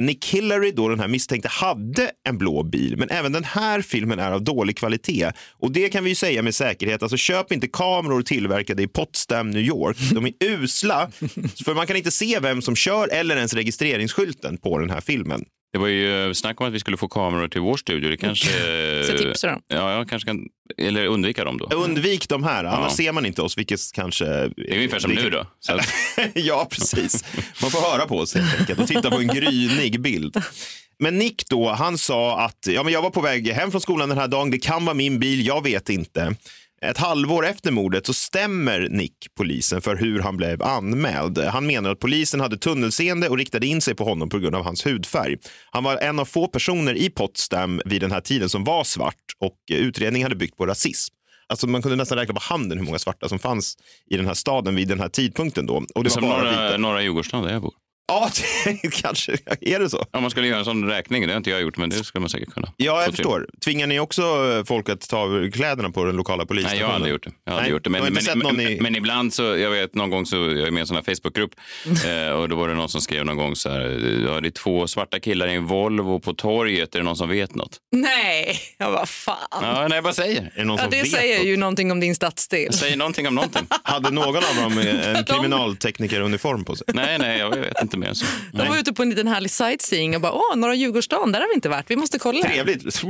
Nick 0.00 0.34
Hillary, 0.34 0.72
då 0.72 0.88
den 0.88 1.00
här 1.00 1.08
misstänkte, 1.08 1.48
hade 1.48 2.10
en 2.28 2.38
blå 2.38 2.62
bil, 2.62 2.96
men 2.96 3.10
även 3.10 3.32
den 3.32 3.44
här 3.44 3.82
filmen 3.82 4.18
är 4.18 4.30
av 4.30 4.42
dålig 4.42 4.76
kvalitet. 4.76 5.32
Och 5.58 5.72
det 5.72 5.88
kan 5.88 6.04
vi 6.04 6.10
ju 6.10 6.14
säga 6.14 6.42
med 6.42 6.54
säkerhet. 6.54 7.02
Alltså 7.02 7.16
köp 7.16 7.52
inte 7.52 7.68
kameror 7.68 8.22
tillverkade 8.22 8.82
i 8.82 8.88
Potsdam, 8.88 9.50
New 9.50 9.62
York. 9.62 9.96
De 10.12 10.26
är 10.26 10.32
usla, 10.40 11.10
för 11.64 11.74
man 11.74 11.86
kan 11.86 11.96
inte 11.96 12.10
se 12.10 12.38
vem 12.40 12.62
som 12.62 12.76
kör 12.76 13.08
eller 13.08 13.36
ens 13.36 13.54
registreringsskylten 13.54 14.58
på 14.58 14.78
den 14.78 14.90
här 14.90 15.00
filmen. 15.00 15.44
Det 15.72 15.78
var 15.78 15.86
ju 15.88 16.26
eh, 16.26 16.32
snack 16.32 16.60
om 16.60 16.66
att 16.66 16.72
vi 16.72 16.80
skulle 16.80 16.96
få 16.96 17.08
kameror 17.08 17.48
till 17.48 17.60
vår 17.60 17.76
studio. 17.76 18.10
Det 18.10 18.16
kanske... 18.16 18.48
Så 19.06 19.18
tipsa 19.18 19.46
dem. 19.46 19.62
Ja, 19.68 19.92
jag 19.92 20.08
kanske 20.08 20.26
kan... 20.26 20.40
Eller 20.78 21.06
undvika 21.06 21.44
dem 21.44 21.58
då. 21.58 21.66
Undvik 21.76 22.28
de 22.28 22.44
här, 22.44 22.64
annars 22.64 22.90
Ja. 22.92 22.96
ser 22.96 23.12
man 23.12 23.26
inte 23.26 23.42
oss, 23.42 23.58
vilket 23.58 23.80
kanske... 23.94 24.24
Det 24.24 24.70
är 24.72 24.76
ungefär 24.76 24.98
som 24.98 25.10
nu 25.12 25.30
då. 25.30 25.46
Så 25.60 25.72
att, 25.72 25.88
ja, 26.34 26.66
precis. 26.70 27.24
Man 27.62 27.70
får 27.70 27.80
höra 27.92 28.06
på 28.06 28.18
oss 28.18 28.34
helt 28.34 28.60
enkelt 28.60 28.80
och 28.80 28.88
titta 28.88 29.10
på 29.10 29.16
en 29.18 29.28
grynig 29.28 30.00
bild. 30.00 30.42
Men 30.98 31.18
Nick 31.18 31.48
då, 31.48 31.68
han 31.68 31.98
sa 31.98 32.40
att 32.40 32.66
ja, 32.66 32.82
men 32.82 32.92
jag 32.92 33.02
var 33.02 33.10
på 33.10 33.20
väg 33.20 33.48
hem 33.52 33.70
från 33.70 33.80
skolan 33.80 34.08
den 34.08 34.18
här 34.18 34.28
dagen. 34.28 34.50
Det 34.50 34.58
kan 34.58 34.84
vara 34.84 34.94
min 34.94 35.18
bil, 35.18 35.46
jag 35.46 35.62
vet 35.62 35.88
inte. 35.88 36.34
Ett 36.86 36.98
halvår 36.98 37.46
efter 37.46 37.70
mordet 37.70 38.06
så 38.06 38.14
stämmer 38.14 38.88
Nick 38.90 39.14
polisen 39.36 39.82
för 39.82 39.96
hur 39.96 40.20
han 40.20 40.36
blev 40.36 40.62
anmäld. 40.62 41.38
Han 41.38 41.66
menar 41.66 41.90
att 41.90 41.98
polisen 41.98 42.40
hade 42.40 42.58
tunnelseende 42.58 43.28
och 43.28 43.38
riktade 43.38 43.66
in 43.66 43.80
sig 43.80 43.94
på 43.94 44.04
honom 44.04 44.28
på 44.28 44.38
grund 44.38 44.54
av 44.56 44.64
hans 44.64 44.86
hudfärg. 44.86 45.36
Han 45.70 45.84
var 45.84 45.96
en 45.96 46.18
av 46.18 46.24
få 46.24 46.48
personer 46.48 46.94
i 46.94 47.10
Potsdam 47.10 47.80
vid 47.84 48.00
den 48.00 48.12
här 48.12 48.20
tiden 48.20 48.48
som 48.48 48.64
var 48.64 48.84
svart 48.84 49.14
och 49.38 49.56
utredningen 49.70 50.26
hade 50.26 50.36
byggt 50.36 50.56
på 50.56 50.66
rasism. 50.66 51.14
Alltså 51.46 51.66
man 51.66 51.82
kunde 51.82 51.96
nästan 51.96 52.18
räkna 52.18 52.34
på 52.34 52.40
handen 52.40 52.78
hur 52.78 52.84
många 52.84 52.98
svarta 52.98 53.28
som 53.28 53.38
fanns 53.38 53.76
i 54.10 54.16
den 54.16 54.26
här 54.26 54.34
staden 54.34 54.76
vid 54.76 54.88
den 54.88 55.00
här 55.00 55.08
tidpunkten. 55.08 55.66
Då. 55.66 55.84
Och 55.94 56.04
det 56.04 56.10
som 56.10 56.22
var 56.22 56.30
bara 56.30 56.76
norra, 56.76 56.96
vita. 56.96 57.02
Djurgårdsland 57.02 57.46
där 57.46 57.52
jag 57.52 57.62
bor. 57.62 57.72
Ja, 58.10 58.30
det, 58.82 58.90
kanske. 59.02 59.32
Är 59.60 59.78
det 59.78 59.90
så? 59.90 60.04
Om 60.10 60.22
man 60.22 60.30
skulle 60.30 60.46
göra 60.46 60.58
en 60.58 60.64
sån 60.64 60.88
räkning, 60.88 61.26
det 61.26 61.32
har 61.32 61.36
inte 61.36 61.50
jag 61.50 61.60
gjort, 61.62 61.76
men 61.76 61.90
det 61.90 61.96
skulle 62.04 62.20
man 62.20 62.30
säkert 62.30 62.50
kunna. 62.54 62.72
Ja, 62.76 62.84
jag 62.96 63.04
till. 63.04 63.14
förstår. 63.16 63.46
Tvingar 63.64 63.86
ni 63.86 64.00
också 64.00 64.22
eh, 64.22 64.64
folk 64.64 64.88
att 64.88 65.08
ta 65.08 65.18
av 65.18 65.50
kläderna 65.50 65.90
på 65.90 66.04
den 66.04 66.16
lokala 66.16 66.36
Nej, 66.42 66.46
polisstationen? 66.46 66.80
jag 66.80 66.86
har 66.88 66.94
aldrig 66.94 67.12
gjort 67.12 67.24
det. 67.24 67.30
Jag 67.44 67.52
har 67.52 67.58
aldrig 67.58 67.70
Nej, 67.70 67.76
gjort 67.76 67.84
det. 67.84 67.90
Men, 67.90 68.12
men, 68.12 68.22
sett 68.22 68.34
någon 68.34 68.56
men, 68.56 68.68
i- 68.68 68.80
men 68.80 68.96
ibland 68.96 69.34
så, 69.34 69.42
jag 69.42 69.70
vet 69.70 69.94
någon 69.94 70.10
gång 70.10 70.26
så, 70.26 70.36
jag 70.36 70.50
är 70.58 70.70
med 70.70 70.78
i 70.78 70.80
en 70.80 70.86
sån 70.86 70.96
här 71.06 71.14
Facebookgrupp 71.14 71.50
eh, 72.06 72.32
och 72.32 72.48
då 72.48 72.56
var 72.56 72.68
det 72.68 72.74
någon 72.74 72.88
som 72.88 73.00
skrev 73.00 73.24
någon 73.24 73.36
gång 73.36 73.56
så 73.56 73.70
här, 73.70 73.80
ja, 74.26 74.40
det 74.40 74.48
är 74.48 74.50
två 74.50 74.86
svarta 74.86 75.20
killar 75.20 75.48
i 75.48 75.54
en 75.54 75.66
Volvo 75.66 76.20
på 76.20 76.34
torget, 76.34 76.94
är 76.94 76.98
det 76.98 77.04
någon 77.04 77.16
som 77.16 77.28
vet 77.28 77.54
något? 77.54 77.76
Nej, 77.92 78.58
jag 78.78 78.92
bara 78.92 79.06
fan. 79.06 79.36
Ja, 79.50 79.86
nej, 79.88 79.96
jag 79.96 80.04
bara 80.04 80.12
säger. 80.14 80.42
Är 80.42 80.50
det 80.56 80.64
någon 80.64 80.76
Ja, 80.76 80.82
som 80.82 80.90
det 80.90 81.02
vet 81.02 81.10
säger 81.10 81.38
något? 81.38 81.46
ju 81.46 81.56
någonting 81.56 81.92
om 81.92 82.00
din 82.00 82.14
stadsdel. 82.14 82.72
Säger 82.72 82.96
någonting 82.96 83.28
om 83.28 83.34
någonting. 83.34 83.66
Hade 83.82 84.10
någon 84.10 84.36
av 84.36 84.42
dem 84.62 84.78
en 84.78 85.24
kriminalteknikeruniform 85.80 86.64
på 86.64 86.76
sig? 86.76 86.86
Nej, 86.94 87.18
nej, 87.18 87.38
jag 87.38 87.50
vet 87.56 87.82
inte 87.82 87.96
mer 88.00 88.08
än 88.08 88.14
så. 88.14 88.26
De 88.52 88.68
var 88.68 88.78
ute 88.78 88.92
på 88.92 89.02
en 89.02 89.10
liten 89.10 89.28
härlig 89.28 89.50
sightseeing 89.50 90.14
och 90.14 90.20
bara 90.20 90.32
åh, 90.32 90.56
Norra 90.56 90.74
Djurgårdsstaden, 90.74 91.32
där 91.32 91.40
har 91.40 91.48
vi 91.48 91.54
inte 91.54 91.68
varit, 91.68 91.90
vi 91.90 91.96
måste 91.96 92.18
kolla. 92.18 92.42
Trevligt. 92.48 93.02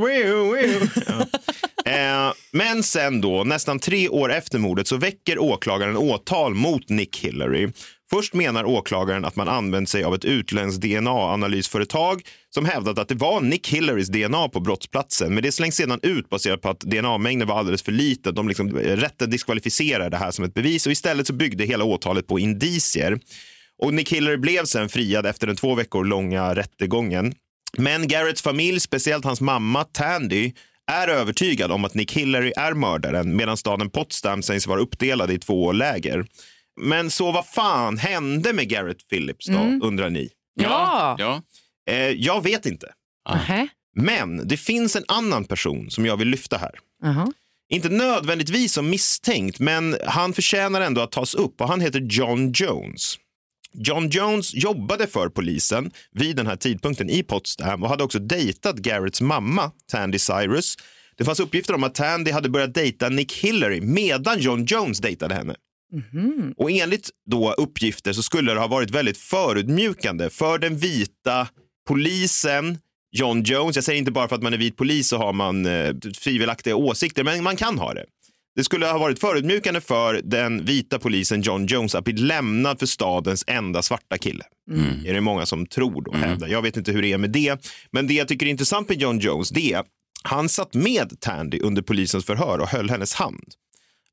Ja. 1.07 1.27
Eh, 1.85 2.33
men 2.53 2.83
sen 2.83 3.21
då, 3.21 3.45
nästan 3.45 3.79
tre 3.79 4.09
år 4.09 4.33
efter 4.33 4.59
mordet, 4.59 4.89
så 4.89 4.97
väcker 4.97 5.39
åklagaren 5.39 5.97
åtal 5.97 6.55
mot 6.55 6.89
Nick 6.89 7.19
Hillary. 7.19 7.69
Först 8.11 8.35
menar 8.35 8.65
åklagaren 8.65 9.25
att 9.25 9.37
man 9.37 9.49
använt 9.49 9.89
sig 9.89 10.05
av 10.05 10.15
ett 10.15 10.25
utländskt 10.25 10.83
DNA-analysföretag 10.83 12.23
som 12.55 12.65
hävdat 12.65 12.99
att 12.99 13.09
det 13.09 13.15
var 13.15 13.41
Nick 13.41 13.69
Hillarys 13.69 14.09
DNA 14.09 14.49
på 14.49 14.61
brottsplatsen. 14.61 15.35
Men 15.35 15.43
det 15.43 15.53
slängs 15.53 15.77
sedan 15.77 16.01
ut 16.03 16.29
baserat 16.29 16.63
på 16.63 16.69
att 16.69 16.81
DNA-mängden 16.81 17.49
var 17.49 17.59
alldeles 17.59 17.83
för 17.83 17.93
liten. 17.93 18.35
De 18.35 18.49
liksom, 18.49 18.71
rätten 18.77 19.31
diskvalificerar 19.31 20.11
det 20.11 20.17
här 20.17 20.31
som 20.31 20.45
ett 20.45 20.55
bevis 20.55 20.87
och 20.87 20.93
istället 20.93 21.27
så 21.27 21.33
byggde 21.33 21.65
hela 21.65 21.85
åtalet 21.85 22.27
på 22.27 22.39
indicier. 22.39 23.19
Och 23.83 23.95
Nick 23.95 24.13
Hillary 24.13 24.37
blev 24.37 24.65
sen 24.65 24.89
friad 24.89 25.27
efter 25.27 25.47
den 25.47 25.57
två 25.57 25.75
veckor 25.75 26.05
långa 26.05 26.55
rättegången. 26.55 27.35
Men 27.79 28.09
Garretts 28.09 28.43
familj, 28.43 28.81
speciellt 28.81 29.25
hans 29.25 29.41
mamma 29.41 29.85
Tandy, 29.85 30.53
är 30.93 31.09
övertygad 31.09 31.73
om 31.73 31.85
att 31.85 31.95
Nick 31.95 32.13
Hillary 32.13 32.53
är 32.57 32.75
mördaren 32.75 33.37
medan 33.37 33.57
staden 33.57 33.91
Potsdam 33.91 34.43
sägs 34.43 34.67
vara 34.67 34.81
uppdelad 34.81 35.31
i 35.31 35.39
två 35.39 35.73
läger. 35.73 36.27
Men 36.81 37.11
så 37.11 37.33
vad 37.33 37.47
fan 37.47 37.99
hände 37.99 38.53
med 38.53 38.69
Garrett 38.69 39.09
Phillips 39.09 39.47
då, 39.47 39.87
undrar 39.87 40.11
ni? 40.11 40.31
Ja. 40.55 41.17
ja. 41.19 41.43
Eh, 41.91 41.97
jag 41.97 42.43
vet 42.43 42.67
inte. 42.67 42.93
Nähä. 43.29 43.69
Men 43.97 44.49
det 44.49 44.57
finns 44.57 44.97
en 44.97 45.05
annan 45.09 45.45
person 45.45 45.91
som 45.91 46.07
jag 46.07 46.17
vill 46.17 46.29
lyfta 46.29 46.59
här. 46.59 46.73
Jaha. 47.03 47.33
Inte 47.69 47.89
nödvändigtvis 47.89 48.73
som 48.73 48.91
misstänkt, 48.91 49.59
men 49.59 49.97
han 50.07 50.33
förtjänar 50.33 50.81
ändå 50.81 51.01
att 51.01 51.13
tas 51.13 51.35
upp 51.35 51.61
och 51.61 51.69
han 51.69 51.81
heter 51.81 52.01
John 52.01 52.53
Jones. 52.53 53.19
John 53.75 54.09
Jones 54.09 54.55
jobbade 54.55 55.07
för 55.07 55.29
polisen 55.29 55.91
vid 56.13 56.37
den 56.37 56.47
här 56.47 56.57
tidpunkten 56.57 57.11
i 57.11 57.23
Potsdam 57.23 57.83
och 57.83 57.89
hade 57.89 58.05
också 58.05 58.19
dejtat 58.19 58.77
Garretts 58.77 59.21
mamma, 59.21 59.73
Tandy 59.93 60.19
Cyrus. 60.19 60.77
Det 61.17 61.25
fanns 61.25 61.41
uppgifter 61.41 61.75
om 61.75 61.85
att 61.85 61.95
Tandy 61.95 62.31
hade 62.31 62.49
börjat 62.49 62.75
dejta 62.75 63.09
Nick 63.09 63.33
Hillary 63.33 63.81
medan 63.81 64.41
John 64.41 64.65
Jones 64.65 64.99
dejtade 64.99 65.35
henne. 65.35 65.55
Och 66.57 66.71
enligt 66.71 67.11
då 67.31 67.53
uppgifter 67.53 68.13
så 68.13 68.23
skulle 68.23 68.55
det 68.55 68.61
ha 68.61 68.67
varit 68.67 68.91
väldigt 68.91 69.19
förödmjukande 69.19 70.31
för 70.31 70.59
den 70.59 70.77
vita 70.77 71.49
polisen 71.89 72.79
John 73.13 73.43
Jones. 73.43 73.77
Jag 73.77 73.85
säger 73.85 73.99
inte 73.99 74.11
bara 74.11 74.29
för 74.29 74.37
att 74.37 74.43
man 74.43 74.55
är 74.55 74.59
vit 74.59 74.77
polis 74.77 75.09
så 75.09 75.17
har 75.17 75.33
man 75.33 75.67
eh, 75.67 75.95
tvivelaktiga 75.95 76.77
åsikter, 76.77 77.25
men 77.25 77.43
man 77.43 77.57
kan 77.57 77.79
ha 77.79 77.95
det. 77.95 78.05
Det 78.61 78.65
skulle 78.65 78.87
ha 78.87 78.99
varit 78.99 79.21
förödmjukande 79.21 79.81
för 79.81 80.21
den 80.25 80.65
vita 80.65 80.99
polisen 80.99 81.43
John 81.43 81.67
Jones 81.67 81.95
att 81.95 82.05
bli 82.05 82.13
lämnad 82.13 82.79
för 82.79 82.87
stadens 82.87 83.45
enda 83.47 83.83
svarta 83.83 84.19
kille. 84.19 84.45
är 85.07 85.15
det 85.15 85.21
många 85.21 85.47
som 85.47 85.67
tror 85.67 86.09
och 86.09 86.17
hävdar. 86.17 86.49
Jag 86.49 86.63
vet 86.63 86.77
inte 86.77 86.93
hur 86.93 87.03
det 87.03 87.13
är 87.13 87.19
med 87.19 87.31
det. 87.31 87.69
Men 87.91 88.07
det 88.07 88.15
jag 88.15 88.29
tycker 88.29 88.47
är 88.47 88.51
intressant 88.51 88.89
med 88.89 89.01
John 89.01 89.19
Jones 89.19 89.51
det 89.51 89.73
är 89.73 89.85
han 90.23 90.49
satt 90.49 90.75
med 90.75 91.21
Tandy 91.21 91.61
under 91.61 91.83
polisens 91.83 92.25
förhör 92.25 92.59
och 92.59 92.69
höll 92.69 92.91
hennes 92.91 93.15
hand. 93.15 93.45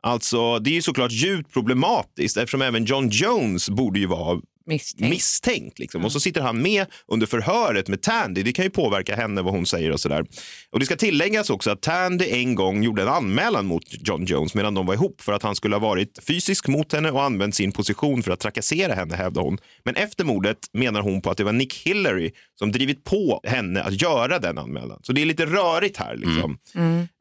Alltså, 0.02 0.60
det 0.60 0.70
är 0.70 0.74
ju 0.74 0.82
såklart 0.82 1.12
djupt 1.12 1.54
problematiskt 1.54 2.38
eftersom 2.38 2.62
även 2.62 2.86
John 2.86 3.10
Jones 3.10 3.70
borde 3.70 4.00
ju 4.00 4.06
vara 4.06 4.42
Misstänkt. 4.68 5.10
misstänkt. 5.10 5.80
Liksom. 5.80 6.06
Och 6.06 6.12
så 6.12 6.20
sitter 6.20 6.42
han 6.42 6.62
med 6.62 6.86
under 7.08 7.28
förhöret 7.28 7.88
med 7.88 8.02
Tandy. 8.02 8.44
Det 8.44 8.54
kan 8.54 8.66
ju 8.66 8.72
påverka 8.72 9.16
henne 9.16 9.42
vad 9.42 9.54
hon 9.54 9.66
säger 9.66 9.92
och 9.92 10.00
sådär. 10.00 10.26
Och 10.72 10.80
det 10.80 10.86
ska 10.86 10.96
tilläggas 10.96 11.50
också 11.50 11.72
att 11.72 11.82
Tandy 11.82 12.26
en 12.26 12.56
gång 12.56 12.84
gjorde 12.84 13.02
en 13.02 13.08
anmälan 13.08 13.66
mot 13.66 13.84
John 13.90 14.26
Jones 14.26 14.56
medan 14.56 14.74
de 14.74 14.86
var 14.86 14.94
ihop 14.94 15.22
för 15.22 15.34
att 15.34 15.44
han 15.44 15.56
skulle 15.56 15.76
ha 15.76 15.80
varit 15.80 16.20
fysisk 16.28 16.68
mot 16.68 16.94
henne 16.94 17.12
och 17.12 17.24
använt 17.24 17.56
sin 17.56 17.72
position 17.72 18.24
för 18.24 18.32
att 18.32 18.40
trakassera 18.40 18.94
henne 18.94 19.16
hävdar 19.16 19.42
hon. 19.42 19.58
Men 19.86 19.96
efter 19.96 20.24
mordet 20.26 20.58
menar 20.74 21.02
hon 21.02 21.22
på 21.22 21.30
att 21.30 21.38
det 21.38 21.44
var 21.44 21.54
Nick 21.54 21.74
Hillary 21.74 22.32
som 22.60 22.72
drivit 22.72 23.04
på 23.04 23.42
henne 23.44 23.84
att 23.84 24.02
göra 24.02 24.40
den 24.40 24.58
anmälan. 24.58 25.00
Så 25.04 25.14
det 25.14 25.22
är 25.22 25.26
lite 25.26 25.46
rörigt 25.46 25.98
här. 25.98 26.16
Liksom. 26.16 26.58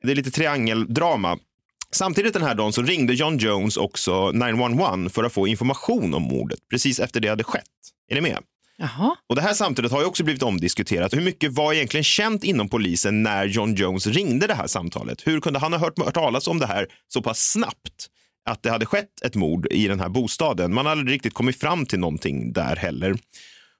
Det 0.02 0.10
är 0.10 0.14
lite 0.14 0.30
triangeldrama. 0.30 1.38
Samtidigt 1.92 2.32
den 2.32 2.42
här 2.42 2.54
dagen 2.54 2.72
så 2.72 2.82
ringde 2.82 3.14
John 3.14 3.38
Jones 3.38 3.76
också 3.76 4.30
911 4.30 5.08
för 5.08 5.24
att 5.24 5.32
få 5.32 5.46
information 5.46 6.14
om 6.14 6.22
mordet 6.22 6.58
precis 6.70 7.00
efter 7.00 7.20
det 7.20 7.28
hade 7.28 7.44
skett. 7.44 7.64
Är 8.10 8.14
ni 8.14 8.20
med? 8.20 8.38
Jaha. 8.78 9.16
Och 9.28 9.36
Det 9.36 9.42
här 9.42 9.54
samtalet 9.54 9.92
har 9.92 10.00
ju 10.00 10.06
också 10.06 10.24
blivit 10.24 10.42
omdiskuterat. 10.42 11.14
Hur 11.14 11.20
mycket 11.20 11.52
var 11.52 11.72
egentligen 11.72 12.04
känt 12.04 12.44
inom 12.44 12.68
polisen 12.68 13.22
när 13.22 13.46
John 13.46 13.74
Jones 13.74 14.06
ringde 14.06 14.46
det 14.46 14.54
här 14.54 14.66
samtalet? 14.66 15.26
Hur 15.26 15.40
kunde 15.40 15.58
han 15.58 15.72
ha 15.72 15.80
hört, 15.80 15.98
hört 15.98 16.14
talas 16.14 16.48
om 16.48 16.58
det 16.58 16.66
här 16.66 16.86
så 17.08 17.22
pass 17.22 17.50
snabbt? 17.52 18.10
Att 18.48 18.62
det 18.62 18.70
hade 18.70 18.86
skett 18.86 19.22
ett 19.24 19.34
mord 19.34 19.66
i 19.70 19.88
den 19.88 20.00
här 20.00 20.08
bostaden. 20.08 20.74
Man 20.74 20.86
har 20.86 20.92
aldrig 20.92 21.14
riktigt 21.14 21.34
kommit 21.34 21.60
fram 21.60 21.86
till 21.86 21.98
någonting 21.98 22.52
där 22.52 22.76
heller. 22.76 23.16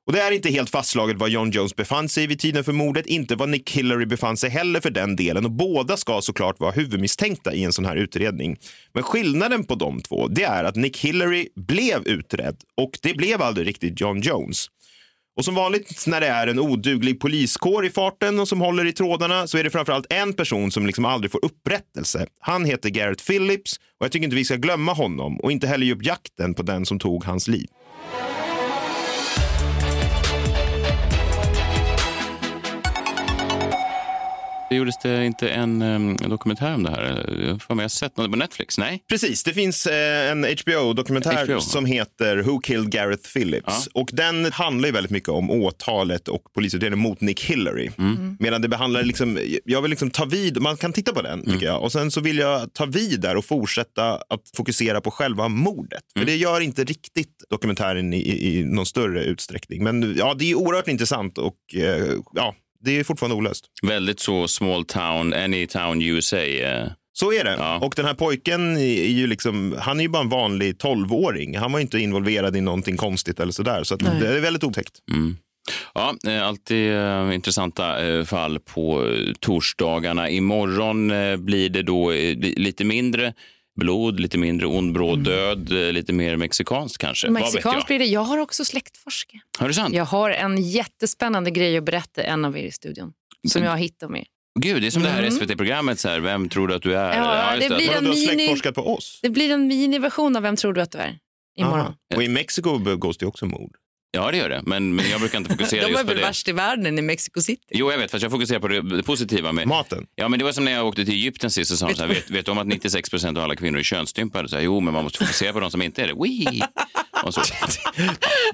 Och 0.07 0.13
Det 0.13 0.21
är 0.21 0.31
inte 0.31 0.51
helt 0.51 0.71
fastslaget 0.71 1.17
var 1.17 1.29
John 1.29 1.51
Jones 1.51 1.77
befann 1.77 2.09
sig 2.09 2.27
vid 2.27 2.39
tiden 2.39 2.65
för 2.65 2.73
mordet, 2.73 3.07
inte 3.07 3.37
var 3.37 3.47
Nick 3.47 3.71
Hillary 3.71 4.07
befann 4.07 4.37
sig 4.37 4.51
heller 4.51 4.81
för 4.81 4.91
den 4.91 5.17
delen 5.17 5.45
och 5.45 5.51
båda 5.51 5.97
ska 5.97 6.21
såklart 6.21 6.61
vara 6.61 6.71
huvudmisstänkta 6.71 7.55
i 7.55 7.65
en 7.65 7.73
sån 7.73 7.85
här 7.85 7.97
utredning. 7.97 8.57
Men 8.95 9.03
skillnaden 9.03 9.65
på 9.65 9.75
de 9.75 10.01
två, 10.01 10.29
det 10.29 10.43
är 10.43 10.65
att 10.65 10.77
Nick 10.77 10.99
Hillary 10.99 11.49
blev 11.57 12.07
utredd 12.07 12.57
och 12.77 12.91
det 13.03 13.15
blev 13.15 13.43
aldrig 13.43 13.67
riktigt 13.67 14.01
John 14.01 14.21
Jones. 14.21 14.67
Och 15.37 15.45
som 15.45 15.55
vanligt 15.55 16.07
när 16.07 16.21
det 16.21 16.27
är 16.27 16.47
en 16.47 16.59
oduglig 16.59 17.21
poliskår 17.21 17.87
i 17.87 17.91
farten 17.91 18.41
och 18.41 18.49
som 18.49 18.61
håller 18.61 18.85
i 18.85 18.93
trådarna 18.93 19.47
så 19.47 19.59
är 19.59 19.65
det 19.65 19.71
framförallt 19.71 20.13
en 20.13 20.33
person 20.33 20.71
som 20.71 20.87
liksom 20.87 21.05
aldrig 21.05 21.33
får 21.33 21.45
upprättelse. 21.45 22.27
Han 22.41 22.65
heter 22.65 22.89
Garrett 22.91 23.27
Phillips 23.27 23.77
och 23.99 24.05
jag 24.05 24.13
tycker 24.13 24.25
inte 24.25 24.37
vi 24.37 24.45
ska 24.45 24.57
glömma 24.57 24.93
honom 24.93 25.41
och 25.41 25.53
inte 25.53 25.67
heller 25.67 25.87
ge 25.87 25.93
upp 25.93 26.05
jakten 26.05 26.55
på 26.55 26.63
den 26.63 26.87
som 26.87 26.99
tog 26.99 27.25
hans 27.25 27.49
liv. 27.49 27.67
Det 34.71 34.77
gjordes 34.77 34.99
det 35.03 35.27
inte 35.27 35.49
en 35.49 35.83
um, 35.83 36.17
dokumentär 36.17 36.75
om 36.75 36.83
det 36.83 36.91
här? 36.91 37.27
Jag 37.69 37.77
har 37.77 37.89
sett 37.89 38.17
något 38.17 38.31
på 38.31 38.37
Netflix? 38.37 38.79
Nej? 38.79 39.03
Precis, 39.09 39.45
det 39.45 39.53
finns 39.53 39.87
eh, 39.87 40.31
en 40.31 40.45
HBO-dokumentär 40.45 41.45
HBO. 41.45 41.61
som 41.61 41.85
heter 41.85 42.37
Who 42.37 42.61
Killed 42.61 42.91
Gareth 42.91 43.33
Phillips. 43.33 43.87
Och 43.95 44.11
den 44.13 44.53
handlar 44.53 44.87
ju 44.87 44.93
väldigt 44.93 45.11
mycket 45.11 45.29
om 45.29 45.51
åtalet 45.51 46.29
och 46.29 46.43
polisutredningen 46.55 47.03
mot 47.03 47.21
Nick 47.21 47.45
Hillary. 47.45 47.91
Medan 48.39 48.63
det 48.63 48.69
behandlar, 48.69 49.03
liksom, 49.03 49.39
jag 49.65 49.83
vill 49.83 49.91
liksom 49.91 50.11
ta 50.11 50.25
vid, 50.25 50.61
man 50.61 50.77
kan 50.77 50.93
titta 50.93 51.13
på 51.13 51.23
den 51.23 51.45
tycker 51.45 51.67
jag. 51.67 51.83
Och 51.83 51.93
sen 51.93 52.11
så 52.11 52.21
vill 52.21 52.39
jag 52.39 52.73
ta 52.75 52.85
vid 52.85 53.21
där 53.21 53.37
och 53.37 53.45
fortsätta 53.45 54.15
att 54.15 54.43
fokusera 54.57 55.01
på 55.01 55.11
själva 55.11 55.49
mordet. 55.49 56.03
För 56.19 56.25
det 56.25 56.37
gör 56.37 56.61
inte 56.61 56.85
riktigt 56.85 57.45
dokumentären 57.51 58.13
i, 58.13 58.19
i, 58.19 58.59
i 58.59 58.65
någon 58.65 58.87
större 58.87 59.25
utsträckning. 59.25 59.85
Men 59.85 60.15
ja, 60.19 60.35
det 60.39 60.51
är 60.51 60.55
oerhört 60.55 60.89
intressant 60.89 61.39
och 61.39 61.57
eh, 61.75 62.13
ja, 62.33 62.55
det 62.87 62.99
är 62.99 63.05
fortfarande 63.05 63.37
olöst. 63.37 63.65
Väldigt 63.83 64.21
så 64.21 64.49
small 64.49 64.85
town, 64.85 65.33
any 65.35 65.67
town 65.67 66.03
USA. 66.03 66.37
eh. 66.37 66.87
Så 67.13 67.33
är 67.33 67.45
det. 67.45 67.57
Ja. 67.59 67.79
Och 67.79 67.93
den 67.97 68.05
här 68.07 68.15
pojken 68.15 68.77
är 68.77 69.09
ju 69.11 69.27
liksom, 69.27 69.77
han 69.79 69.99
är 69.99 70.03
ju 70.03 70.09
bara 70.09 70.23
en 70.23 70.29
vanlig 70.29 70.75
12-åring. 70.77 71.57
Han 71.59 71.73
var 71.73 71.79
ju 71.79 71.83
inte 71.83 71.99
involverad 71.99 72.57
i 72.57 72.61
någonting 72.61 72.97
konstigt 72.97 73.41
eller 73.41 73.53
sådär. 73.53 73.85
Så 73.85 73.95
att 73.95 74.01
det 74.21 74.29
är 74.29 74.41
väldigt 74.41 74.65
otäckt. 74.65 74.93
Ja, 75.95 76.15
eh, 76.29 76.47
alltid 76.47 76.93
eh, 76.93 77.35
intressanta 77.35 78.07
eh, 78.07 78.25
fall 78.25 78.59
på 78.61 79.15
torsdagarna. 79.41 80.31
Imorgon 80.31 81.09
blir 81.45 81.69
det 81.69 81.83
då 81.83 82.11
li- 82.11 82.55
lite 82.57 82.85
mindre 82.85 83.33
blod, 83.77 84.21
lite 84.21 84.39
mindre 84.39 84.67
ond 84.67 84.93
bråd 84.93 85.25
död, 85.25 85.73
eh, 85.73 85.93
lite 85.93 86.13
mer 86.13 86.37
mexikanskt 86.37 86.99
kanske. 86.99 87.31
Mexikanskt 87.31 87.65
jag? 87.75 87.87
blir 87.87 87.99
det. 87.99 88.05
Jag 88.05 88.21
har 88.21 88.39
också 88.39 88.65
släktforska. 88.65 89.39
Har 89.59 89.69
du 89.69 89.75
sant? 89.75 89.95
Jag 89.95 90.05
har 90.05 90.31
en 90.31 90.63
jättespännande 90.63 91.51
grej 91.51 91.77
att 91.77 91.85
berätta 91.85 92.23
en 92.23 92.45
av 92.45 92.59
er 92.59 92.65
i 92.65 92.71
studion. 92.73 93.13
Som 93.49 93.63
jag 93.63 93.71
har 93.71 93.79
hittat 93.79 94.11
med. 94.11 94.25
Gud, 94.61 94.83
det 94.83 94.87
är 94.87 94.91
som 94.91 95.03
det 95.03 95.09
här 95.09 95.31
SVT-programmet, 95.31 95.99
så 96.01 96.09
här, 96.09 96.21
vem 96.21 96.49
tror 96.49 96.69
du 96.69 96.75
att 96.75 96.83
du 96.83 96.97
är? 96.97 97.13
Mm. 97.13 97.25
Ja, 97.25 97.57
just 97.57 97.69
det 97.69 97.77
blir 97.77 97.97
en 97.97 98.07
mini- 98.07 98.27
släktforskat 98.27 98.75
på 98.75 98.95
oss? 98.95 99.19
Det 99.23 99.31
blir 99.31 99.51
en 99.51 99.67
miniversion 99.67 100.37
av 100.37 100.43
Vem 100.43 100.57
tror 100.57 100.73
du 100.73 100.81
att 100.81 100.93
du 100.93 100.99
är? 100.99 101.19
Imorgon. 101.59 101.81
Aha. 101.81 101.95
Och 102.17 102.23
i 102.23 102.29
Mexiko 102.29 102.79
begås 102.79 103.19
det 103.19 103.27
också 103.27 103.47
mord. 103.47 103.71
Ja, 104.11 104.31
det 104.31 104.37
gör 104.37 104.49
det. 104.49 104.63
Men, 104.67 104.95
men 104.95 105.11
jag 105.11 105.21
brukar 105.21 105.39
inte 105.39 105.51
fokusera 105.51 105.81
De 105.81 105.87
är 105.87 105.91
just 105.91 106.01
på 106.03 106.07
väl 106.07 106.17
det. 106.17 106.23
värst 106.23 106.49
i 106.49 106.53
världen 106.53 106.99
i 106.99 107.03
Mexico 107.03 107.41
City. 107.41 107.63
Jo, 107.71 107.91
jag 107.91 107.99
vet, 107.99 108.11
fast 108.11 108.23
jag 108.23 108.33
fokuserar 108.33 108.61
på 108.61 108.69
det, 108.69 108.97
det 108.97 109.03
positiva 109.03 109.53
med... 109.53 109.67
Maten. 109.69 110.07
Ja, 110.15 110.29
men 110.29 110.39
det 110.39 110.45
var 110.45 110.53
som 110.53 110.65
när 110.65 110.73
jag 110.73 110.87
åkte 110.87 111.05
till 111.05 111.15
Egypten 111.15 111.51
sist 111.51 111.73
och 111.73 111.79
sa 111.79 111.89
de 111.89 111.95
så 111.95 112.03
här, 112.03 112.09
vet, 112.09 112.31
vet 112.31 112.45
du 112.47 112.53
om 112.53 112.59
att 112.59 112.67
96 112.67 113.11
procent 113.11 113.39
av 113.39 113.45
alla 113.45 113.57
kvinnor 113.57 113.79
är 113.79 113.83
könsstympade? 113.83 114.49
Så 114.49 114.57
här, 114.57 114.63
jo, 114.63 114.81
men 114.81 114.95
man 114.95 115.05
måste 115.05 115.19
fokusera 115.19 115.53
på 115.53 115.61
de 115.61 115.71
som 115.71 115.83
inte 115.83 116.03
är 116.03 116.07
det. 116.07 116.15
Wee! 116.15 116.63
Och 117.23 117.35
så. 117.35 117.43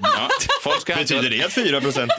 Ja, 0.01 0.29
folk 0.63 0.81
ska 0.81 0.93
alltid, 0.95 1.17
Betyder 1.17 1.37
det 1.37 1.45
att 1.45 1.53
4 1.53 1.81
procent... 1.81 2.11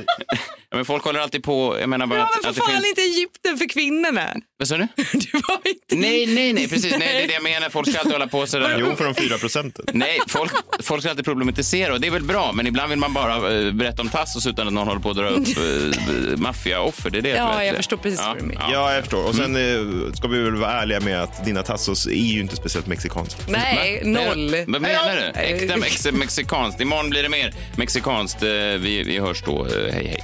ja, 0.71 0.77
men 0.77 0.85
folk 0.85 1.05
håller 1.05 1.21
alltid 1.21 1.43
på... 1.43 1.77
Jag 1.81 1.89
menar 1.89 2.07
bara 2.07 2.19
Ja, 2.19 2.25
att, 2.25 2.31
men 2.43 2.51
att 2.51 2.57
för 2.57 2.63
det 2.63 2.67
fan 2.73 2.83
finns... 2.83 2.87
inte 2.89 3.01
Egypten 3.03 3.59
för 3.59 3.69
kvinnorna. 3.69 4.35
Vad 4.59 4.69
sa 4.69 4.77
du? 4.77 4.87
Du 5.13 5.29
var 5.49 5.61
inte 5.69 5.97
Nej, 5.97 6.27
nej, 6.27 6.53
nej, 6.53 6.69
precis. 6.69 6.91
Nej, 6.99 7.09
det 7.15 7.23
är 7.23 7.27
det 7.29 7.35
jag 7.35 7.43
menar. 7.43 7.69
Folk 7.71 7.89
ska 7.89 7.99
alltid 7.99 8.13
hålla 8.13 8.27
på 8.27 8.47
sådär. 8.47 8.77
Jo, 8.81 8.97
för 8.97 9.05
de 9.05 9.15
4 9.15 9.39
procenten. 9.39 9.85
Nej, 9.93 10.21
folk, 10.29 10.53
folk 10.83 11.03
ska 11.03 11.11
alltid 11.11 11.25
problematisera 11.25 11.93
och 11.93 12.01
det 12.01 12.07
är 12.07 12.11
väl 12.11 12.23
bra, 12.23 12.53
men 12.53 12.67
ibland 12.67 12.91
vill 12.91 12.99
man 12.99 13.15
bara 13.15 13.53
eh, 13.55 13.73
berätta 13.73 14.03
om 14.03 14.09
Tassos 14.09 14.47
utan 14.47 14.67
att 14.67 14.73
någon 14.73 14.89
håller 14.89 15.01
på 15.01 15.11
att 15.11 15.17
dra 15.17 15.29
upp 15.29 15.49
uh, 15.59 16.37
maffiaoffer. 16.37 17.11
Det 17.11 17.19
är 17.19 17.23
det 17.23 17.29
Ja, 17.29 17.51
tror 17.53 17.63
jag 17.63 17.77
förstår 17.77 17.97
precis 17.97 18.21
vad 18.21 18.39
du 18.39 18.43
menar. 18.43 18.73
Ja, 18.73 18.95
jag 18.95 19.03
förstår. 19.03 19.25
Och 19.29 19.35
sen 19.35 19.57
eh, 19.57 20.13
ska 20.15 20.29
vi 20.29 20.39
väl 20.39 20.55
vara 20.55 20.73
ärliga 20.73 21.01
med 21.01 21.23
att 21.23 21.45
dina 21.45 21.63
tassos 21.63 22.07
är 22.07 22.11
ju 22.11 22.41
inte 22.41 22.57
speciellt 22.57 22.87
mexikanska. 22.87 23.41
Nej, 23.49 24.03
noll. 24.05 24.57
Vad 24.67 24.83
menar 24.83 25.17
du? 25.35 25.41
Äkta 25.41 25.77
mex 25.77 26.07
mexikanskt. 26.39 26.81
Imorgon 26.81 27.11
blir 27.11 27.23
det 27.23 27.29
mer 27.29 27.53
mexikanskt. 27.77 28.43
Eh, 28.43 28.49
Vi, 28.49 29.03
vi 29.07 29.19
hörs 29.19 29.43
då. 29.43 29.67
Eh, 29.67 29.93
Hej, 29.93 30.21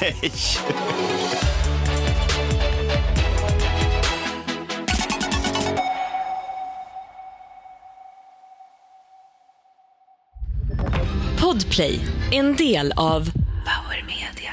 hej. 0.00 0.14
Hej! 0.20 0.32
Podplay, 11.40 12.00
en 12.32 12.56
del 12.56 12.92
av 12.96 13.30
Power 13.64 14.04
Media. 14.06 14.52